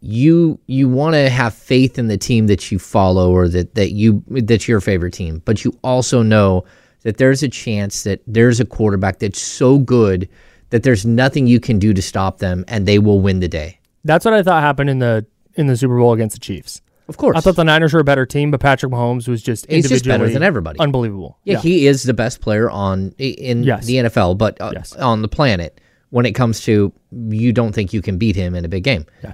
you 0.06 0.60
you 0.66 0.86
want 0.88 1.14
to 1.14 1.30
have 1.30 1.54
faith 1.54 1.98
in 1.98 2.08
the 2.08 2.18
team 2.18 2.46
that 2.48 2.70
you 2.70 2.78
follow 2.78 3.32
or 3.32 3.48
that 3.48 3.74
that 3.74 3.92
you 3.92 4.22
that's 4.28 4.68
your 4.68 4.80
favorite 4.80 5.14
team, 5.14 5.40
but 5.46 5.64
you 5.64 5.72
also 5.82 6.22
know 6.22 6.64
that 7.02 7.16
there's 7.16 7.42
a 7.42 7.48
chance 7.48 8.02
that 8.02 8.20
there's 8.26 8.60
a 8.60 8.64
quarterback 8.66 9.18
that's 9.18 9.40
so 9.40 9.78
good 9.78 10.28
that 10.70 10.82
there's 10.82 11.06
nothing 11.06 11.46
you 11.46 11.58
can 11.60 11.78
do 11.78 11.94
to 11.94 12.02
stop 12.02 12.38
them 12.38 12.64
and 12.68 12.86
they 12.86 12.98
will 12.98 13.20
win 13.20 13.40
the 13.40 13.48
day. 13.48 13.78
That's 14.04 14.24
what 14.26 14.34
I 14.34 14.42
thought 14.42 14.62
happened 14.62 14.90
in 14.90 14.98
the 14.98 15.24
in 15.54 15.68
the 15.68 15.76
Super 15.76 15.96
Bowl 15.98 16.12
against 16.12 16.34
the 16.36 16.40
Chiefs. 16.40 16.82
Of 17.08 17.16
course. 17.16 17.36
I 17.36 17.40
thought 17.40 17.56
the 17.56 17.64
Niners 17.64 17.92
were 17.94 18.00
a 18.00 18.04
better 18.04 18.26
team, 18.26 18.50
but 18.50 18.60
Patrick 18.60 18.90
Mahomes 18.92 19.26
was 19.28 19.42
just 19.42 19.66
He's 19.70 19.88
just 19.88 20.04
better 20.06 20.28
than 20.28 20.42
everybody. 20.42 20.78
Unbelievable. 20.80 21.38
Yeah, 21.44 21.58
he 21.60 21.86
is 21.86 22.02
the 22.02 22.14
best 22.14 22.40
player 22.42 22.70
on 22.70 23.14
in 23.18 23.62
Yes. 23.62 23.86
the 23.86 23.96
NFL, 23.96 24.36
but 24.36 24.60
uh, 24.60 24.70
Yes. 24.74 24.92
on 24.96 25.22
the 25.22 25.28
planet 25.28 25.80
when 26.10 26.26
it 26.26 26.32
comes 26.32 26.60
to 26.62 26.92
you 27.30 27.52
don't 27.52 27.74
think 27.74 27.92
you 27.92 28.02
can 28.02 28.18
beat 28.18 28.36
him 28.36 28.54
in 28.54 28.64
a 28.64 28.68
big 28.68 28.84
game. 28.84 29.06
Yeah. 29.22 29.32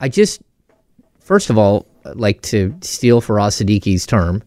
I 0.00 0.08
just 0.08 0.42
first 1.20 1.50
of 1.50 1.58
all 1.58 1.86
like 2.14 2.42
to 2.42 2.74
steal 2.82 3.20
Faraz 3.22 3.62
Sadiqi's 3.62 4.06
term, 4.06 4.42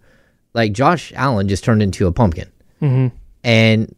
like 0.53 0.73
Josh 0.73 1.11
Allen 1.15 1.47
just 1.47 1.63
turned 1.63 1.81
into 1.81 2.07
a 2.07 2.11
pumpkin, 2.11 2.51
mm-hmm. 2.81 3.15
and 3.43 3.95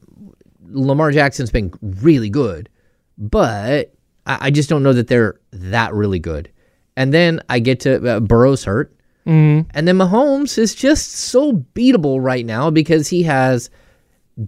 Lamar 0.70 1.12
Jackson's 1.12 1.52
been 1.52 1.74
really 1.82 2.30
good, 2.30 2.70
but 3.18 3.94
I, 4.26 4.38
I 4.42 4.52
just 4.52 4.70
don't 4.70 4.84
know 4.84 4.94
that 4.94 5.08
they're 5.08 5.40
that 5.52 5.94
really 5.94 6.20
good. 6.20 6.52
And 6.96 7.14
then 7.14 7.42
I 7.50 7.60
get 7.60 7.80
to 7.82 8.16
uh, 8.16 8.20
Burrow's 8.20 8.64
hurt. 8.64 8.94
And 9.74 9.88
then 9.88 9.98
Mahomes 9.98 10.58
is 10.58 10.76
just 10.76 11.12
so 11.12 11.54
beatable 11.54 12.22
right 12.22 12.46
now 12.46 12.70
because 12.70 13.08
he 13.08 13.24
has 13.24 13.70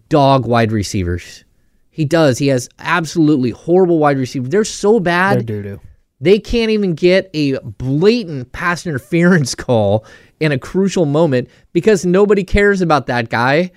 dog 0.10 0.46
wide 0.46 0.72
receivers. 0.72 1.44
He 1.90 2.06
does. 2.06 2.38
He 2.38 2.48
has 2.48 2.70
absolutely 2.80 3.52
horrible 3.52 4.00
wide 4.00 4.18
receivers. 4.18 4.50
They're 4.50 4.64
so 4.64 4.94
They're 4.94 5.02
bad, 5.02 5.46
doo 5.46 5.62
doo. 5.62 5.80
They 6.22 6.40
can't 6.40 6.70
even 6.70 6.94
get 6.94 7.30
a 7.34 7.58
blatant 7.60 8.52
pass 8.52 8.86
interference 8.86 9.56
call 9.56 10.06
in 10.40 10.52
a 10.52 10.58
crucial 10.60 11.06
moment 11.06 11.50
because 11.74 12.06
nobody 12.06 12.44
cares 12.44 12.82
about 12.82 13.08
that 13.08 13.30
guy. 13.30 13.72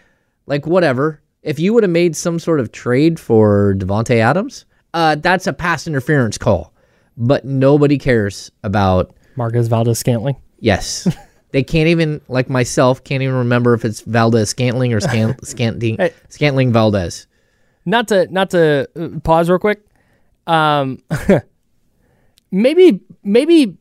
Like, 0.47 0.67
whatever. 0.67 1.21
If 1.43 1.59
you 1.59 1.73
would 1.75 1.83
have 1.83 1.91
made 1.91 2.17
some 2.17 2.39
sort 2.39 2.61
of 2.61 2.71
trade 2.71 3.19
for 3.19 3.75
Davante 3.79 4.17
Adams, 4.17 4.67
uh, 4.93 5.15
that's 5.17 5.47
a 5.47 5.53
pass 5.53 5.87
interference 5.87 6.39
call. 6.39 6.73
But 7.17 7.45
nobody 7.45 7.97
cares 7.99 8.51
about 8.63 9.15
Marquez 9.37 9.69
Valdes 9.69 9.99
Scantling. 9.99 10.37
Yes. 10.61 11.07
they 11.53 11.63
can't 11.63 11.89
even, 11.89 12.21
like 12.29 12.49
myself, 12.51 13.05
can't 13.05 13.23
even 13.23 13.37
remember 13.37 13.73
if 13.75 13.85
it's 13.85 14.01
Valdes 14.03 14.49
Scantling 14.51 14.93
or 14.93 15.01
Scan- 15.01 15.37
Scantling, 15.45 15.97
Hey. 15.97 16.13
Scantling 16.29 16.73
Valdes. 16.73 17.27
Not 17.87 18.09
to 18.09 18.27
not 18.33 18.51
to 18.51 18.89
uh, 18.97 19.21
pause 19.21 19.51
real 19.51 19.59
quick. 19.59 19.83
Um, 20.47 21.03
maybe 22.55 23.01
maybe 23.23 23.77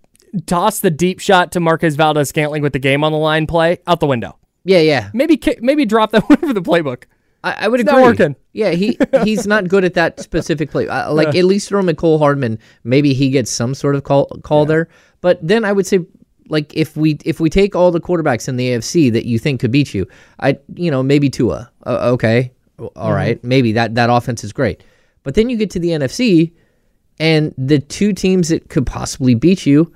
toss 0.46 0.80
the 0.80 0.90
deep 0.92 1.20
shot 1.20 1.52
to 1.54 1.60
Marquez 1.60 1.96
Valdes 1.96 2.30
Scantling 2.30 2.62
with 2.64 2.74
the 2.74 2.80
game 2.80 3.04
on 3.04 3.12
the 3.12 3.18
line 3.18 3.48
play 3.48 3.78
out 3.88 4.00
the 4.00 4.08
window. 4.08 4.38
Yeah, 4.66 4.80
yeah. 4.80 5.10
Maybe 5.14 5.40
maybe 5.62 5.86
drop 5.86 6.12
that 6.12 6.24
one 6.30 6.40
for 6.40 6.54
the 6.54 6.62
playbook. 6.62 7.04
I, 7.44 7.66
I 7.66 7.68
would 7.68 7.80
It's 7.82 7.90
agree. 7.90 8.02
not 8.02 8.08
working. 8.08 8.36
Yeah, 8.54 8.72
he 8.72 8.98
he's 9.24 9.46
not 9.46 9.68
good 9.68 9.84
at 9.84 9.94
that 9.96 10.20
specific 10.20 10.72
play. 10.72 10.88
Uh, 10.88 11.14
like 11.14 11.36
at 11.36 11.46
least 11.46 11.70
throw 11.70 11.82
Mecole 11.82 12.18
Hardman, 12.20 12.60
maybe 12.84 13.14
he 13.14 13.30
gets 13.30 13.52
some 13.52 13.76
sort 13.76 13.96
of 13.96 14.04
call 14.04 14.26
call 14.44 14.66
there. 14.66 14.88
But 15.22 15.46
then 15.46 15.66
I 15.66 15.72
would 15.74 15.86
say, 15.86 16.00
like 16.50 16.74
if 16.76 16.96
we 16.98 17.18
if 17.26 17.40
we 17.40 17.50
take 17.50 17.76
all 17.76 17.92
the 17.92 18.02
quarterbacks 18.02 18.48
in 18.48 18.56
the 18.56 18.70
AFC 18.70 19.12
that 19.14 19.26
you 19.26 19.40
think 19.40 19.60
could 19.62 19.72
beat 19.72 19.94
you, 19.94 20.08
I 20.40 20.58
you 20.76 20.90
know 20.90 21.04
maybe 21.04 21.30
Tua. 21.30 21.70
Uh, 21.86 22.12
okay, 22.14 22.54
all 22.96 23.14
right, 23.14 23.44
maybe 23.44 23.74
that 23.74 23.96
that 23.96 24.10
offense 24.10 24.44
is 24.44 24.54
great. 24.54 24.84
But 25.24 25.36
then 25.36 25.50
you 25.50 25.58
get 25.58 25.70
to 25.72 25.80
the 25.80 25.90
NFC, 25.90 26.52
and 27.20 27.54
the 27.58 27.80
two 27.80 28.14
teams 28.14 28.50
that 28.50 28.70
could 28.70 28.86
possibly 28.86 29.36
beat 29.36 29.66
you, 29.66 29.94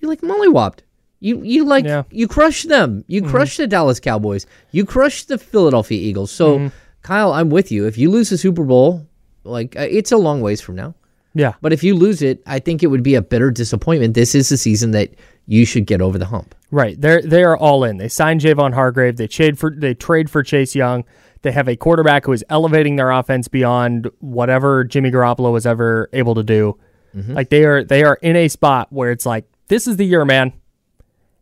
you 0.00 0.08
like 0.08 0.20
mollywopped. 0.22 0.80
You 1.20 1.42
you 1.42 1.64
like 1.64 1.84
Yeah. 1.84 2.02
you 2.10 2.28
crush 2.28 2.64
them. 2.64 3.04
You 3.08 3.22
crush 3.22 3.56
the 3.56 3.66
Dallas 3.66 4.00
Cowboys. 4.00 4.46
You 4.70 4.84
crush 4.84 5.24
the 5.24 5.38
Philadelphia 5.38 5.98
Eagles. 5.98 6.30
So 6.30 6.70
Kyle, 7.02 7.32
I'm 7.32 7.50
with 7.50 7.72
you. 7.72 7.86
If 7.86 7.96
you 7.98 8.10
lose 8.10 8.30
the 8.30 8.38
Super 8.38 8.64
Bowl, 8.64 9.06
like 9.44 9.76
uh, 9.76 9.86
it's 9.88 10.12
a 10.12 10.16
long 10.18 10.40
ways 10.42 10.60
from 10.60 10.74
now. 10.76 10.94
Yeah. 11.34 11.54
But 11.60 11.72
if 11.72 11.84
you 11.84 11.94
lose 11.94 12.22
it, 12.22 12.42
I 12.46 12.58
think 12.58 12.82
it 12.82 12.86
would 12.88 13.02
be 13.02 13.14
a 13.14 13.22
bitter 13.22 13.50
disappointment. 13.50 14.14
This 14.14 14.34
is 14.34 14.48
the 14.48 14.56
season 14.56 14.90
that 14.92 15.10
you 15.46 15.64
should 15.66 15.86
get 15.86 16.00
over 16.00 16.18
the 16.18 16.24
hump. 16.26 16.54
Right. 16.70 17.00
They're 17.00 17.22
they 17.22 17.44
are 17.44 17.56
all 17.56 17.84
in. 17.84 17.96
They 17.98 18.08
signed 18.08 18.40
Javon 18.42 18.74
Hargrave. 18.74 19.16
They 19.16 19.26
trade 19.28 19.58
for 19.58 19.70
they 19.70 19.94
trade 19.94 20.28
for 20.30 20.42
Chase 20.42 20.74
Young. 20.74 21.04
They 21.46 21.52
have 21.52 21.68
a 21.68 21.76
quarterback 21.76 22.24
who 22.24 22.32
is 22.32 22.44
elevating 22.48 22.96
their 22.96 23.12
offense 23.12 23.46
beyond 23.46 24.10
whatever 24.18 24.82
Jimmy 24.82 25.12
Garoppolo 25.12 25.52
was 25.52 25.64
ever 25.64 26.10
able 26.12 26.34
to 26.34 26.42
do. 26.42 26.76
Mm-hmm. 27.14 27.34
Like 27.34 27.50
they 27.50 27.64
are 27.64 27.84
they 27.84 28.02
are 28.02 28.18
in 28.20 28.34
a 28.34 28.48
spot 28.48 28.88
where 28.90 29.12
it's 29.12 29.24
like 29.24 29.44
this 29.68 29.86
is 29.86 29.96
the 29.96 30.04
year, 30.04 30.24
man. 30.24 30.52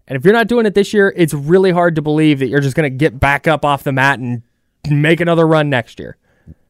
And 0.07 0.19
if 0.19 0.23
you're 0.23 0.35
not 0.35 0.47
doing 0.47 0.67
it 0.67 0.75
this 0.75 0.93
year, 0.93 1.11
it's 1.17 1.33
really 1.33 1.71
hard 1.71 1.95
to 1.95 2.03
believe 2.03 2.41
that 2.41 2.49
you're 2.49 2.61
just 2.61 2.77
going 2.77 2.93
to 2.93 2.95
get 2.95 3.19
back 3.19 3.49
up 3.49 3.65
off 3.65 3.83
the 3.83 3.93
mat 3.93 4.19
and 4.19 4.43
make 4.91 5.21
another 5.21 5.47
run 5.47 5.71
next 5.71 5.99
year. 5.99 6.19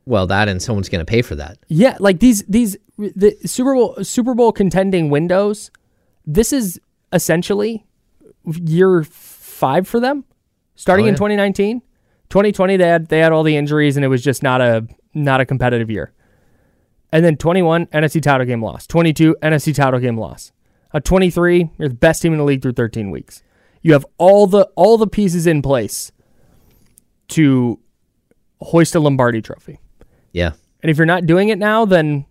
Well, 0.06 0.28
that 0.28 0.48
and 0.48 0.62
someone's 0.62 0.88
going 0.88 1.04
to 1.04 1.10
pay 1.10 1.22
for 1.22 1.34
that. 1.34 1.58
Yeah, 1.66 1.96
like 1.98 2.20
these 2.20 2.44
these 2.44 2.76
the 2.96 3.36
Super 3.46 3.74
Bowl 3.74 3.96
Super 4.04 4.36
Bowl 4.36 4.52
contending 4.52 5.10
windows. 5.10 5.72
This 6.24 6.52
is 6.52 6.80
essentially 7.12 7.84
year 8.44 9.02
five 9.02 9.88
for 9.88 9.98
them, 9.98 10.24
starting 10.76 11.06
Oh, 11.06 11.08
in 11.08 11.14
yeah. 12.34 13.96
And 13.96 14.04
it 14.04 14.08
was 14.08 14.22
just 14.22 14.42
not 14.42 14.60
a 15.40 15.46
competitive 15.46 15.90
year. 15.90 16.12
And 17.12 17.24
then 17.24 17.36
21 17.36 17.86
NFC 17.86 18.20
title 18.20 18.44
game 18.44 18.60
loss, 18.60 18.88
22 18.88 19.36
NFC 19.40 19.72
title 19.72 20.00
game 20.00 20.18
loss. 20.18 20.50
A 20.92 21.00
23, 21.00 21.70
you're 21.78 21.88
the 21.88 21.94
best 21.94 22.22
team 22.22 22.32
in 22.32 22.38
the 22.38 22.44
league 22.44 22.60
through 22.60 22.72
13 22.72 23.10
weeks. 23.10 23.42
You 23.82 23.92
have 23.92 24.04
all 24.18 24.48
the 24.48 24.64
all 24.74 24.98
the 24.98 25.06
pieces 25.06 25.46
in 25.46 25.62
place 25.62 26.10
to 27.28 27.78
hoist 28.60 28.96
a 28.96 29.00
Lombardi 29.00 29.40
trophy. 29.40 29.78
Yeah. 30.32 30.52
And 30.82 30.90
if 30.90 30.96
you're 30.96 31.06
not 31.06 31.26
doing 31.26 31.50
it 31.50 31.58
now, 31.58 31.84
then 31.84 32.26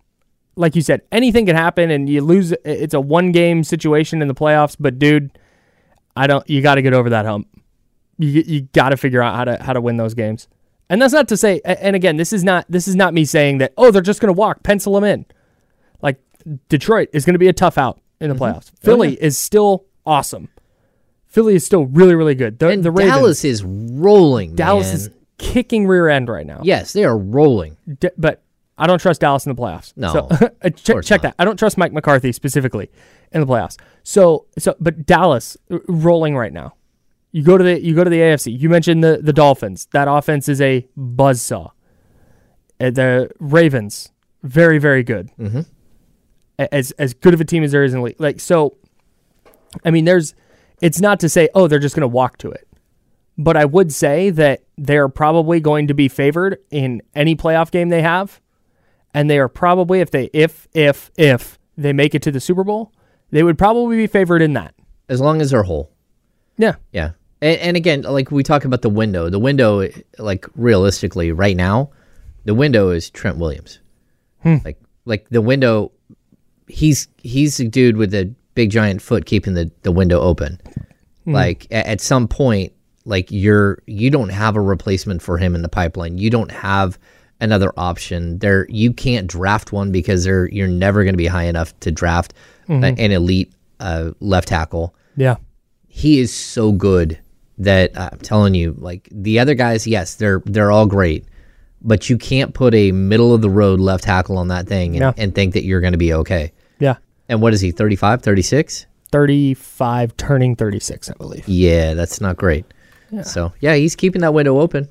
like 0.56 0.76
you 0.76 0.82
said, 0.82 1.00
anything 1.12 1.46
can 1.46 1.56
happen 1.56 1.90
and 1.90 2.08
you 2.08 2.20
lose 2.20 2.52
it's 2.64 2.94
a 2.94 3.00
one 3.00 3.32
game 3.32 3.64
situation 3.64 4.20
in 4.20 4.28
the 4.28 4.34
playoffs, 4.34 4.76
but 4.78 4.98
dude, 4.98 5.30
I 6.14 6.26
don't 6.26 6.48
you 6.48 6.60
got 6.60 6.74
to 6.74 6.82
get 6.82 6.92
over 6.92 7.10
that 7.10 7.24
hump. 7.24 7.48
You 8.18 8.42
you 8.46 8.60
got 8.72 8.90
to 8.90 8.96
figure 8.96 9.22
out 9.22 9.34
how 9.34 9.44
to 9.44 9.62
how 9.62 9.72
to 9.72 9.80
win 9.80 9.96
those 9.96 10.14
games. 10.14 10.48
And 10.90 11.00
that's 11.00 11.14
not 11.14 11.28
to 11.28 11.36
say 11.36 11.60
and 11.64 11.96
again, 11.96 12.16
this 12.16 12.32
is 12.32 12.44
not 12.44 12.66
this 12.68 12.86
is 12.86 12.94
not 12.94 13.14
me 13.14 13.24
saying 13.24 13.58
that 13.58 13.72
oh, 13.76 13.90
they're 13.90 14.02
just 14.02 14.20
going 14.20 14.34
to 14.34 14.38
walk, 14.38 14.62
pencil 14.62 14.94
them 14.94 15.04
in. 15.04 15.26
Like 16.02 16.20
Detroit 16.68 17.08
is 17.12 17.24
going 17.24 17.34
to 17.34 17.38
be 17.38 17.48
a 17.48 17.52
tough 17.52 17.78
out 17.78 18.00
in 18.20 18.28
the 18.28 18.36
playoffs. 18.36 18.70
Philly 18.80 19.20
is 19.22 19.38
still 19.38 19.86
awesome. 20.06 20.48
Philly 21.26 21.54
is 21.54 21.66
still 21.66 21.86
really 21.86 22.14
really 22.14 22.34
good. 22.34 22.58
The, 22.58 22.68
And 22.68 22.84
the 22.84 22.90
Ravens, 22.90 23.14
Dallas 23.14 23.44
is 23.44 23.64
rolling. 23.64 24.54
Dallas 24.54 24.88
man. 24.88 24.94
is 24.96 25.10
kicking 25.38 25.86
rear 25.86 26.08
end 26.08 26.28
right 26.28 26.46
now. 26.46 26.60
Yes, 26.62 26.92
they 26.92 27.04
are 27.04 27.16
rolling. 27.16 27.76
D- 27.98 28.10
but 28.16 28.42
I 28.76 28.86
don't 28.86 29.00
trust 29.00 29.20
Dallas 29.20 29.46
in 29.46 29.54
the 29.54 29.60
playoffs. 29.60 29.92
No, 29.96 30.12
so, 30.12 30.28
uh, 30.62 30.70
check, 30.70 31.04
check 31.04 31.22
that. 31.22 31.34
I 31.38 31.44
don't 31.44 31.58
trust 31.58 31.78
Mike 31.78 31.92
McCarthy 31.92 32.32
specifically 32.32 32.90
in 33.32 33.40
the 33.40 33.46
playoffs. 33.46 33.78
So, 34.02 34.46
so, 34.58 34.74
but 34.80 35.06
Dallas 35.06 35.56
uh, 35.70 35.78
rolling 35.88 36.36
right 36.36 36.52
now. 36.52 36.74
You 37.34 37.42
go 37.42 37.58
to 37.58 37.64
the 37.64 37.82
you 37.82 37.96
go 37.96 38.04
to 38.04 38.10
the 38.10 38.20
AFC. 38.20 38.56
You 38.56 38.68
mentioned 38.68 39.02
the 39.02 39.18
the 39.20 39.32
Dolphins. 39.32 39.88
That 39.90 40.06
offense 40.06 40.48
is 40.48 40.60
a 40.60 40.86
buzzsaw. 40.96 41.72
Uh, 42.80 42.90
the 42.90 43.28
Ravens, 43.40 44.12
very 44.44 44.78
very 44.78 45.02
good. 45.02 45.32
Mm-hmm. 45.36 45.62
As 46.60 46.92
as 46.92 47.12
good 47.12 47.34
of 47.34 47.40
a 47.40 47.44
team 47.44 47.64
as 47.64 47.72
there 47.72 47.82
is 47.82 47.92
in 47.92 47.98
the 47.98 48.04
league. 48.04 48.20
Like 48.20 48.38
so, 48.38 48.76
I 49.84 49.90
mean, 49.90 50.04
there's. 50.04 50.36
It's 50.80 51.00
not 51.00 51.18
to 51.20 51.28
say 51.28 51.48
oh 51.56 51.66
they're 51.66 51.80
just 51.80 51.96
going 51.96 52.02
to 52.02 52.06
walk 52.08 52.38
to 52.38 52.52
it, 52.52 52.68
but 53.36 53.56
I 53.56 53.64
would 53.64 53.92
say 53.92 54.30
that 54.30 54.62
they're 54.78 55.08
probably 55.08 55.58
going 55.58 55.88
to 55.88 55.94
be 55.94 56.06
favored 56.06 56.58
in 56.70 57.02
any 57.16 57.34
playoff 57.34 57.72
game 57.72 57.88
they 57.88 58.02
have, 58.02 58.40
and 59.12 59.28
they 59.28 59.40
are 59.40 59.48
probably 59.48 59.98
if 59.98 60.12
they 60.12 60.30
if 60.32 60.68
if 60.72 61.10
if 61.16 61.58
they 61.76 61.92
make 61.92 62.14
it 62.14 62.22
to 62.22 62.30
the 62.30 62.38
Super 62.38 62.62
Bowl, 62.62 62.92
they 63.30 63.42
would 63.42 63.58
probably 63.58 63.96
be 63.96 64.06
favored 64.06 64.40
in 64.40 64.52
that. 64.52 64.76
As 65.08 65.20
long 65.20 65.40
as 65.42 65.50
they're 65.50 65.64
whole. 65.64 65.90
Yeah, 66.56 66.76
Yeah. 66.92 67.10
And, 67.40 67.60
and 67.60 67.76
again, 67.76 68.02
like 68.02 68.30
we 68.30 68.42
talk 68.42 68.64
about 68.64 68.82
the 68.82 68.90
window, 68.90 69.30
the 69.30 69.38
window, 69.38 69.88
like 70.18 70.46
realistically, 70.54 71.32
right 71.32 71.56
now, 71.56 71.90
the 72.44 72.54
window 72.54 72.90
is 72.90 73.10
Trent 73.10 73.38
Williams. 73.38 73.80
Hmm. 74.42 74.56
Like, 74.64 74.78
like 75.04 75.28
the 75.30 75.40
window, 75.40 75.92
he's 76.68 77.08
he's 77.18 77.56
the 77.56 77.68
dude 77.68 77.96
with 77.96 78.10
the 78.10 78.34
big 78.54 78.70
giant 78.70 79.02
foot 79.02 79.26
keeping 79.26 79.54
the, 79.54 79.70
the 79.82 79.92
window 79.92 80.20
open. 80.20 80.60
Hmm. 81.24 81.32
Like 81.32 81.66
a- 81.70 81.88
at 81.88 82.00
some 82.00 82.28
point, 82.28 82.72
like 83.04 83.30
you're 83.30 83.82
you 83.86 84.10
don't 84.10 84.30
have 84.30 84.56
a 84.56 84.60
replacement 84.60 85.22
for 85.22 85.38
him 85.38 85.54
in 85.54 85.62
the 85.62 85.68
pipeline. 85.68 86.18
You 86.18 86.30
don't 86.30 86.50
have 86.50 86.98
another 87.40 87.72
option. 87.76 88.38
There, 88.38 88.66
you 88.70 88.92
can't 88.92 89.26
draft 89.26 89.72
one 89.72 89.92
because 89.92 90.24
they're 90.24 90.48
you're 90.50 90.68
never 90.68 91.04
going 91.04 91.14
to 91.14 91.18
be 91.18 91.26
high 91.26 91.44
enough 91.44 91.78
to 91.80 91.90
draft 91.90 92.32
a- 92.68 92.72
mm-hmm. 92.72 92.84
an 92.84 93.12
elite 93.12 93.52
uh, 93.80 94.12
left 94.20 94.48
tackle 94.48 94.94
yeah, 95.16 95.36
he 95.88 96.18
is 96.18 96.34
so 96.34 96.72
good 96.72 97.18
that 97.58 97.96
uh, 97.96 98.10
I'm 98.12 98.18
telling 98.18 98.54
you, 98.54 98.74
like 98.78 99.08
the 99.12 99.38
other 99.38 99.54
guys, 99.54 99.86
yes, 99.86 100.14
they're 100.16 100.42
they're 100.44 100.70
all 100.72 100.86
great, 100.86 101.24
but 101.82 102.08
you 102.10 102.18
can't 102.18 102.52
put 102.54 102.74
a 102.74 102.92
middle 102.92 103.32
of 103.34 103.42
the 103.42 103.50
road 103.50 103.80
left 103.80 104.04
tackle 104.04 104.38
on 104.38 104.48
that 104.48 104.66
thing 104.66 104.94
and, 104.96 105.00
No. 105.00 105.14
and 105.16 105.34
think 105.34 105.54
that 105.54 105.64
you're 105.64 105.80
going 105.80 105.92
to 105.92 105.98
be 105.98 106.12
okay. 106.14 106.52
yeah. 106.78 106.96
And 107.28 107.40
what 107.40 107.54
is 107.54 107.60
he, 107.62 107.70
35, 107.70 108.22
36? 108.22 108.86
Thirty-five, 109.10 110.16
turning 110.16 110.56
thirty-six, 110.56 111.08
I 111.08 111.14
believe. 111.14 111.46
Yeah, 111.48 111.94
that's 111.94 112.20
not 112.20 112.36
great. 112.36 112.64
So, 113.22 113.52
yeah, 113.60 113.76
he's 113.76 113.94
keeping 113.94 114.22
that 114.22 114.34
window 114.34 114.58
open. 114.58 114.88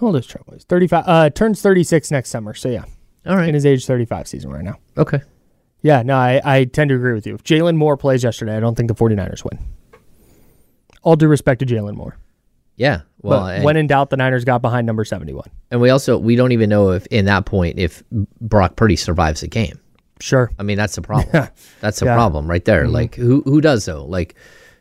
How 0.00 0.08
old 0.08 0.16
is 0.16 0.26
Trent 0.26 0.46
Williams? 0.48 0.64
Thirty-five. 0.64 1.04
Uh, 1.06 1.30
turns 1.30 1.62
thirty-six 1.62 2.10
next 2.10 2.30
summer. 2.30 2.54
So 2.54 2.68
yeah, 2.68 2.84
All 3.24 3.36
right. 3.36 3.48
in 3.48 3.54
his 3.54 3.64
age 3.64 3.86
thirty-five 3.86 4.26
season 4.26 4.50
right 4.50 4.64
now. 4.64 4.78
Okay. 4.96 5.20
Yeah, 5.80 6.02
no, 6.02 6.16
I, 6.16 6.40
I 6.44 6.64
tend 6.64 6.88
to 6.88 6.96
agree 6.96 7.12
with 7.14 7.24
you. 7.24 7.34
If 7.36 7.44
Jalen 7.44 7.76
Moore 7.76 7.96
plays 7.96 8.24
yesterday, 8.24 8.56
I 8.56 8.60
don't 8.60 8.74
think 8.74 8.88
the 8.88 8.96
49ers 8.96 9.44
win. 9.44 9.60
All 11.08 11.16
due 11.16 11.26
respect 11.28 11.60
to 11.60 11.66
Jalen 11.66 11.94
Moore. 11.94 12.18
Yeah. 12.76 13.00
Well, 13.22 13.46
and, 13.46 13.64
when 13.64 13.78
in 13.78 13.86
doubt, 13.86 14.10
the 14.10 14.18
Niners 14.18 14.44
got 14.44 14.60
behind 14.60 14.86
number 14.86 15.04
71. 15.06 15.46
and 15.70 15.80
we 15.80 15.88
also 15.88 16.18
we 16.18 16.36
don't 16.36 16.52
even 16.52 16.68
know 16.68 16.90
if 16.90 17.06
in 17.06 17.24
that 17.24 17.46
point 17.46 17.78
if 17.78 18.02
Brock 18.42 18.76
Purdy 18.76 18.94
survives 18.94 19.40
the 19.40 19.48
game. 19.48 19.80
Sure. 20.20 20.50
I 20.58 20.64
mean, 20.64 20.76
that's 20.76 20.94
the 20.96 21.00
problem. 21.02 21.30
Yeah. 21.34 21.48
that's 21.80 21.98
the 22.00 22.04
Yeah. 22.06 22.14
problem 22.14 22.46
right 22.46 22.62
there. 22.64 22.88
Like 22.88 23.14
who 23.14 23.40
who 23.46 23.62
does 23.62 23.86
though? 23.86 24.04
Like, 24.04 24.34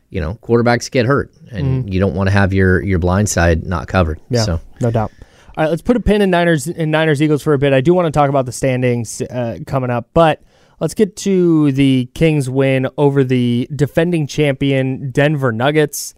you 0.09 0.19
know, 0.19 0.35
quarterbacks 0.41 0.91
get 0.91 1.05
hurt, 1.05 1.31
and 1.49 1.91
you 1.93 1.99
don't 2.01 2.13
want 2.13 2.27
to 2.27 2.31
have 2.33 2.51
your 2.53 2.83
your 2.83 2.99
blind 2.99 3.29
side 3.29 3.65
not 3.65 3.87
covered. 3.87 4.19
Yeah, 4.29 4.43
So 4.43 4.59
no 4.81 4.91
doubt. 4.91 5.11
All 5.57 5.63
right, 5.63 5.69
let's 5.69 5.81
put 5.81 5.95
a 5.95 6.01
pin 6.01 6.21
in 6.21 6.29
Niners 6.29 6.67
in 6.67 6.91
Niners 6.91 7.21
Eagles 7.21 7.41
for 7.41 7.53
a 7.53 7.57
bit. 7.57 7.71
I 7.71 7.79
do 7.81 7.93
want 7.93 8.05
to 8.05 8.11
talk 8.11 8.29
about 8.29 8.45
the 8.45 8.51
standings 8.51 9.21
uh, 9.23 9.59
coming 9.65 9.89
up, 9.89 10.09
but 10.13 10.43
let's 10.79 10.93
get 10.93 11.15
to 11.17 11.71
the 11.71 12.09
Kings 12.13 12.47
win 12.49 12.87
over 12.97 13.23
the 13.23 13.67
defending 13.75 14.27
champion 14.27 15.09
Denver 15.09 15.51
Nuggets. 15.51 16.13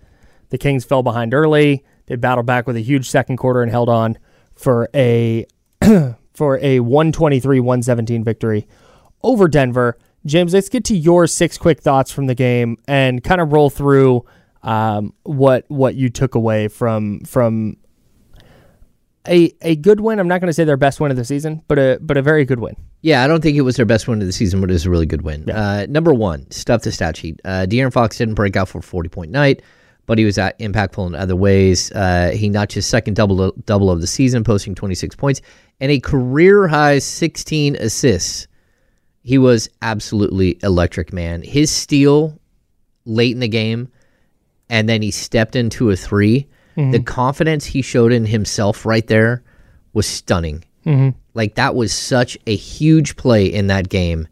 The 0.49 0.57
Kings 0.57 0.85
fell 0.85 1.03
behind 1.03 1.33
early. 1.33 1.83
They 2.07 2.15
battled 2.15 2.45
back 2.45 2.67
with 2.67 2.75
a 2.75 2.81
huge 2.81 3.09
second 3.09 3.37
quarter 3.37 3.61
and 3.61 3.71
held 3.71 3.89
on 3.89 4.17
for 4.55 4.89
a 4.93 5.45
for 6.33 6.57
a 6.57 6.79
123-117 6.79 8.23
victory 8.23 8.67
over 9.23 9.47
Denver. 9.47 9.97
James, 10.25 10.53
let's 10.53 10.69
get 10.69 10.83
to 10.85 10.97
your 10.97 11.27
six 11.27 11.57
quick 11.57 11.79
thoughts 11.81 12.11
from 12.11 12.25
the 12.27 12.35
game 12.35 12.77
and 12.87 13.23
kind 13.23 13.39
of 13.39 13.53
roll 13.53 13.69
through 13.69 14.25
um, 14.63 15.13
what 15.23 15.65
what 15.69 15.95
you 15.95 16.09
took 16.09 16.35
away 16.35 16.67
from 16.67 17.21
from 17.21 17.77
a 19.27 19.53
a 19.61 19.75
good 19.75 19.99
win. 20.01 20.19
I'm 20.19 20.27
not 20.27 20.41
going 20.41 20.47
to 20.47 20.53
say 20.53 20.63
their 20.63 20.77
best 20.77 20.99
win 20.99 21.11
of 21.11 21.17
the 21.17 21.25
season, 21.25 21.63
but 21.67 21.77
a 21.77 21.99
but 22.01 22.17
a 22.17 22.21
very 22.21 22.43
good 22.43 22.59
win. 22.59 22.75
yeah, 23.01 23.23
I 23.23 23.27
don't 23.27 23.41
think 23.41 23.55
it 23.57 23.61
was 23.61 23.75
their 23.77 23.85
best 23.85 24.07
win 24.07 24.19
of 24.21 24.27
the 24.27 24.33
season, 24.33 24.59
but 24.59 24.69
it 24.69 24.73
was 24.73 24.85
a 24.85 24.89
really 24.89 25.05
good 25.05 25.21
win. 25.21 25.49
Uh, 25.49 25.85
number 25.87 26.13
one, 26.13 26.49
stuff 26.51 26.81
the 26.81 26.91
stat 26.91 27.15
sheet. 27.15 27.39
Uh, 27.45 27.65
De'Aaron 27.69 27.93
Fox 27.93 28.17
didn't 28.17 28.35
break 28.35 28.55
out 28.57 28.67
for 28.67 28.79
a 28.79 28.83
40 28.83 29.09
point 29.09 29.31
night, 29.31 29.61
but 30.09 30.17
he 30.17 30.25
was 30.25 30.39
at 30.39 30.57
impactful 30.57 31.05
in 31.05 31.13
other 31.13 31.35
ways. 31.35 31.91
Uh, 31.91 32.31
he 32.33 32.49
notched 32.49 32.73
his 32.73 32.87
second 32.87 33.13
double 33.13 33.51
double 33.65 33.91
of 33.91 34.01
the 34.01 34.07
season, 34.07 34.43
posting 34.43 34.73
26 34.73 35.15
points 35.15 35.39
and 35.79 35.91
a 35.91 35.99
career 35.99 36.67
high 36.67 36.97
16 36.97 37.75
assists. 37.75 38.47
He 39.21 39.37
was 39.37 39.69
absolutely 39.83 40.57
electric, 40.63 41.13
man. 41.13 41.43
His 41.43 41.71
steal 41.71 42.39
late 43.05 43.33
in 43.33 43.39
the 43.39 43.47
game, 43.47 43.87
and 44.67 44.89
then 44.89 45.03
he 45.03 45.11
stepped 45.11 45.55
into 45.55 45.91
a 45.91 45.95
3 45.95 46.47
The 46.75 47.03
confidence 47.03 47.65
he 47.65 47.83
showed 47.83 48.11
in 48.11 48.25
himself 48.25 48.87
right 48.87 49.05
there 49.05 49.43
was 49.93 50.07
stunning. 50.07 50.63
Like 51.35 51.53
that 51.55 51.75
was 51.75 51.93
such 51.93 52.35
a 52.47 52.55
huge 52.55 53.15
play 53.15 53.45
in 53.45 53.67
that 53.67 53.89
game, 53.89 54.27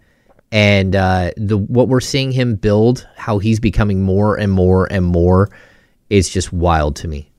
and 0.51 0.95
uh, 0.95 1.31
the 1.37 1.59
what 1.59 1.87
we're 1.87 1.99
seeing 1.99 2.31
him 2.31 2.55
build, 2.55 3.07
how 3.15 3.37
he's 3.37 3.59
becoming 3.59 4.01
more 4.01 4.39
and 4.39 4.51
more 4.51 4.91
and 4.91 5.05
more, 5.05 5.51
is 6.09 6.29
just 6.29 6.53
wild 6.53 6.95
to 6.97 7.07
me. 7.07 7.31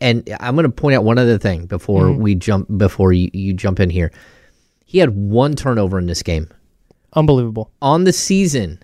And 0.00 0.28
I'm 0.40 0.54
going 0.54 0.64
to 0.64 0.70
point 0.70 0.94
out 0.94 1.04
one 1.04 1.18
other 1.18 1.38
thing 1.38 1.66
before 1.66 2.04
mm-hmm. 2.04 2.20
we 2.20 2.34
jump 2.34 2.68
before 2.76 3.12
you, 3.12 3.30
you 3.32 3.54
jump 3.54 3.80
in 3.80 3.90
here. 3.90 4.12
He 4.84 4.98
had 4.98 5.10
one 5.10 5.54
turnover 5.54 5.98
in 5.98 6.06
this 6.06 6.22
game 6.22 6.48
Unbelievable. 7.14 7.70
on 7.80 8.04
the 8.04 8.12
season, 8.12 8.82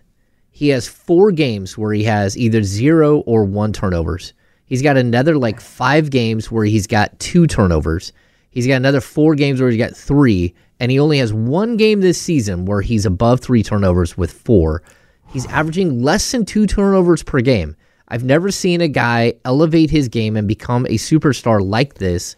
he 0.51 0.69
has 0.69 0.89
four 0.89 1.33
games 1.33 1.77
where 1.77 1.93
he 1.93 2.05
has 2.05 2.37
either 2.39 2.63
zero 2.63 3.19
or 3.21 3.45
one 3.45 3.73
turnovers. 3.73 4.33
He's 4.65 4.83
got 4.83 4.97
another 4.97 5.37
like 5.37 5.61
five 5.61 6.11
games 6.11 6.51
where 6.51 6.65
he's 6.65 6.87
got 6.87 7.19
two 7.19 7.47
turnovers. 7.47 8.13
He's 8.51 8.67
got 8.67 8.77
another 8.77 9.01
four 9.01 9.35
games 9.35 9.61
where 9.61 9.71
he's 9.71 9.79
got 9.79 9.95
three, 9.95 10.55
and 10.81 10.91
he 10.91 10.99
only 10.99 11.19
has 11.19 11.33
one 11.33 11.77
game 11.77 12.01
this 12.01 12.21
season 12.21 12.65
where 12.65 12.81
he's 12.81 13.05
above 13.05 13.41
three 13.41 13.63
turnovers 13.63 14.17
with 14.17 14.33
four. 14.33 14.83
He's 15.29 15.47
averaging 15.49 16.03
less 16.03 16.33
than 16.33 16.47
two 16.47 16.67
turnovers 16.67 17.23
per 17.23 17.41
game. 17.41 17.77
I've 18.09 18.25
never 18.25 18.51
seen 18.51 18.81
a 18.81 18.89
guy 18.89 19.35
elevate 19.45 19.91
his 19.91 20.09
game 20.09 20.37
and 20.37 20.47
become 20.47 20.87
a 20.87 20.97
superstar 20.97 21.65
like 21.65 21.95
this 21.95 22.37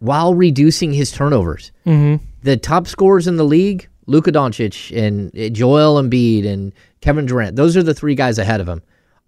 while 0.00 0.34
reducing 0.34 0.92
his 0.92 1.10
turnovers. 1.10 1.72
Mm-hmm. 1.86 2.22
The 2.42 2.56
top 2.56 2.86
scorers 2.86 3.26
in 3.26 3.36
the 3.36 3.44
league, 3.44 3.88
Luka 4.06 4.30
Doncic 4.30 4.94
and 4.96 5.34
uh, 5.38 5.48
Joel 5.48 6.02
Embiid 6.02 6.46
and 6.46 6.72
Kevin 7.00 7.26
Durant, 7.26 7.56
those 7.56 7.76
are 7.76 7.82
the 7.82 7.94
three 7.94 8.14
guys 8.14 8.38
ahead 8.38 8.60
of 8.60 8.68
him. 8.68 8.82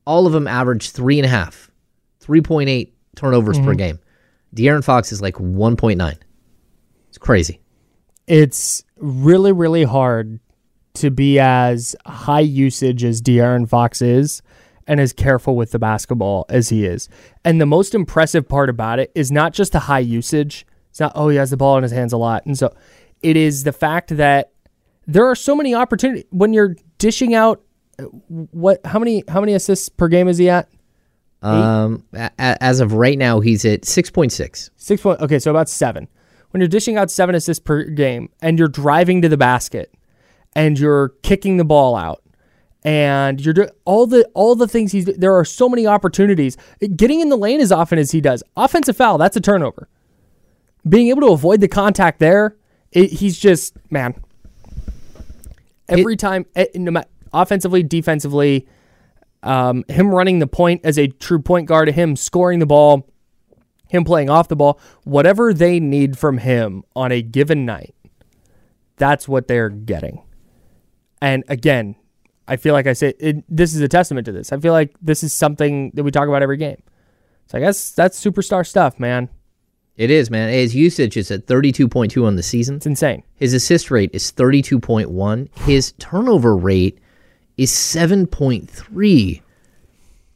All 0.07 0.27
of 0.27 0.33
them 0.33 0.47
average 0.47 0.91
three 0.91 1.19
and 1.19 1.27
a 1.27 1.31
half, 1.31 1.71
3.8 2.23 2.91
turnovers 3.17 3.59
per 3.59 3.75
game. 3.75 3.99
De'Aaron 4.55 4.85
Fox 4.85 5.11
is 5.11 5.21
like 5.21 5.35
1.9. 5.35 6.17
It's 7.09 7.19
crazy. 7.19 7.61
It's 8.27 8.85
really 8.97 9.53
really 9.53 9.85
hard 9.85 10.41
to 10.95 11.11
be 11.11 11.39
as 11.39 11.95
high 12.07 12.41
usage 12.41 13.05
as 13.05 13.21
De'Aaron 13.21 13.69
Fox 13.69 14.01
is 14.03 14.43
and 14.87 15.01
as 15.01 15.13
careful 15.13 15.57
with 15.57 15.73
the 15.73 15.79
basketball 15.79 16.47
as 16.49 16.69
he 16.69 16.85
is. 16.85 17.09
And 17.45 17.61
the 17.61 17.67
most 17.67 17.95
impressive 17.95 18.49
part 18.49 18.69
about 18.71 18.99
it 18.99 19.11
is 19.15 19.31
not 19.33 19.53
just 19.53 19.73
the 19.73 19.81
high 19.81 19.99
usage. 20.01 20.67
It's 20.91 21.01
not 21.01 21.13
oh 21.15 21.29
he 21.29 21.37
has 21.37 21.51
the 21.51 21.57
ball 21.57 21.77
in 21.77 21.83
his 21.83 21.93
hands 21.93 22.13
a 22.13 22.17
lot. 22.17 22.47
And 22.47 22.57
so 22.57 22.75
it 23.23 23.37
is 23.37 23.65
the 23.65 23.73
fact 23.73 24.17
that 24.17 24.53
there 25.07 25.27
are 25.27 25.35
so 25.37 25.55
many 25.55 25.75
opportunities 25.75 26.25
when 26.31 26.53
you're 26.53 26.77
dishing 26.99 27.35
out. 27.35 27.63
uh, 27.99 28.05
What? 28.29 28.81
How 28.85 28.99
many? 28.99 29.23
How 29.29 29.41
many 29.41 29.53
assists 29.55 29.89
per 29.89 30.09
game 30.09 30.29
is 30.29 30.39
he 30.39 30.49
at? 30.51 30.69
Um, 31.43 32.05
a- 32.15 32.31
as 32.39 32.81
of 32.81 32.93
right 32.95 33.17
now, 33.19 33.41
he's 33.41 33.65
at 33.65 33.85
six 33.85 34.11
point 34.11 34.33
six. 34.33 34.71
Six 34.77 35.03
point. 35.03 35.21
Okay, 35.21 35.39
so 35.39 35.51
about 35.51 35.69
seven. 35.69 36.09
When 36.51 36.61
you're 36.61 36.69
dishing 36.69 36.97
out 36.97 37.11
seven 37.11 37.35
assists 37.35 37.63
per 37.63 37.85
game, 37.85 38.31
and 38.41 38.59
you're 38.59 38.69
driving 38.69 39.21
to 39.23 39.29
the 39.29 39.37
basket, 39.37 39.93
and 40.55 40.79
you're 40.79 41.11
kicking 41.23 41.57
the 41.59 41.65
ball 41.65 41.95
out, 41.95 42.23
and 42.87 43.45
you're 43.45 43.53
doing 43.53 43.69
all 43.85 44.07
the 44.07 44.25
all 44.33 44.55
the 44.55 44.69
things 44.69 44.93
he's. 44.93 45.07
There 45.07 45.35
are 45.35 45.45
so 45.45 45.69
many 45.69 45.89
opportunities. 45.89 46.57
Getting 46.95 47.21
in 47.21 47.29
the 47.29 47.37
lane 47.37 47.61
as 47.61 47.73
often 47.73 47.99
as 47.99 48.13
he 48.13 48.21
does. 48.21 48.45
Offensive 48.57 48.97
foul. 48.97 49.19
That's 49.19 49.37
a 49.37 49.41
turnover. 49.41 49.89
Being 50.89 51.09
able 51.09 51.23
to 51.23 51.33
avoid 51.33 51.61
the 51.61 51.67
contact 51.67 52.21
there, 52.21 52.57
it, 52.93 53.11
he's 53.11 53.37
just 53.39 53.77
man. 53.91 54.15
Every 55.89 56.17
time, 56.17 56.47
eh, 56.55 56.67
no 56.77 56.93
matter 56.93 57.09
offensively, 57.33 57.83
defensively, 57.83 58.69
um, 59.43 59.85
him 59.89 60.15
running 60.15 60.39
the 60.39 60.47
point 60.47 60.81
as 60.85 60.97
a 60.97 61.09
true 61.09 61.41
point 61.41 61.67
guard, 61.67 61.89
him 61.89 62.15
scoring 62.15 62.61
the 62.61 62.67
ball, 62.67 63.09
him 63.89 64.05
playing 64.05 64.31
off 64.31 64.47
the 64.47 64.57
ball, 64.57 64.79
whatever 65.03 65.53
they 65.53 65.81
need 65.81 66.17
from 66.17 66.39
him 66.39 66.85
on 66.95 67.11
a 67.11 67.21
given 67.21 67.67
night, 67.67 67.97
that's 68.97 69.27
what 69.29 69.49
they're 69.49 69.71
getting. 69.71 70.23
And 71.21 71.43
again, 71.49 71.97
I 72.49 72.57
feel 72.57 72.75
like 72.75 72.87
I 72.87 72.93
say 72.93 73.15
it, 73.19 73.45
this 73.49 73.75
is 73.75 73.81
a 73.81 73.89
testament 73.89 74.25
to 74.27 74.33
this. 74.33 74.53
I 74.53 74.59
feel 74.59 74.73
like 74.73 74.95
this 75.03 75.23
is 75.23 75.33
something 75.33 75.91
that 75.95 76.05
we 76.05 76.11
talk 76.11 76.29
about 76.29 76.43
every 76.43 76.57
game. 76.57 76.83
So 77.49 77.59
I 77.59 77.61
guess 77.61 77.93
that's 77.93 78.23
superstar 78.23 78.67
stuff, 78.67 78.99
man. 79.01 79.29
It 79.97 80.11
is, 80.11 80.31
man. 80.31 80.51
His 80.51 80.75
usage 80.75 81.17
is 81.17 81.31
at 81.31 81.47
thirty 81.47 81.73
two 81.73 81.89
point 81.89 82.13
two 82.13 82.27
on 82.27 82.37
the 82.37 82.43
season. 82.43 82.77
It's 82.77 82.87
insane. 82.87 83.23
His 83.37 83.55
assist 83.55 83.91
rate 83.91 84.11
is 84.13 84.31
thirty 84.31 84.63
two 84.63 84.79
point 84.79 85.11
one. 85.11 85.49
His 85.61 85.93
turnover 85.93 86.57
rate 86.57 86.99
is 87.57 87.71
seven 87.73 88.27
point 88.27 88.69
three. 88.69 89.43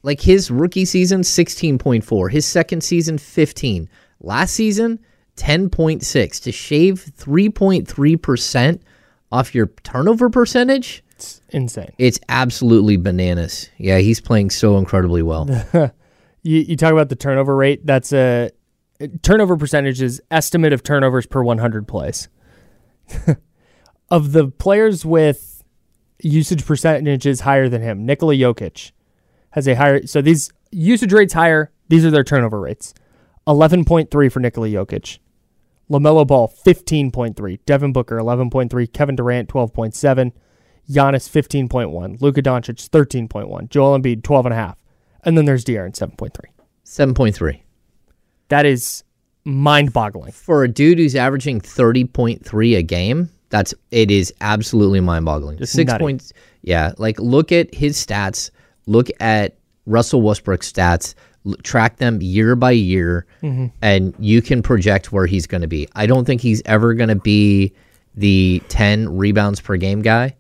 Like 0.03 0.23
his 0.23 0.51
rookie 0.51 0.87
season, 0.87 1.23
sixteen 1.23 1.77
point 1.77 2.05
four. 2.05 2.31
His 2.31 2.47
second 2.47 2.83
season, 2.83 3.19
fifteen. 3.19 3.91
Last 4.21 4.55
season, 4.55 4.99
ten 5.37 5.69
point 5.69 6.05
six. 6.05 6.41
To 6.41 6.53
shave 6.53 7.01
three 7.15 7.51
point 7.51 7.87
three 7.87 8.17
percent 8.17 8.83
off 9.31 9.55
your 9.55 9.67
turnover 9.83 10.31
percentage, 10.31 11.05
It's 11.21 11.43
insane. 11.51 11.93
it's 11.99 12.19
absolutely 12.29 12.97
bananas. 12.97 13.69
Yeah, 13.77 13.99
he's 13.99 14.21
playing 14.21 14.51
so 14.51 14.79
incredibly 14.79 15.23
well. 15.23 15.47
You, 16.43 16.61
you 16.61 16.77
talk 16.77 16.93
about 16.93 17.11
the 17.11 17.17
turnover 17.17 17.55
rate. 17.55 17.85
That's 17.85 18.15
a 18.15 18.51
turnover 19.23 19.59
percentage 19.59 20.01
is 20.01 20.23
estimate 20.31 20.73
of 20.73 20.83
turnovers 20.83 21.27
per 21.27 21.43
100 21.43 21.87
plays. 21.87 22.29
of 24.11 24.33
the 24.33 24.49
players 24.49 25.05
with 25.05 25.63
usage 26.23 26.65
percentages 26.65 27.41
higher 27.41 27.69
than 27.69 27.83
him, 27.83 28.07
Nikola 28.07 28.35
Jokic 28.35 28.93
has 29.51 29.69
a 29.69 29.75
higher. 29.75 30.07
So 30.07 30.23
these 30.23 30.51
usage 30.71 31.13
rates 31.13 31.35
higher. 31.35 31.73
These 31.89 32.05
are 32.05 32.11
their 32.11 32.25
turnover 32.25 32.61
rates. 32.61 32.95
11.3 33.47 34.33
for 34.33 34.41
Nikola 34.41 34.69
Jokic. 34.69 35.19
LaMelo 35.91 36.27
Ball, 36.27 36.49
15.3. 36.49 37.59
Devin 37.67 37.93
Booker, 37.93 38.17
11.3. 38.17 38.93
Kevin 38.93 39.17
Durant, 39.17 39.49
12.7. 39.49 40.33
Giannis, 40.91 41.29
15.1. 41.31 42.21
Luka 42.21 42.43
Doncic, 42.43 42.89
13.1. 42.89 43.69
Joel 43.69 43.99
Embiid, 43.99 44.23
12.5. 44.23 44.75
And 45.25 45.37
then 45.39 45.45
there's 45.45 45.65
De'Aaron, 45.65 45.93
7.3. 45.93 46.31
Seven 46.85 47.15
point 47.15 47.35
three. 47.37 47.63
That 48.49 48.67
is 48.67 49.05
mind 49.45 49.93
boggling. 49.93 50.33
for 50.33 50.65
a 50.65 50.69
dude 50.69 50.99
who's 50.99 51.15
averaging 51.15 51.61
30.3 51.61 52.77
a 52.77 52.83
game 52.83 53.31
that's 53.49 53.73
it 53.91 54.11
is 54.11 54.33
absolutely 54.43 55.01
mind-boggling 55.01 55.65
six 55.65 55.89
nutty. 55.91 56.03
points 56.03 56.33
yeah 56.63 56.93
like 56.99 57.19
look 57.19 57.51
at 57.51 57.73
his 57.75 57.97
stats 57.97 58.51
look 58.87 59.09
at 59.19 59.57
russell 59.87 60.21
westbrook's 60.21 60.71
stats 60.71 61.15
l- 61.47 61.55
track 61.63 61.97
them 61.97 62.21
year 62.21 62.55
by 62.55 62.71
year 62.71 63.27
Mm-hmm. 63.43 63.67
and 63.81 64.15
you 64.19 64.43
can 64.43 64.63
project 64.63 65.11
where 65.11 65.25
he's 65.27 65.47
going 65.47 65.63
to 65.63 65.67
be 65.69 65.89
i 65.95 66.07
don't 66.07 66.27
think 66.27 66.43
he's 66.43 66.61
ever 66.67 66.93
going 66.93 67.09
to 67.09 67.17
be 67.17 67.73
the 68.15 68.63
10 68.69 69.17
rebounds 69.17 69.59
per 69.61 69.77
game 69.79 70.03
guy 70.03 70.37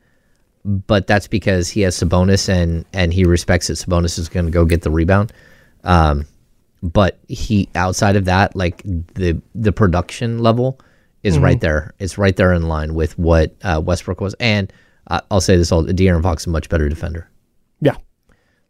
but 0.65 1.07
that's 1.07 1.27
because 1.27 1.69
he 1.69 1.81
has 1.83 1.97
Sabonis 1.97 2.49
and 2.49 2.85
and 2.93 3.13
he 3.13 3.25
respects 3.25 3.69
that 3.69 3.75
Sabonis 3.75 4.19
is 4.19 4.29
going 4.29 4.47
to 4.47 4.53
go 4.53 4.65
get 4.65 4.83
the 4.83 4.91
rebound. 4.91 5.33
Um, 5.85 6.27
but 6.83 7.19
he 7.29 7.69
outside 7.75 8.17
of 8.17 8.25
that, 8.27 8.55
like 8.57 8.83
the 8.83 9.41
the 9.55 9.73
production 9.73 10.39
level 10.39 10.81
is 11.23 11.35
Mm-hmm. 11.35 11.45
right 11.45 11.61
there. 11.61 11.95
It's 11.99 12.17
right 12.17 12.35
there 12.35 12.53
in 12.55 12.63
line 12.69 12.95
with 12.95 13.19
what 13.19 13.55
uh, 13.63 13.81
Westbrook 13.85 14.21
was. 14.23 14.35
And 14.41 14.73
uh, 15.09 15.21
I'll 15.31 15.41
say 15.43 15.57
this: 15.57 15.71
all 15.73 15.85
De'Aaron 15.85 16.23
Fox 16.23 16.45
is 16.45 16.47
a 16.47 16.51
much 16.51 16.69
better 16.71 16.89
defender. 16.89 17.29
Yeah. 17.81 17.97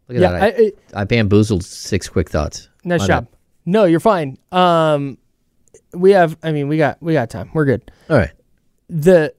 Look 0.07 0.17
at 0.17 0.21
Yeah. 0.21 0.31
that! 0.31 0.41
I, 0.41 0.47
I, 0.47 1.01
I, 1.01 1.03
bamboozled 1.05 1.63
six 1.63 2.09
quick 2.09 2.29
thoughts. 2.29 2.67
nice 2.83 3.07
job. 3.07 3.27
No, 3.65 3.85
you're 3.85 3.99
fine. 4.01 4.37
Um, 4.51 5.17
we 5.93 6.11
have. 6.11 6.37
I 6.43 6.51
mean, 6.51 6.67
we 6.67 6.77
got. 6.77 7.01
We 7.01 7.13
got 7.13 7.29
time. 7.29 7.49
We're 7.53 7.65
good. 7.65 7.89
All 8.09 8.17
right. 8.17 8.31
The 8.89 9.33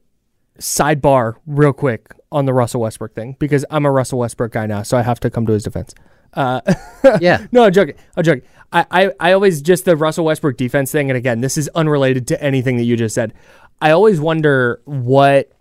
sidebar, 0.59 1.35
real 1.45 1.73
quick, 1.73 2.13
on 2.31 2.45
the 2.45 2.53
Russell 2.53 2.81
Westbrook 2.81 3.13
thing 3.13 3.35
because 3.39 3.65
I'm 3.69 3.85
a 3.85 3.91
Russell 3.91 4.19
Westbrook 4.19 4.51
guy 4.51 4.65
now, 4.65 4.83
so 4.83 4.97
I 4.97 5.01
have 5.01 5.19
to 5.21 5.29
come 5.29 5.45
to 5.45 5.53
his 5.53 5.63
defense. 5.63 5.93
Uh, 6.33 6.61
Yeah. 7.21 7.45
no, 7.51 7.63
I'm 7.63 7.73
joking. 7.73 7.95
I'm 8.17 8.23
joking. 8.23 8.43
I, 8.71 8.85
I, 8.89 9.11
I 9.19 9.31
always 9.33 9.61
just 9.61 9.85
the 9.85 9.95
Russell 9.95 10.25
Westbrook 10.25 10.57
defense 10.57 10.91
thing, 10.91 11.09
and 11.09 11.17
again, 11.17 11.41
this 11.41 11.57
is 11.57 11.69
unrelated 11.75 12.27
to 12.29 12.43
anything 12.43 12.77
that 12.77 12.83
you 12.83 12.95
just 12.97 13.13
said. 13.13 13.33
I 13.81 13.91
always 13.91 14.19
wonder 14.19 14.81
what 14.85 15.51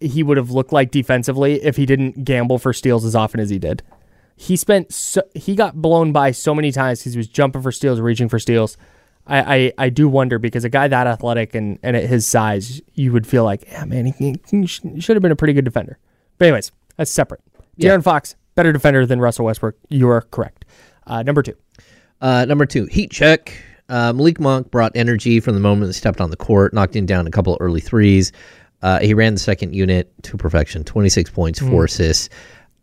he 0.00 0.22
would 0.22 0.36
have 0.36 0.50
looked 0.50 0.72
like 0.72 0.90
defensively 0.90 1.62
if 1.62 1.76
he 1.76 1.86
didn't 1.86 2.24
gamble 2.24 2.58
for 2.58 2.72
steals 2.72 3.04
as 3.04 3.14
often 3.14 3.40
as 3.40 3.50
he 3.50 3.58
did. 3.58 3.82
He 4.36 4.54
spent 4.56 4.92
so, 4.92 5.22
he 5.34 5.56
got 5.56 5.80
blown 5.80 6.12
by 6.12 6.30
so 6.30 6.54
many 6.54 6.70
times 6.70 7.00
because 7.00 7.14
he 7.14 7.18
was 7.18 7.26
jumping 7.26 7.62
for 7.62 7.72
steals, 7.72 7.98
reaching 8.00 8.28
for 8.28 8.38
steals. 8.38 8.76
I, 9.28 9.56
I, 9.56 9.72
I 9.78 9.88
do 9.90 10.08
wonder 10.08 10.38
because 10.38 10.64
a 10.64 10.68
guy 10.68 10.88
that 10.88 11.06
athletic 11.06 11.54
and, 11.54 11.78
and 11.82 11.96
at 11.96 12.04
his 12.04 12.26
size, 12.26 12.80
you 12.94 13.12
would 13.12 13.26
feel 13.26 13.44
like, 13.44 13.64
yeah, 13.70 13.84
man, 13.84 14.06
he, 14.06 14.36
he 14.50 14.66
should 14.66 15.16
have 15.16 15.22
been 15.22 15.32
a 15.32 15.36
pretty 15.36 15.52
good 15.52 15.64
defender. 15.64 15.98
But 16.38 16.46
anyways, 16.46 16.72
that's 16.96 17.10
separate. 17.10 17.40
Yeah. 17.76 17.98
Fox, 18.00 18.36
better 18.54 18.72
defender 18.72 19.06
than 19.06 19.20
Russell 19.20 19.44
Westbrook. 19.44 19.76
You 19.88 20.08
are 20.08 20.22
correct. 20.22 20.64
Uh, 21.06 21.22
number 21.22 21.42
two. 21.42 21.54
Uh, 22.20 22.44
number 22.46 22.66
two, 22.66 22.86
heat 22.86 23.10
check. 23.10 23.54
Uh, 23.88 24.12
Malik 24.12 24.40
Monk 24.40 24.70
brought 24.70 24.92
energy 24.94 25.40
from 25.40 25.54
the 25.54 25.60
moment 25.60 25.88
he 25.88 25.92
stepped 25.92 26.20
on 26.20 26.30
the 26.30 26.36
court, 26.36 26.74
knocked 26.74 26.96
him 26.96 27.06
down 27.06 27.26
a 27.26 27.30
couple 27.30 27.54
of 27.54 27.58
early 27.60 27.80
threes. 27.80 28.32
Uh, 28.82 29.00
he 29.00 29.14
ran 29.14 29.34
the 29.34 29.40
second 29.40 29.74
unit 29.74 30.10
to 30.22 30.36
perfection, 30.36 30.84
26 30.84 31.30
points, 31.30 31.58
four 31.58 31.84
assists. 31.84 32.28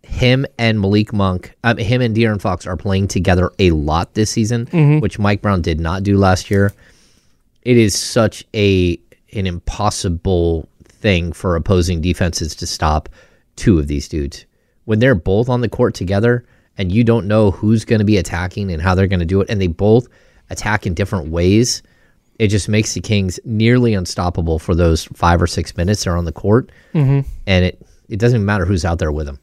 Him 0.05 0.45
and 0.57 0.79
Malik 0.79 1.11
Monk, 1.13 1.55
um, 1.63 1.77
him 1.77 2.01
and 2.01 2.15
De'Aaron 2.15 2.39
Fox 2.41 2.65
are 2.65 2.77
playing 2.77 3.07
together 3.07 3.51
a 3.59 3.71
lot 3.71 4.13
this 4.13 4.31
season, 4.31 4.67
which 4.99 5.19
Mike 5.19 5.41
Brown 5.41 5.61
did 5.61 5.79
not 5.79 6.03
do 6.03 6.17
last 6.17 6.49
year. 6.51 6.73
It 7.63 7.77
is 7.77 7.97
such 7.99 8.43
a 8.53 8.97
an 9.33 9.47
impossible 9.47 10.69
thing 10.83 11.33
for 11.33 11.55
opposing 11.55 12.01
defenses 12.01 12.55
to 12.55 12.65
stop 12.67 13.09
two 13.55 13.77
of 13.79 13.87
these 13.87 14.07
dudes 14.07 14.45
when 14.85 14.99
they're 14.99 15.15
both 15.15 15.49
on 15.49 15.61
the 15.61 15.69
court 15.69 15.93
together 15.93 16.45
and 16.77 16.91
you 16.91 17.03
don't 17.03 17.27
know 17.27 17.51
who's 17.51 17.83
going 17.85 17.99
to 17.99 18.05
be 18.05 18.17
attacking 18.17 18.71
and 18.71 18.81
how 18.81 18.95
they're 18.95 19.07
going 19.07 19.19
to 19.19 19.25
do 19.25 19.41
it 19.41 19.49
and 19.49 19.59
they 19.59 19.67
both 19.67 20.07
attack 20.49 20.85
in 20.85 20.93
different 20.93 21.29
ways 21.29 21.81
it 22.39 22.47
just 22.47 22.69
makes 22.69 22.93
the 22.93 23.01
kings 23.01 23.39
nearly 23.45 23.93
unstoppable 23.93 24.57
for 24.59 24.73
those 24.75 25.05
five 25.13 25.41
or 25.41 25.47
six 25.47 25.75
minutes 25.75 26.03
they're 26.03 26.15
on 26.17 26.25
the 26.25 26.31
court 26.31 26.71
and 26.93 27.65
it 27.65 27.85
it 28.07 28.19
doesn't 28.19 28.45
matter 28.45 28.65
who's 28.65 28.85
out 28.85 28.99
there 28.99 29.11
with 29.11 29.25
them. 29.25 29.39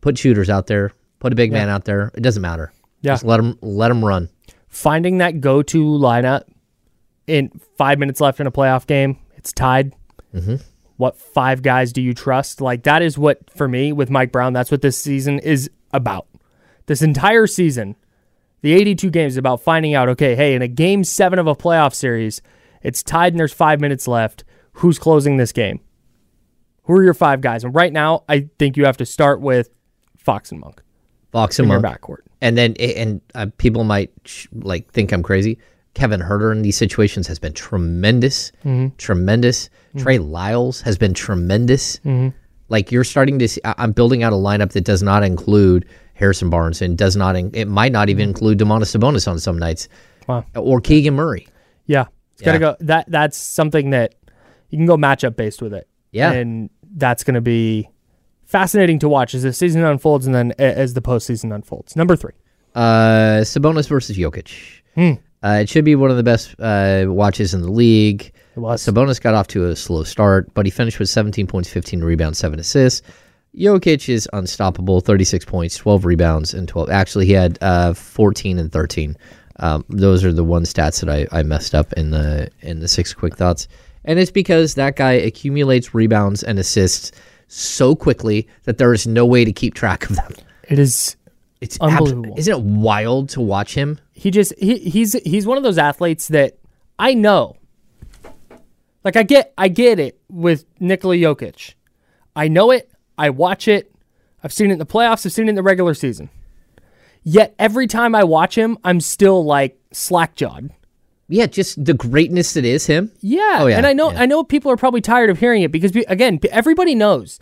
Put 0.00 0.16
shooters 0.18 0.48
out 0.50 0.66
there 0.66 0.92
put 1.18 1.32
a 1.32 1.36
big 1.36 1.50
man 1.52 1.68
out 1.68 1.84
there 1.84 2.10
it 2.14 2.22
doesn't 2.22 2.42
matter 2.42 2.72
Yeah. 3.00 3.12
just 3.12 3.24
let 3.24 3.38
them 3.38 3.58
let 3.62 3.88
them 3.88 4.04
run 4.04 4.28
Finding 4.68 5.18
that 5.18 5.40
go 5.40 5.62
to 5.62 5.82
lineup 5.82 6.42
in 7.26 7.50
five 7.78 7.98
minutes 7.98 8.20
left 8.20 8.38
in 8.38 8.46
a 8.46 8.52
playoff 8.52 8.86
game, 8.86 9.16
it's 9.34 9.50
tied. 9.50 9.94
Mm-hmm. 10.34 10.56
What 10.98 11.16
five 11.16 11.62
guys 11.62 11.90
do 11.92 12.02
you 12.02 12.12
trust? 12.12 12.60
Like, 12.60 12.82
that 12.82 13.00
is 13.00 13.16
what, 13.16 13.48
for 13.50 13.66
me, 13.66 13.92
with 13.92 14.10
Mike 14.10 14.30
Brown, 14.30 14.52
that's 14.52 14.70
what 14.70 14.82
this 14.82 14.98
season 14.98 15.38
is 15.38 15.70
about. 15.92 16.26
This 16.84 17.00
entire 17.00 17.46
season, 17.46 17.96
the 18.60 18.74
82 18.74 19.08
games 19.10 19.32
is 19.34 19.36
about 19.38 19.62
finding 19.62 19.94
out, 19.94 20.08
okay, 20.10 20.34
hey, 20.34 20.54
in 20.54 20.60
a 20.60 20.68
game 20.68 21.02
seven 21.02 21.38
of 21.38 21.46
a 21.46 21.56
playoff 21.56 21.94
series, 21.94 22.42
it's 22.82 23.02
tied 23.02 23.32
and 23.32 23.40
there's 23.40 23.54
five 23.54 23.80
minutes 23.80 24.06
left. 24.06 24.44
Who's 24.74 24.98
closing 24.98 25.38
this 25.38 25.52
game? 25.52 25.80
Who 26.84 26.94
are 26.94 27.02
your 27.02 27.14
five 27.14 27.40
guys? 27.40 27.64
And 27.64 27.74
right 27.74 27.92
now, 27.92 28.24
I 28.28 28.48
think 28.58 28.76
you 28.76 28.84
have 28.84 28.98
to 28.98 29.06
start 29.06 29.40
with 29.40 29.70
Fox 30.28 30.50
and 30.52 30.60
Monk 30.60 30.82
Fox 31.32 31.58
and 31.58 31.68
Monk. 31.68 31.84
backcourt. 31.84 32.18
and 32.40 32.56
then 32.58 32.74
and 32.78 33.20
uh, 33.34 33.46
people 33.58 33.84
might 33.84 34.10
sh- 34.24 34.46
like 34.54 34.90
think 34.92 35.12
I'm 35.12 35.22
crazy. 35.22 35.58
Kevin 35.94 36.20
Huerter 36.20 36.52
in 36.52 36.62
these 36.62 36.76
situations 36.76 37.26
has 37.26 37.38
been 37.38 37.52
tremendous, 37.54 38.52
Mm-hmm. 38.64 38.94
tremendous. 38.98 39.68
Trey 39.96 40.18
Lyles 40.18 40.80
has 40.82 40.96
been 40.98 41.14
tremendous. 41.14 41.96
Mm-hmm. 42.00 42.28
Like 42.68 42.92
you're 42.92 43.04
starting 43.04 43.38
to 43.40 43.48
see, 43.48 43.60
I- 43.64 43.74
I'm 43.78 43.92
building 43.92 44.22
out 44.22 44.32
a 44.32 44.36
lineup 44.36 44.72
that 44.72 44.84
does 44.84 45.02
not 45.02 45.22
include 45.22 45.86
Harrison 46.14 46.50
Barnes 46.50 46.82
and 46.82 46.96
does 46.96 47.16
not. 47.16 47.34
In, 47.36 47.50
it 47.54 47.66
might 47.66 47.90
not 47.92 48.08
even 48.10 48.28
include 48.28 48.58
Domantas 48.58 48.94
Sabonis 48.96 49.26
on 49.26 49.38
some 49.38 49.58
nights, 49.58 49.88
Mm-hmm. 50.22 50.32
Wow. 50.32 50.44
or 50.62 50.80
Keegan 50.80 51.14
Murray. 51.14 51.48
Yeah, 51.86 52.04
it's 52.34 52.42
gotta 52.42 52.56
Yeah. 52.58 52.72
go. 52.72 52.76
That 52.80 53.10
that's 53.10 53.36
something 53.38 53.90
that 53.90 54.14
You 54.70 54.76
can 54.78 54.86
go 54.86 54.96
matchup 54.98 55.34
based 55.36 55.62
with 55.62 55.72
it. 55.74 55.88
Yeah. 56.12 56.30
And 56.32 56.68
that's 56.96 57.24
going 57.24 57.34
to 57.34 57.40
be 57.40 57.88
fascinating 58.48 58.98
to 58.98 59.08
watch 59.08 59.34
as 59.34 59.42
the 59.42 59.52
season 59.52 59.84
unfolds 59.84 60.26
and 60.26 60.34
then 60.34 60.52
as 60.58 60.94
the 60.94 61.02
postseason 61.02 61.54
unfolds. 61.54 61.94
Number 61.94 62.16
three. 62.16 62.32
Uh, 62.74 63.42
Sabonis 63.42 63.88
versus 63.88 64.16
Jokic. 64.16 64.80
Hmm. 64.94 65.12
Uh, 65.44 65.60
it 65.62 65.68
should 65.68 65.84
be 65.84 65.94
one 65.94 66.10
of 66.10 66.16
the 66.16 66.22
best 66.22 66.56
uh, 66.58 67.04
watches 67.06 67.54
in 67.54 67.62
the 67.62 67.70
league. 67.70 68.32
It 68.56 68.60
was. 68.60 68.82
Sabonis 68.82 69.20
got 69.20 69.34
off 69.34 69.46
to 69.48 69.66
a 69.66 69.76
slow 69.76 70.02
start, 70.02 70.52
but 70.54 70.66
he 70.66 70.70
finished 70.70 70.98
with 70.98 71.08
17 71.08 71.46
points, 71.46 71.68
15 71.68 72.00
rebounds, 72.00 72.38
7 72.38 72.58
assists. 72.58 73.06
Jokic 73.56 74.08
is 74.08 74.28
unstoppable 74.32 75.00
36 75.00 75.44
points, 75.44 75.76
12 75.76 76.04
rebounds, 76.04 76.54
and 76.54 76.66
12. 76.68 76.90
Actually, 76.90 77.26
he 77.26 77.32
had 77.32 77.58
uh, 77.60 77.94
14 77.94 78.58
and 78.58 78.72
13. 78.72 79.16
Um, 79.60 79.84
those 79.88 80.24
are 80.24 80.32
the 80.32 80.44
one 80.44 80.62
stats 80.64 81.00
that 81.00 81.08
I, 81.08 81.38
I 81.38 81.42
messed 81.42 81.74
up 81.74 81.92
in 81.94 82.10
the 82.10 82.48
in 82.60 82.80
the 82.80 82.88
six 82.88 83.12
quick 83.12 83.36
thoughts. 83.36 83.68
And 84.04 84.18
it's 84.18 84.30
because 84.30 84.74
that 84.74 84.96
guy 84.96 85.12
accumulates 85.12 85.94
rebounds 85.94 86.42
and 86.42 86.58
assists 86.58 87.12
so 87.48 87.96
quickly 87.96 88.46
that 88.64 88.78
there 88.78 88.92
is 88.92 89.06
no 89.06 89.26
way 89.26 89.44
to 89.44 89.52
keep 89.52 89.74
track 89.74 90.08
of 90.08 90.16
them. 90.16 90.32
It 90.68 90.78
is 90.78 91.16
It's 91.60 91.78
Unbelievable. 91.80 92.34
isn't 92.38 92.52
it 92.54 92.60
wild 92.62 93.30
to 93.30 93.40
watch 93.40 93.74
him? 93.74 93.98
he 94.12 94.30
just 94.30 94.52
he, 94.58 94.78
he's 94.78 95.12
he's 95.24 95.46
one 95.46 95.56
of 95.56 95.62
those 95.62 95.78
athletes 95.78 96.28
that 96.28 96.58
I 96.98 97.14
know. 97.14 97.56
Like 99.04 99.16
I 99.16 99.22
get 99.22 99.52
I 99.56 99.68
get 99.68 99.98
it 99.98 100.20
with 100.28 100.64
Nikola 100.80 101.16
Jokic. 101.16 101.74
I 102.36 102.48
know 102.48 102.70
it. 102.70 102.90
I 103.16 103.30
watch 103.30 103.66
it. 103.68 103.92
I've 104.44 104.52
seen 104.52 104.70
it 104.70 104.74
in 104.74 104.78
the 104.78 104.86
playoffs. 104.86 105.24
I've 105.26 105.32
seen 105.32 105.46
it 105.46 105.50
in 105.50 105.54
the 105.54 105.62
regular 105.62 105.94
season. 105.94 106.30
Yet 107.22 107.54
every 107.58 107.86
time 107.86 108.14
I 108.14 108.24
watch 108.24 108.56
him, 108.56 108.78
I'm 108.84 109.00
still 109.00 109.44
like 109.44 109.78
slack 109.92 110.34
jawed. 110.34 110.70
Yeah, 111.28 111.46
just 111.46 111.84
the 111.84 111.94
greatness 111.94 112.54
that 112.54 112.64
is 112.64 112.86
him. 112.86 113.12
Yeah. 113.20 113.58
Oh, 113.60 113.66
yeah, 113.66 113.76
And 113.76 113.86
I 113.86 113.92
know 113.92 114.10
yeah. 114.10 114.22
I 114.22 114.26
know 114.26 114.42
people 114.42 114.72
are 114.72 114.76
probably 114.76 115.00
tired 115.02 115.28
of 115.30 115.38
hearing 115.38 115.62
it 115.62 115.70
because 115.70 115.94
again, 116.08 116.40
everybody 116.50 116.94
knows. 116.94 117.38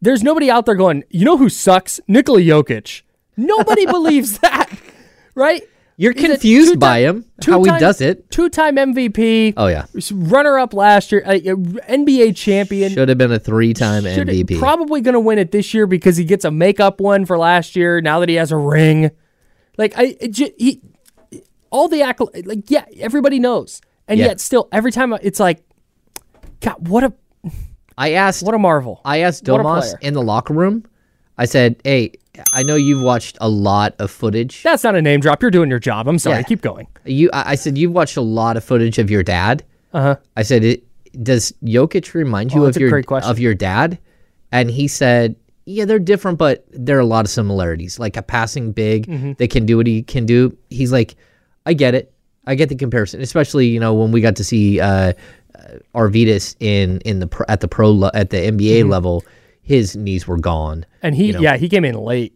There's 0.00 0.22
nobody 0.22 0.50
out 0.50 0.66
there 0.66 0.74
going, 0.74 1.04
"You 1.10 1.24
know 1.24 1.36
who 1.36 1.48
sucks? 1.48 2.00
Nikola 2.08 2.40
Jokic." 2.40 3.02
Nobody 3.36 3.84
believes 3.96 4.38
that. 4.38 4.70
Right? 5.34 5.62
You're 5.98 6.12
He's 6.12 6.26
confused 6.26 6.78
by 6.78 6.98
him, 7.00 7.24
how 7.46 7.62
he 7.62 7.70
does 7.70 8.02
it. 8.02 8.30
Two-time 8.30 8.76
MVP. 8.76 9.54
Oh 9.56 9.66
yeah, 9.66 9.86
runner 10.12 10.58
up 10.58 10.74
last 10.74 11.10
year, 11.10 11.22
uh, 11.24 11.30
NBA 11.32 12.36
champion. 12.36 12.92
should 12.92 13.08
have 13.08 13.16
been 13.16 13.32
a 13.32 13.38
three-time 13.38 14.02
Should- 14.04 14.28
MVP. 14.28 14.58
Probably 14.58 15.00
going 15.00 15.14
to 15.14 15.20
win 15.20 15.38
it 15.38 15.52
this 15.52 15.72
year 15.72 15.86
because 15.86 16.18
he 16.18 16.24
gets 16.24 16.44
a 16.44 16.50
makeup 16.50 17.00
one 17.00 17.24
for 17.24 17.38
last 17.38 17.76
year. 17.76 18.02
Now 18.02 18.20
that 18.20 18.28
he 18.28 18.34
has 18.34 18.52
a 18.52 18.58
ring, 18.58 19.10
like 19.78 19.94
I, 19.96 20.16
it 20.20 20.36
he, 20.58 20.82
all 21.70 21.88
the 21.88 22.00
accolades, 22.00 22.46
like 22.46 22.70
yeah, 22.70 22.84
everybody 22.98 23.38
knows, 23.38 23.80
and 24.08 24.18
Yeah. 24.18 24.26
yet 24.26 24.40
still, 24.40 24.68
every 24.72 24.92
time 24.92 25.12
I- 25.12 25.20
it's 25.22 25.40
like, 25.40 25.62
God, 26.60 26.88
what 26.88 27.04
a 27.04 27.12
I 27.98 28.12
asked. 28.12 28.42
what 28.44 28.54
a 28.54 28.58
marvel. 28.58 29.00
I 29.04 29.18
asked 29.20 29.44
Domas 29.44 29.94
in 30.00 30.14
the 30.14 30.22
locker 30.22 30.52
room. 30.54 30.84
I 31.38 31.44
said, 31.44 31.76
"Hey, 31.84 32.12
I 32.52 32.62
know 32.62 32.76
you've 32.76 33.02
watched 33.02 33.36
a 33.40 33.48
lot 33.48 33.94
of 33.98 34.10
footage. 34.10 34.62
That's 34.62 34.84
not 34.84 34.94
a 34.94 35.02
name 35.02 35.20
drop. 35.20 35.40
You're 35.42 35.50
doing 35.50 35.70
your 35.70 35.78
job. 35.78 36.08
I'm 36.08 36.18
sorry. 36.18 36.36
Yeah. 36.38 36.42
Keep 36.42 36.62
going. 36.62 36.86
You, 37.04 37.30
I 37.32 37.52
I 37.52 37.54
said 37.54 37.76
you've 37.78 37.92
watched 37.92 38.16
a 38.16 38.22
lot 38.22 38.56
of 38.56 38.64
footage 38.64 38.98
of 38.98 39.10
your 39.10 39.22
dad. 39.22 39.64
Uh 39.92 40.00
huh. 40.02 40.16
I 40.36 40.42
said, 40.42 40.64
it, 40.64 40.84
"Does 41.22 41.52
Jokic 41.64 42.12
remind 42.14 42.52
you 42.52 42.64
Oh, 42.64 42.66
of 42.66 42.76
your 42.76 43.02
of 43.22 43.38
your 43.38 43.54
dad?" 43.54 43.98
And 44.52 44.70
he 44.70 44.88
said, 44.88 45.36
"Yeah, 45.66 45.84
they're 45.86 45.98
different, 45.98 46.38
but 46.38 46.64
there 46.70 46.96
are 46.96 47.00
a 47.00 47.06
lot 47.06 47.24
of 47.24 47.30
similarities. 47.30 47.98
Like 47.98 48.16
a 48.16 48.22
passing 48.22 48.72
big 48.72 49.06
Mm-hmm. 49.06 49.32
that 49.38 49.50
can 49.50 49.64
do 49.66 49.76
what 49.78 49.86
he 49.86 50.02
can 50.02 50.24
do." 50.26 50.56
He's 50.70 50.92
like, 50.92 51.16
"I 51.66 51.74
get 51.74 51.94
it. 51.94 52.12
I 52.46 52.54
get 52.54 52.68
the 52.68 52.76
comparison, 52.76 53.20
especially 53.20 53.66
you 53.66 53.80
know 53.80 53.92
when 53.92 54.12
we 54.12 54.20
got 54.20 54.36
to 54.36 54.44
see 54.44 54.80
uh, 54.80 55.12
Arvydas 55.94 56.56
in 56.60 57.00
in 57.00 57.18
the 57.20 57.44
at 57.48 57.60
the 57.60 57.68
pro 57.68 58.04
at 58.14 58.30
the 58.30 58.36
NBA 58.38 58.80
Mm-hmm. 58.80 58.88
level, 58.90 59.24
his 59.62 59.96
knees 59.96 60.26
were 60.26 60.38
gone. 60.38 60.86
And 61.02 61.14
he, 61.14 61.26
You 61.26 61.32
know. 61.34 61.40
yeah, 61.40 61.56
he 61.56 61.68
came 61.68 61.84
in 61.84 61.94
late. 61.96 62.32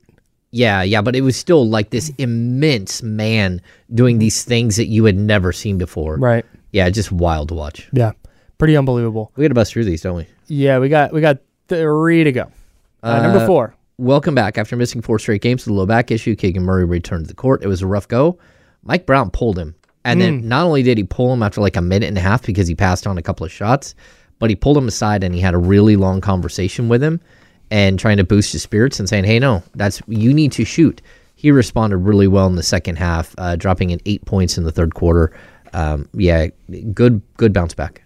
Yeah, 0.52 0.82
yeah, 0.82 1.00
but 1.00 1.14
it 1.14 1.20
was 1.20 1.36
still 1.36 1.68
like 1.68 1.90
this 1.90 2.10
immense 2.18 3.02
man 3.04 3.60
doing 3.94 4.18
these 4.18 4.42
things 4.42 4.74
that 4.76 4.86
you 4.86 5.04
had 5.04 5.16
never 5.16 5.52
seen 5.52 5.78
before. 5.78 6.16
Right. 6.16 6.44
Yeah, 6.72 6.90
just 6.90 7.12
wild 7.12 7.48
to 7.50 7.54
watch. 7.54 7.88
Yeah. 7.92 8.12
Pretty 8.58 8.76
unbelievable. 8.76 9.30
We 9.36 9.44
got 9.44 9.48
to 9.48 9.54
bust 9.54 9.72
through 9.72 9.84
these, 9.84 10.02
don't 10.02 10.16
we? 10.16 10.26
Yeah, 10.48 10.78
we 10.80 10.88
got 10.88 11.12
we 11.12 11.20
got 11.20 11.38
three 11.68 12.24
to 12.24 12.32
go. 12.32 12.50
Uh, 13.02 13.22
number 13.22 13.38
Uh, 13.38 13.46
four. 13.46 13.74
Welcome 13.98 14.34
back. 14.34 14.58
After 14.58 14.76
missing 14.76 15.02
four 15.02 15.18
straight 15.18 15.40
games 15.42 15.64
with 15.64 15.70
a 15.72 15.74
low 15.74 15.86
back 15.86 16.10
issue, 16.10 16.34
Keegan 16.34 16.62
Murray 16.64 16.84
returned 16.84 17.24
to 17.26 17.28
the 17.28 17.34
court. 17.34 17.62
It 17.62 17.68
was 17.68 17.82
a 17.82 17.86
rough 17.86 18.08
go. 18.08 18.38
Mike 18.82 19.06
Brown 19.06 19.30
pulled 19.30 19.58
him. 19.58 19.74
And 20.04 20.18
Hmm. 20.18 20.24
then 20.24 20.48
not 20.48 20.64
only 20.66 20.82
did 20.82 20.96
he 20.98 21.04
pull 21.04 21.32
him 21.32 21.42
after 21.42 21.60
like 21.60 21.76
a 21.76 21.82
minute 21.82 22.06
and 22.08 22.16
a 22.18 22.22
half 22.22 22.44
because 22.46 22.66
he 22.68 22.74
passed 22.74 23.06
on 23.06 23.18
a 23.18 23.22
couple 23.22 23.44
of 23.44 23.52
shots, 23.52 23.94
but 24.38 24.48
he 24.50 24.56
pulled 24.56 24.76
him 24.78 24.88
aside 24.88 25.22
and 25.22 25.34
he 25.34 25.40
had 25.40 25.52
a 25.54 25.58
really 25.58 25.96
long 25.96 26.20
conversation 26.22 26.88
with 26.88 27.02
him 27.02 27.20
and 27.70 27.98
trying 27.98 28.16
to 28.16 28.24
boost 28.24 28.52
his 28.52 28.62
spirits 28.62 28.98
and 28.98 29.08
saying, 29.08 29.24
hey, 29.24 29.38
no, 29.38 29.62
that's 29.74 30.00
you 30.08 30.32
need 30.32 30.52
to 30.52 30.64
shoot. 30.64 31.02
He 31.34 31.50
responded 31.50 31.98
really 31.98 32.26
well 32.28 32.46
in 32.46 32.56
the 32.56 32.62
second 32.62 32.96
half, 32.96 33.34
uh, 33.38 33.56
dropping 33.56 33.90
in 33.90 34.00
eight 34.06 34.24
points 34.24 34.56
in 34.58 34.64
the 34.64 34.72
third 34.72 34.94
quarter. 34.94 35.32
Um, 35.72 36.08
yeah, 36.14 36.48
good 36.92 37.22
good 37.36 37.52
bounce 37.52 37.74
back. 37.74 38.02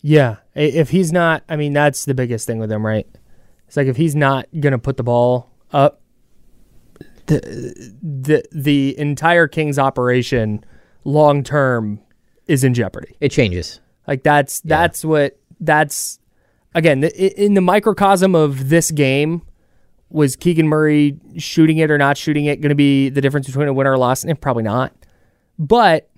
Yeah, 0.00 0.36
if 0.54 0.90
he's 0.90 1.12
not, 1.12 1.42
I 1.48 1.56
mean, 1.56 1.72
that's 1.72 2.04
the 2.04 2.14
biggest 2.14 2.46
thing 2.46 2.58
with 2.58 2.70
him, 2.70 2.86
right? 2.86 3.06
It's 3.66 3.76
like 3.76 3.88
if 3.88 3.96
he's 3.96 4.14
not 4.14 4.46
gonna 4.58 4.78
put 4.78 4.96
the 4.96 5.02
ball 5.02 5.50
up, 5.72 6.00
the 7.28 7.92
the 8.02 8.44
the 8.52 8.98
entire 8.98 9.46
Kings 9.46 9.78
operation 9.78 10.64
long 11.04 11.42
term 11.44 12.00
is 12.46 12.64
in 12.64 12.74
jeopardy. 12.74 13.14
It 13.20 13.30
changes. 13.30 13.80
Like 14.06 14.22
that's 14.22 14.60
that's 14.60 15.04
what 15.04 15.38
that's 15.60 16.18
again 16.74 17.04
in 17.04 17.54
the 17.54 17.60
microcosm 17.60 18.34
of 18.34 18.68
this 18.68 18.90
game. 18.90 19.42
Was 20.10 20.36
Keegan 20.36 20.66
Murray 20.68 21.18
shooting 21.36 21.76
it 21.78 21.90
or 21.90 21.98
not 21.98 22.16
shooting 22.16 22.46
it 22.46 22.62
going 22.62 22.70
to 22.70 22.74
be 22.74 23.10
the 23.10 23.20
difference 23.20 23.46
between 23.46 23.68
a 23.68 23.72
winner 23.74 23.90
or 23.90 23.94
a 23.94 23.98
loss? 23.98 24.24
And 24.24 24.40
probably 24.40 24.62
not. 24.62 24.92
But 25.58 26.08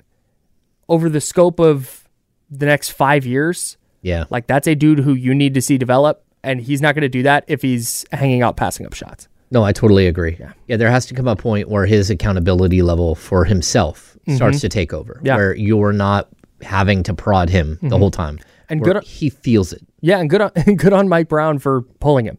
over 0.89 1.09
the 1.09 1.21
scope 1.21 1.59
of 1.59 2.05
the 2.51 2.67
next 2.67 2.91
five 2.91 3.27
years, 3.27 3.77
Yeah. 4.03 4.25
like 4.31 4.47
that's 4.47 4.69
a 4.69 4.77
dude 4.77 5.01
who 5.01 5.15
you 5.15 5.35
need 5.35 5.55
to 5.55 5.61
see 5.63 5.77
develop, 5.77 6.23
and 6.45 6.61
he's 6.61 6.81
not 6.81 6.95
going 6.95 7.03
to 7.03 7.09
do 7.09 7.25
that 7.25 7.45
if 7.49 7.63
he's 7.63 8.05
hanging 8.13 8.43
out 8.43 8.57
passing 8.57 8.87
up 8.87 8.93
shots. 8.95 9.27
No, 9.51 9.65
I 9.65 9.73
totally 9.73 10.07
agree. 10.07 10.37
Yeah. 10.69 10.77
there 10.77 10.91
has 10.91 11.07
to 11.07 11.15
come 11.15 11.27
a 11.29 11.35
point 11.37 11.69
where 11.69 11.85
his 11.87 12.09
accountability 12.11 12.83
level 12.83 13.15
for 13.15 13.45
himself 13.45 14.17
starts 14.35 14.61
to 14.61 14.69
take 14.69 14.93
over, 14.93 15.15
Mm-hmm. 15.15 15.27
Yeah. 15.27 15.33
Mm-hmm. 15.33 15.39
where 15.41 15.55
you're 15.57 15.93
not 15.93 16.29
having 16.63 17.03
to 17.05 17.15
prod 17.15 17.49
him 17.51 17.79
the 17.83 17.99
whole 17.99 18.11
time, 18.11 18.39
And 18.69 18.83
good 18.83 18.97
on- 18.97 19.03
he 19.03 19.29
feels 19.31 19.73
it. 19.73 19.83
Yeah, 20.01 20.19
and 20.21 20.31
good 20.31 20.41
on 20.41 20.51
good 20.77 20.93
on 20.93 21.09
Mike 21.09 21.29
Brown 21.29 21.59
for 21.59 21.83
pulling 22.01 22.27
him, 22.27 22.39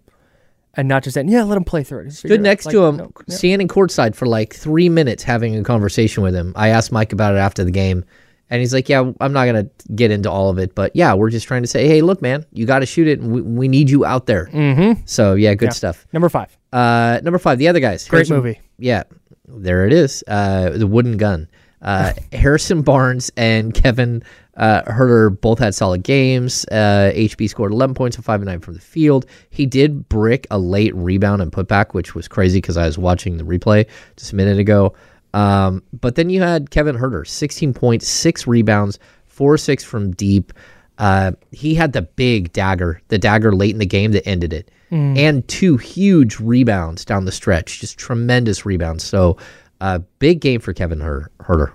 and 0.76 0.88
not 0.88 1.03
just 1.03 1.14
saying, 1.16 1.28
"Yeah, 1.28 1.43
let 1.43 1.57
him 1.57 1.64
play 1.64 1.84
through 1.84 2.05
it." 2.07 2.12
Stood 2.14 2.41
next 2.41 2.66
Like, 2.66 2.74
to 2.74 2.86
him, 2.86 2.97
no, 2.97 3.12
yeah. 3.28 3.36
standing 3.36 3.68
courtside 3.68 4.16
for 4.16 4.26
like 4.26 4.53
three 4.55 4.89
minutes, 4.89 5.22
having 5.24 5.55
a 5.57 5.64
conversation 5.64 6.24
with 6.24 6.34
him. 6.34 6.53
I 6.55 6.70
asked 6.70 6.91
Mike 6.91 7.14
about 7.14 7.36
it 7.36 7.38
after 7.39 7.64
the 7.64 7.72
game, 7.72 8.03
and 8.52 8.60
he's 8.60 8.72
like, 8.74 8.88
"Yeah, 8.88 9.12
I'm 9.20 9.34
not 9.34 9.45
gonna 9.47 9.68
get 9.95 10.12
into 10.12 10.30
all 10.30 10.49
of 10.49 10.60
it, 10.60 10.76
but 10.76 10.95
yeah, 10.95 11.16
we're 11.16 11.32
just 11.32 11.47
trying 11.47 11.64
to 11.64 11.68
say, 11.68 11.88
hey, 11.88 12.02
look, 12.04 12.22
man, 12.22 12.45
you 12.54 12.68
got 12.68 12.80
to 12.80 12.86
shoot 12.86 13.08
it, 13.08 13.20
and 13.20 13.32
we, 13.34 13.41
we 13.41 13.68
need 13.68 13.89
you 13.89 14.06
out 14.06 14.28
there." 14.28 14.47
Mm-hmm. 14.54 15.02
So 15.06 15.34
yeah, 15.34 15.56
good 15.56 15.74
stuff. 15.74 16.06
Number 16.14 16.30
five, 16.30 16.56
Uh, 16.72 17.20
number 17.24 17.39
five, 17.39 17.58
the 17.58 17.68
other 17.68 17.80
guys. 17.80 18.08
great 18.08 18.30
movie. 18.30 18.60
Yeah, 18.78 19.04
there 19.47 19.88
it 19.88 19.93
is. 19.93 20.24
Uh, 20.28 20.70
the 20.72 20.86
wooden 20.86 21.18
gun. 21.18 21.47
Uh, 21.82 22.14
Harrison 22.32 22.84
Barnes 22.84 23.32
and 23.38 23.74
Kevin 23.74 24.22
uh, 24.56 24.84
Huerter 24.84 25.39
both 25.41 25.58
had 25.58 25.74
solid 25.74 26.04
games. 26.04 26.64
Uh, 26.72 27.12
HB 27.16 27.49
scored 27.49 27.72
11 27.72 27.95
points 27.95 28.18
and 28.18 28.24
5 28.26 28.41
and 28.41 28.47
9 28.47 28.60
from 28.60 28.74
the 28.76 28.80
field. 28.80 29.26
He 29.49 29.66
did 29.66 30.08
brick 30.08 30.45
a 30.52 30.60
late 30.60 30.93
rebound 30.95 31.41
and 31.41 31.52
putback, 31.52 31.93
which 31.93 32.14
was 32.14 32.28
crazy 32.28 32.58
because 32.60 32.78
I 32.78 32.86
was 32.86 32.99
watching 32.99 33.38
the 33.38 33.43
replay 33.43 33.88
just 34.16 34.32
a 34.34 34.36
minute 34.36 34.60
ago. 34.60 34.93
Um, 35.34 35.84
but 35.94 36.16
then 36.16 36.30
you 36.30 36.42
had 36.42 36.72
Kevin 36.72 36.96
Huerter, 36.98 37.26
16 37.26 37.74
points, 37.74 38.08
6 38.08 38.48
rebounds, 38.48 39.00
4 39.28 39.58
6 39.58 39.84
from 39.84 40.12
deep. 40.12 40.52
Uh, 40.98 41.32
he 41.52 41.74
had 41.74 41.94
the 41.94 42.02
big 42.02 42.52
dagger, 42.54 43.02
the 43.08 43.18
dagger 43.18 43.56
late 43.56 43.72
in 43.72 43.80
the 43.80 43.86
game 43.86 44.12
that 44.12 44.28
ended 44.28 44.54
it, 44.54 44.70
and 44.92 45.48
two 45.48 45.78
huge 45.78 46.38
rebounds 46.40 47.06
down 47.06 47.24
the 47.24 47.32
stretch, 47.32 47.80
just 47.80 47.98
tremendous 47.98 48.66
rebounds. 48.66 49.06
So, 49.06 49.38
uh, 49.80 50.00
big 50.20 50.42
game 50.42 50.60
for 50.60 50.74
Kevin 50.74 51.00
Her- 51.00 51.32
Huerter. 51.40 51.72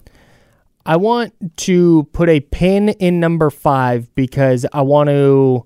I 0.85 0.97
want 0.97 1.33
to 1.57 2.05
put 2.13 2.29
a 2.29 2.41
pin 2.41 2.91
in 2.91 3.19
number 3.19 3.49
five 3.51 4.15
because 4.15 4.67
I 4.73 4.83
want 4.83 5.09
to 5.09 5.65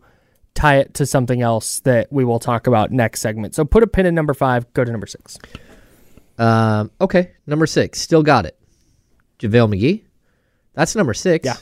tie 0.55 0.77
it 0.79 0.95
to 0.95 1.05
something 1.07 1.43
else 1.43 1.81
that 1.81 2.11
we 2.11 2.25
will 2.25 2.39
talk 2.39 2.67
about 2.67 2.93
next 2.93 3.21
segment. 3.21 3.55
So 3.55 3.65
put 3.65 3.83
a 3.83 3.87
pin 3.87 4.07
in 4.07 4.15
number 4.15 4.33
five. 4.33 4.73
Go 4.73 4.85
to 4.85 4.91
number 4.91 5.07
six. 5.07 5.37
Um, 6.41 6.91
okay, 7.01 7.33
number 7.47 7.67
six, 7.67 8.01
still 8.01 8.23
got 8.23 8.47
it. 8.47 8.59
JaVale 9.39 9.75
McGee. 9.75 10.03
That's 10.75 10.97
number 10.97 11.15
six. 11.15 11.45
Yeah. 11.45 11.57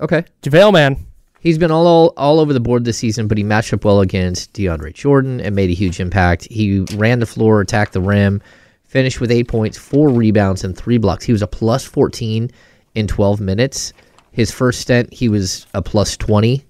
Okay. 0.00 0.24
JaVale, 0.42 0.72
man. 0.72 1.06
He's 1.40 1.58
been 1.58 1.72
all, 1.72 1.86
all 1.88 2.14
all 2.16 2.38
over 2.38 2.52
the 2.52 2.60
board 2.60 2.84
this 2.84 2.98
season, 2.98 3.26
but 3.26 3.36
he 3.36 3.42
matched 3.42 3.72
up 3.72 3.84
well 3.84 4.00
against 4.00 4.52
DeAndre 4.52 4.94
Jordan 4.94 5.40
and 5.40 5.56
made 5.56 5.70
a 5.70 5.74
huge 5.74 5.98
impact. 5.98 6.44
He 6.44 6.80
ran 6.94 7.18
the 7.18 7.26
floor, 7.26 7.60
attacked 7.60 7.94
the 7.94 8.00
rim, 8.00 8.40
finished 8.84 9.20
with 9.20 9.32
eight 9.32 9.48
points, 9.48 9.76
four 9.76 10.08
rebounds, 10.08 10.62
and 10.62 10.76
three 10.76 10.98
blocks. 10.98 11.24
He 11.24 11.32
was 11.32 11.42
a 11.42 11.48
plus 11.48 11.84
14 11.84 12.48
in 12.94 13.06
12 13.08 13.40
minutes. 13.40 13.92
His 14.30 14.52
first 14.52 14.80
stint, 14.80 15.12
he 15.12 15.28
was 15.28 15.66
a 15.74 15.82
plus 15.82 16.16
20. 16.16 16.64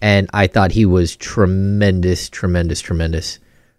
and 0.00 0.28
I 0.32 0.46
thought 0.48 0.72
he 0.72 0.84
was 0.84 1.14
tremendous, 1.16 2.28
tremendous, 2.28 2.80
tremendous. 2.80 3.38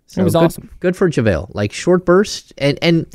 So 0.10 0.22
It 0.22 0.24
was 0.24 0.34
good, 0.34 0.44
awesome. 0.44 0.70
Good 0.80 0.96
for 0.98 1.10
JaVale. 1.10 1.52
Like 1.54 1.72
short 1.72 2.04
burst 2.06 2.52
and 2.58 2.78
and 2.82 3.06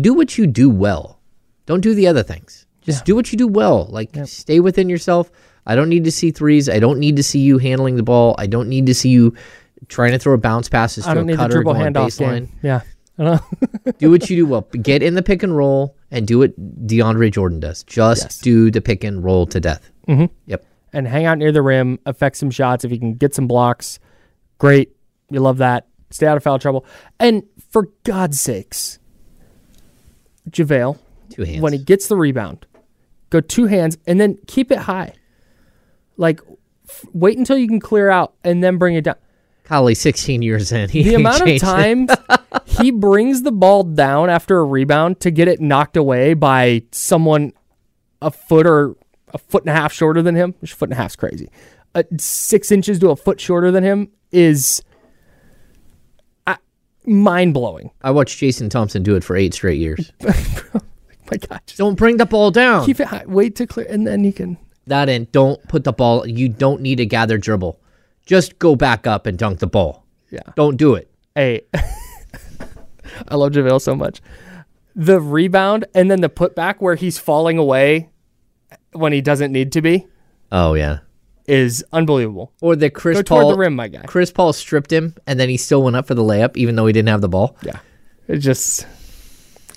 do 0.00 0.14
what 0.14 0.38
you 0.38 0.46
do 0.46 0.68
well. 0.70 1.20
Don't 1.66 1.80
do 1.82 1.94
the 1.94 2.06
other 2.06 2.22
things. 2.22 2.66
Just 2.80 3.04
do 3.04 3.14
what 3.14 3.30
you 3.30 3.38
do 3.38 3.46
well. 3.46 3.86
Like 3.90 4.10
stay 4.24 4.58
within 4.58 4.88
yourself. 4.88 5.30
I 5.66 5.76
don't 5.76 5.88
need 5.88 6.04
to 6.04 6.10
see 6.10 6.30
threes. 6.32 6.68
I 6.68 6.80
don't 6.80 6.98
need 6.98 7.14
to 7.16 7.22
see 7.22 7.38
you 7.38 7.58
handling 7.58 7.96
the 7.96 8.02
ball. 8.02 8.34
I 8.38 8.46
don't 8.46 8.68
need 8.68 8.86
to 8.86 8.94
see 8.94 9.10
you 9.10 9.34
trying 9.88 10.10
to 10.12 10.18
throw 10.18 10.32
a 10.34 10.38
bounce 10.38 10.68
passes 10.68 11.04
to 11.04 11.10
I 11.10 11.14
don't 11.14 11.28
a 11.30 11.36
cutter 11.36 11.62
going 11.62 11.76
handoff 11.80 12.06
baseline. 12.06 12.46
game. 12.46 12.58
Yeah. 12.62 12.80
Don't 13.18 13.98
do 13.98 14.10
what 14.10 14.28
you 14.30 14.36
do 14.36 14.46
well. 14.50 14.62
Get 14.82 15.02
in 15.02 15.14
the 15.14 15.22
pick 15.22 15.42
and 15.42 15.54
roll 15.56 15.94
and 16.10 16.26
do 16.26 16.38
what 16.38 16.58
DeAndre 16.86 17.30
Jordan 17.30 17.60
does. 17.60 17.84
Just 17.84 18.22
Yes. 18.24 18.38
do 18.40 18.70
the 18.70 18.80
pick 18.80 19.04
and 19.04 19.22
roll 19.22 19.46
to 19.46 19.60
death. 19.60 19.90
Mm-hmm. 20.08 20.24
Yep. 20.46 20.64
and 20.94 21.06
hang 21.06 21.26
out 21.26 21.38
near 21.38 21.52
the 21.52 21.62
rim, 21.62 21.98
affect 22.06 22.36
some 22.38 22.50
shots. 22.50 22.84
If 22.84 22.90
you 22.90 22.98
can 22.98 23.14
get 23.14 23.34
some 23.34 23.46
blocks, 23.46 23.98
great. 24.58 24.90
You 25.30 25.38
love 25.40 25.58
that. 25.58 25.86
Stay 26.12 26.26
out 26.26 26.36
of 26.36 26.42
foul 26.42 26.58
trouble. 26.58 26.84
And 27.18 27.42
for 27.70 27.88
God's 28.04 28.40
sakes, 28.40 28.98
JaVale, 30.50 30.98
Two 31.30 31.44
hands. 31.44 31.60
when 31.60 31.72
he 31.72 31.78
gets 31.78 32.08
the 32.08 32.16
rebound, 32.16 32.66
go 33.30 33.40
two 33.40 33.66
hands 33.66 33.98
and 34.06 34.20
then 34.20 34.38
keep 34.46 34.70
it 34.70 34.78
high. 34.78 35.14
Like, 36.16 36.40
f- 36.88 37.04
wait 37.12 37.38
until 37.38 37.56
you 37.56 37.66
can 37.68 37.80
clear 37.80 38.10
out 38.10 38.34
and 38.44 38.62
then 38.62 38.76
bring 38.76 38.94
it 38.94 39.04
down. 39.04 39.16
Golly, 39.64 39.94
16 39.94 40.42
years 40.42 40.72
in. 40.72 40.88
He 40.90 41.02
The 41.04 41.14
amount 41.14 41.48
of 41.48 41.58
times 41.60 42.10
he 42.66 42.90
brings 42.90 43.42
the 43.42 43.52
ball 43.52 43.84
down 43.84 44.28
after 44.28 44.58
a 44.58 44.64
rebound 44.64 45.20
to 45.20 45.30
get 45.30 45.48
it 45.48 45.60
knocked 45.60 45.96
away 45.96 46.34
by 46.34 46.82
someone 46.92 47.52
a 48.20 48.30
foot 48.30 48.66
or 48.66 48.96
a 49.32 49.38
foot 49.38 49.62
and 49.62 49.70
a 49.70 49.74
half 49.74 49.92
shorter 49.92 50.20
than 50.20 50.34
him, 50.34 50.54
which 50.60 50.74
foot 50.74 50.90
and 50.90 50.98
a 50.98 51.00
half's 51.00 51.16
crazy. 51.16 51.48
Uh, 51.94 52.02
six 52.18 52.70
inches 52.70 52.98
to 52.98 53.10
a 53.10 53.16
foot 53.16 53.40
shorter 53.40 53.70
than 53.70 53.82
him 53.84 54.10
is 54.30 54.82
mind 57.06 57.54
blowing. 57.54 57.90
I 58.02 58.10
watched 58.10 58.38
Jason 58.38 58.68
Thompson 58.68 59.02
do 59.02 59.16
it 59.16 59.24
for 59.24 59.36
eight 59.36 59.54
straight 59.54 59.78
years. 59.78 60.12
My 60.22 61.36
God, 61.48 61.60
just 61.66 61.78
don't 61.78 61.94
bring 61.94 62.16
the 62.18 62.26
ball 62.26 62.50
down. 62.50 62.84
keep 62.84 63.00
it 63.00 63.06
high, 63.06 63.24
wait 63.26 63.56
to 63.56 63.66
clear, 63.66 63.86
and 63.88 64.06
then 64.06 64.22
you 64.24 64.32
can. 64.32 64.58
that 64.86 65.08
in. 65.08 65.26
Don't 65.32 65.62
put 65.68 65.84
the 65.84 65.92
ball. 65.92 66.26
You 66.26 66.48
don't 66.48 66.82
need 66.82 66.96
to 66.96 67.06
gather 67.06 67.38
dribble. 67.38 67.80
Just 68.26 68.58
go 68.58 68.76
back 68.76 69.06
up 69.06 69.26
and 69.26 69.38
dunk 69.38 69.58
the 69.60 69.66
ball. 69.66 70.04
Yeah. 70.30 70.40
Don't 70.56 70.76
do 70.76 70.94
it. 70.94 71.10
Hey, 71.34 71.62
I 73.28 73.36
love 73.36 73.52
JaVale 73.52 73.80
so 73.80 73.94
much. 73.94 74.20
The 74.94 75.20
rebound 75.20 75.86
and 75.94 76.10
then 76.10 76.20
the 76.20 76.28
putback 76.28 76.76
where 76.78 76.94
he's 76.94 77.18
falling 77.18 77.56
away 77.58 78.10
when 78.92 79.12
he 79.12 79.20
doesn't 79.22 79.50
need 79.52 79.72
to 79.72 79.80
be 79.82 80.06
Oh 80.50 80.74
yeah. 80.74 80.98
Is 81.46 81.84
unbelievable. 81.92 82.52
Or 82.60 82.76
the 82.76 82.90
Chris 82.90 83.18
Go 83.18 83.22
Paul. 83.24 83.40
toward 83.42 83.54
the 83.54 83.58
rim, 83.58 83.74
my 83.74 83.88
guy. 83.88 84.02
Chris 84.02 84.30
Paul 84.30 84.52
stripped 84.52 84.92
him, 84.92 85.14
and 85.26 85.38
then 85.40 85.48
he 85.48 85.56
still 85.56 85.82
went 85.82 85.96
up 85.96 86.06
for 86.06 86.14
the 86.14 86.22
layup, 86.22 86.56
even 86.56 86.76
though 86.76 86.86
he 86.86 86.92
didn't 86.92 87.08
have 87.08 87.20
the 87.20 87.28
ball. 87.28 87.56
Yeah, 87.62 87.78
it 88.28 88.38
just 88.38 88.86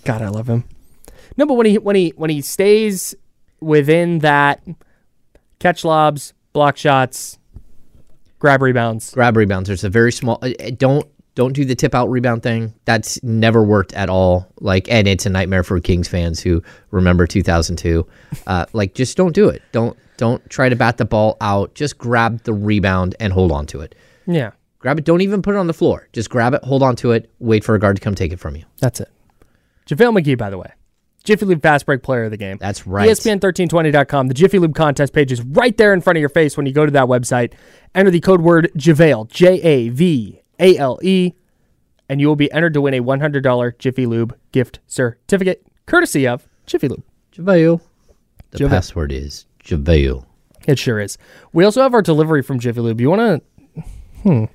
God, 0.04 0.22
I 0.22 0.30
love 0.30 0.48
him. 0.50 0.64
No, 1.38 1.46
but 1.46 1.56
when 1.56 1.66
he 1.66 1.78
when 1.78 1.96
he 1.96 2.10
when 2.16 2.30
he 2.30 2.42
stays 2.42 3.16
within 3.60 4.20
that 4.20 4.64
catch 5.60 5.84
lobs, 5.84 6.34
block 6.54 6.78
shots, 6.78 7.38
grab 8.40 8.62
rebounds. 8.62 9.12
grab 9.12 9.36
rebounds. 9.36 9.68
There's 9.68 9.84
a 9.84 9.90
very 9.90 10.12
small. 10.12 10.40
uh, 10.42 10.52
uh, 10.60 10.72
Don't 10.78 11.08
don't 11.34 11.52
do 11.52 11.66
the 11.66 11.76
tip 11.76 11.94
out 11.94 12.08
rebound 12.10 12.44
thing. 12.44 12.74
That's 12.86 13.22
never 13.22 13.62
worked 13.64 13.92
at 13.94 14.10
all. 14.10 14.48
Like, 14.62 14.90
and 14.90 15.06
it's 15.08 15.26
a 15.26 15.30
nightmare 15.30 15.64
for 15.64 15.78
Kings 15.82 16.08
fans 16.08 16.40
who 16.40 16.64
remember 16.92 17.28
2002. 17.28 18.08
Uh, 18.48 18.66
like, 18.72 18.94
just 18.94 19.18
don't 19.18 19.34
do 19.34 19.50
it. 19.50 19.62
Don't 19.74 19.98
don't 20.18 20.48
try 20.50 20.70
to 20.70 20.76
bat 20.76 20.98
the 20.98 21.06
ball 21.06 21.38
out. 21.42 21.74
Just 21.76 21.98
grab 21.98 22.44
the 22.44 22.54
rebound 22.54 23.16
and 23.20 23.32
hold 23.34 23.52
on 23.52 23.66
to 23.68 23.82
it. 23.82 23.96
Yeah, 24.28 24.52
Grab 24.86 25.00
it. 25.00 25.04
Don't 25.06 25.22
even 25.22 25.42
put 25.42 25.56
it 25.56 25.58
on 25.58 25.66
the 25.66 25.74
floor. 25.74 26.08
Just 26.14 26.30
grab 26.30 26.54
it, 26.54 26.64
hold 26.64 26.84
on 26.84 26.96
to 26.98 27.12
it, 27.12 27.32
wait 27.40 27.64
for 27.64 27.74
a 27.74 27.80
guard 27.80 27.96
to 27.96 28.02
come 28.04 28.14
take 28.14 28.32
it 28.32 28.40
from 28.40 28.56
you. 28.56 28.64
that's 28.78 29.00
it. 29.00 29.10
JaVale 29.88 30.20
McGee, 30.22 30.38
by 30.38 30.52
the 30.52 30.60
way, 30.60 30.72
Jiffy 31.24 31.44
Lube 31.46 31.62
Fast 31.64 31.88
Break 31.88 32.04
Player 32.04 32.26
of 32.26 32.32
the 32.32 32.38
Game. 32.38 32.58
That's 32.60 32.86
right. 32.86 33.10
ESPN1320.com. 33.10 34.28
The 34.28 34.34
Jiffy 34.36 34.60
Lube 34.60 34.76
contest 34.76 35.12
page 35.12 35.32
is 35.32 35.42
right 35.42 35.76
there 35.76 35.92
in 35.92 36.02
front 36.02 36.18
of 36.18 36.20
your 36.20 36.30
face 36.30 36.56
when 36.56 36.68
you 36.68 36.72
go 36.72 36.86
to 36.86 36.92
that 36.92 37.06
website. 37.06 37.54
Enter 37.96 38.12
the 38.12 38.20
code 38.20 38.42
word 38.42 38.72
JaVale, 38.78 39.28
J 39.30 39.60
A 39.62 39.90
V 39.90 40.42
A 40.60 40.78
L 40.78 41.00
E, 41.02 41.34
and 42.08 42.22
you 42.22 42.28
will 42.28 42.36
be 42.36 42.52
entered 42.52 42.76
to 42.76 42.82
win 42.82 42.94
a 42.94 43.02
$100 43.02 43.80
Jiffy 43.80 44.06
Lube 44.06 44.38
gift 44.52 44.80
certificate, 44.86 45.66
courtesy 45.88 46.28
of 46.28 46.48
Jiffy 46.68 46.88
Lube. 46.90 47.04
JaVale. 47.34 47.82
The 48.52 48.60
JaVale. 48.60 48.70
password 48.70 49.12
is 49.12 49.48
JaVale. 49.66 50.26
It 50.68 50.80
sure 50.80 51.00
is. 51.00 51.18
We 51.54 51.64
also 51.64 51.82
have 51.82 51.94
our 51.94 52.02
delivery 52.02 52.42
from 52.42 52.60
Jiffy 52.60 52.80
Lube. 52.82 53.02
You 53.02 53.10
want 53.10 53.44
to? 53.76 53.82
Hmm. 54.24 54.46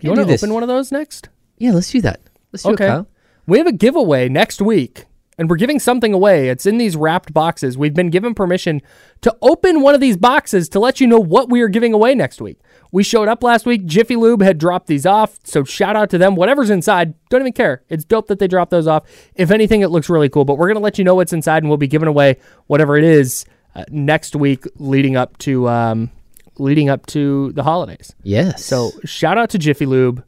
You 0.00 0.10
want 0.10 0.20
to 0.20 0.24
this. 0.26 0.42
open 0.42 0.54
one 0.54 0.62
of 0.62 0.68
those 0.68 0.92
next? 0.92 1.28
Yeah, 1.58 1.72
let's 1.72 1.90
do 1.90 2.00
that. 2.02 2.20
Let's 2.52 2.62
do 2.62 2.70
Okay. 2.72 2.84
it, 2.84 2.88
Kyle. 2.88 3.08
We 3.46 3.58
have 3.58 3.66
a 3.66 3.72
giveaway 3.72 4.28
next 4.28 4.60
week, 4.62 5.06
and 5.38 5.50
we're 5.50 5.56
giving 5.56 5.80
something 5.80 6.12
away. 6.12 6.48
It's 6.48 6.66
in 6.66 6.78
these 6.78 6.94
wrapped 6.94 7.32
boxes. 7.32 7.76
We've 7.76 7.94
been 7.94 8.10
given 8.10 8.34
permission 8.34 8.80
to 9.22 9.36
open 9.42 9.80
one 9.80 9.94
of 9.94 10.00
these 10.00 10.16
boxes 10.16 10.68
to 10.70 10.78
let 10.78 11.00
you 11.00 11.06
know 11.08 11.18
what 11.18 11.48
we 11.50 11.60
are 11.62 11.68
giving 11.68 11.92
away 11.92 12.14
next 12.14 12.40
week. 12.40 12.58
We 12.92 13.02
showed 13.02 13.26
up 13.26 13.42
last 13.42 13.66
week. 13.66 13.86
Jiffy 13.86 14.14
Lube 14.14 14.42
had 14.42 14.58
dropped 14.58 14.86
these 14.86 15.06
off, 15.06 15.38
so 15.42 15.64
shout 15.64 15.96
out 15.96 16.10
to 16.10 16.18
them. 16.18 16.36
Whatever's 16.36 16.70
inside, 16.70 17.14
don't 17.30 17.40
even 17.40 17.52
care. 17.54 17.82
It's 17.88 18.04
dope 18.04 18.28
that 18.28 18.38
they 18.38 18.46
dropped 18.46 18.70
those 18.70 18.86
off. 18.86 19.04
If 19.34 19.50
anything, 19.50 19.80
it 19.80 19.88
looks 19.88 20.08
really 20.08 20.28
cool. 20.28 20.44
But 20.44 20.58
we're 20.58 20.68
gonna 20.68 20.80
let 20.80 20.98
you 20.98 21.04
know 21.04 21.16
what's 21.16 21.32
inside, 21.32 21.62
and 21.64 21.68
we'll 21.70 21.78
be 21.78 21.88
giving 21.88 22.08
away 22.08 22.36
whatever 22.68 22.96
it 22.96 23.04
is 23.04 23.44
uh, 23.74 23.84
next 23.90 24.36
week, 24.36 24.64
leading 24.76 25.16
up 25.16 25.38
to 25.38 25.68
um, 25.68 26.10
leading 26.58 26.88
up 26.88 27.06
to 27.06 27.52
the 27.52 27.62
holidays. 27.62 28.14
Yes. 28.22 28.64
So 28.64 28.92
shout 29.04 29.38
out 29.38 29.50
to 29.50 29.58
Jiffy 29.58 29.86
Lube 29.86 30.24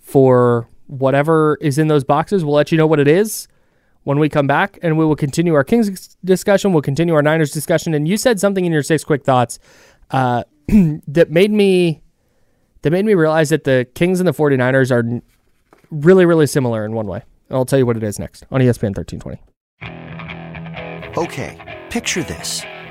for 0.00 0.68
whatever 0.86 1.58
is 1.60 1.78
in 1.78 1.88
those 1.88 2.04
boxes. 2.04 2.44
We'll 2.44 2.54
let 2.54 2.70
you 2.70 2.78
know 2.78 2.86
what 2.86 3.00
it 3.00 3.08
is 3.08 3.48
when 4.04 4.18
we 4.18 4.28
come 4.28 4.46
back, 4.46 4.78
and 4.82 4.96
we 4.98 5.04
will 5.04 5.16
continue 5.16 5.54
our 5.54 5.64
Kings 5.64 6.16
discussion. 6.24 6.72
We'll 6.72 6.82
continue 6.82 7.14
our 7.14 7.22
Niners 7.22 7.50
discussion. 7.50 7.94
And 7.94 8.06
you 8.06 8.16
said 8.16 8.38
something 8.38 8.64
in 8.64 8.72
your 8.72 8.82
six 8.82 9.02
quick 9.02 9.24
thoughts 9.24 9.58
uh, 10.10 10.44
that 10.68 11.30
made 11.30 11.50
me 11.50 12.02
that 12.82 12.90
made 12.90 13.06
me 13.06 13.14
realize 13.14 13.48
that 13.48 13.64
the 13.64 13.86
Kings 13.94 14.20
and 14.20 14.28
the 14.28 14.32
49ers 14.32 14.90
are 14.90 15.22
really, 15.90 16.26
really 16.26 16.46
similar 16.46 16.84
in 16.84 16.92
one 16.92 17.06
way. 17.06 17.22
And 17.48 17.56
I'll 17.56 17.64
tell 17.64 17.78
you 17.78 17.86
what 17.86 17.96
it 17.96 18.02
is 18.02 18.18
next 18.18 18.44
on 18.50 18.60
ESPN 18.60 18.94
1320. 18.94 19.40
Okay, 21.16 21.86
picture 21.88 22.22
this. 22.22 22.62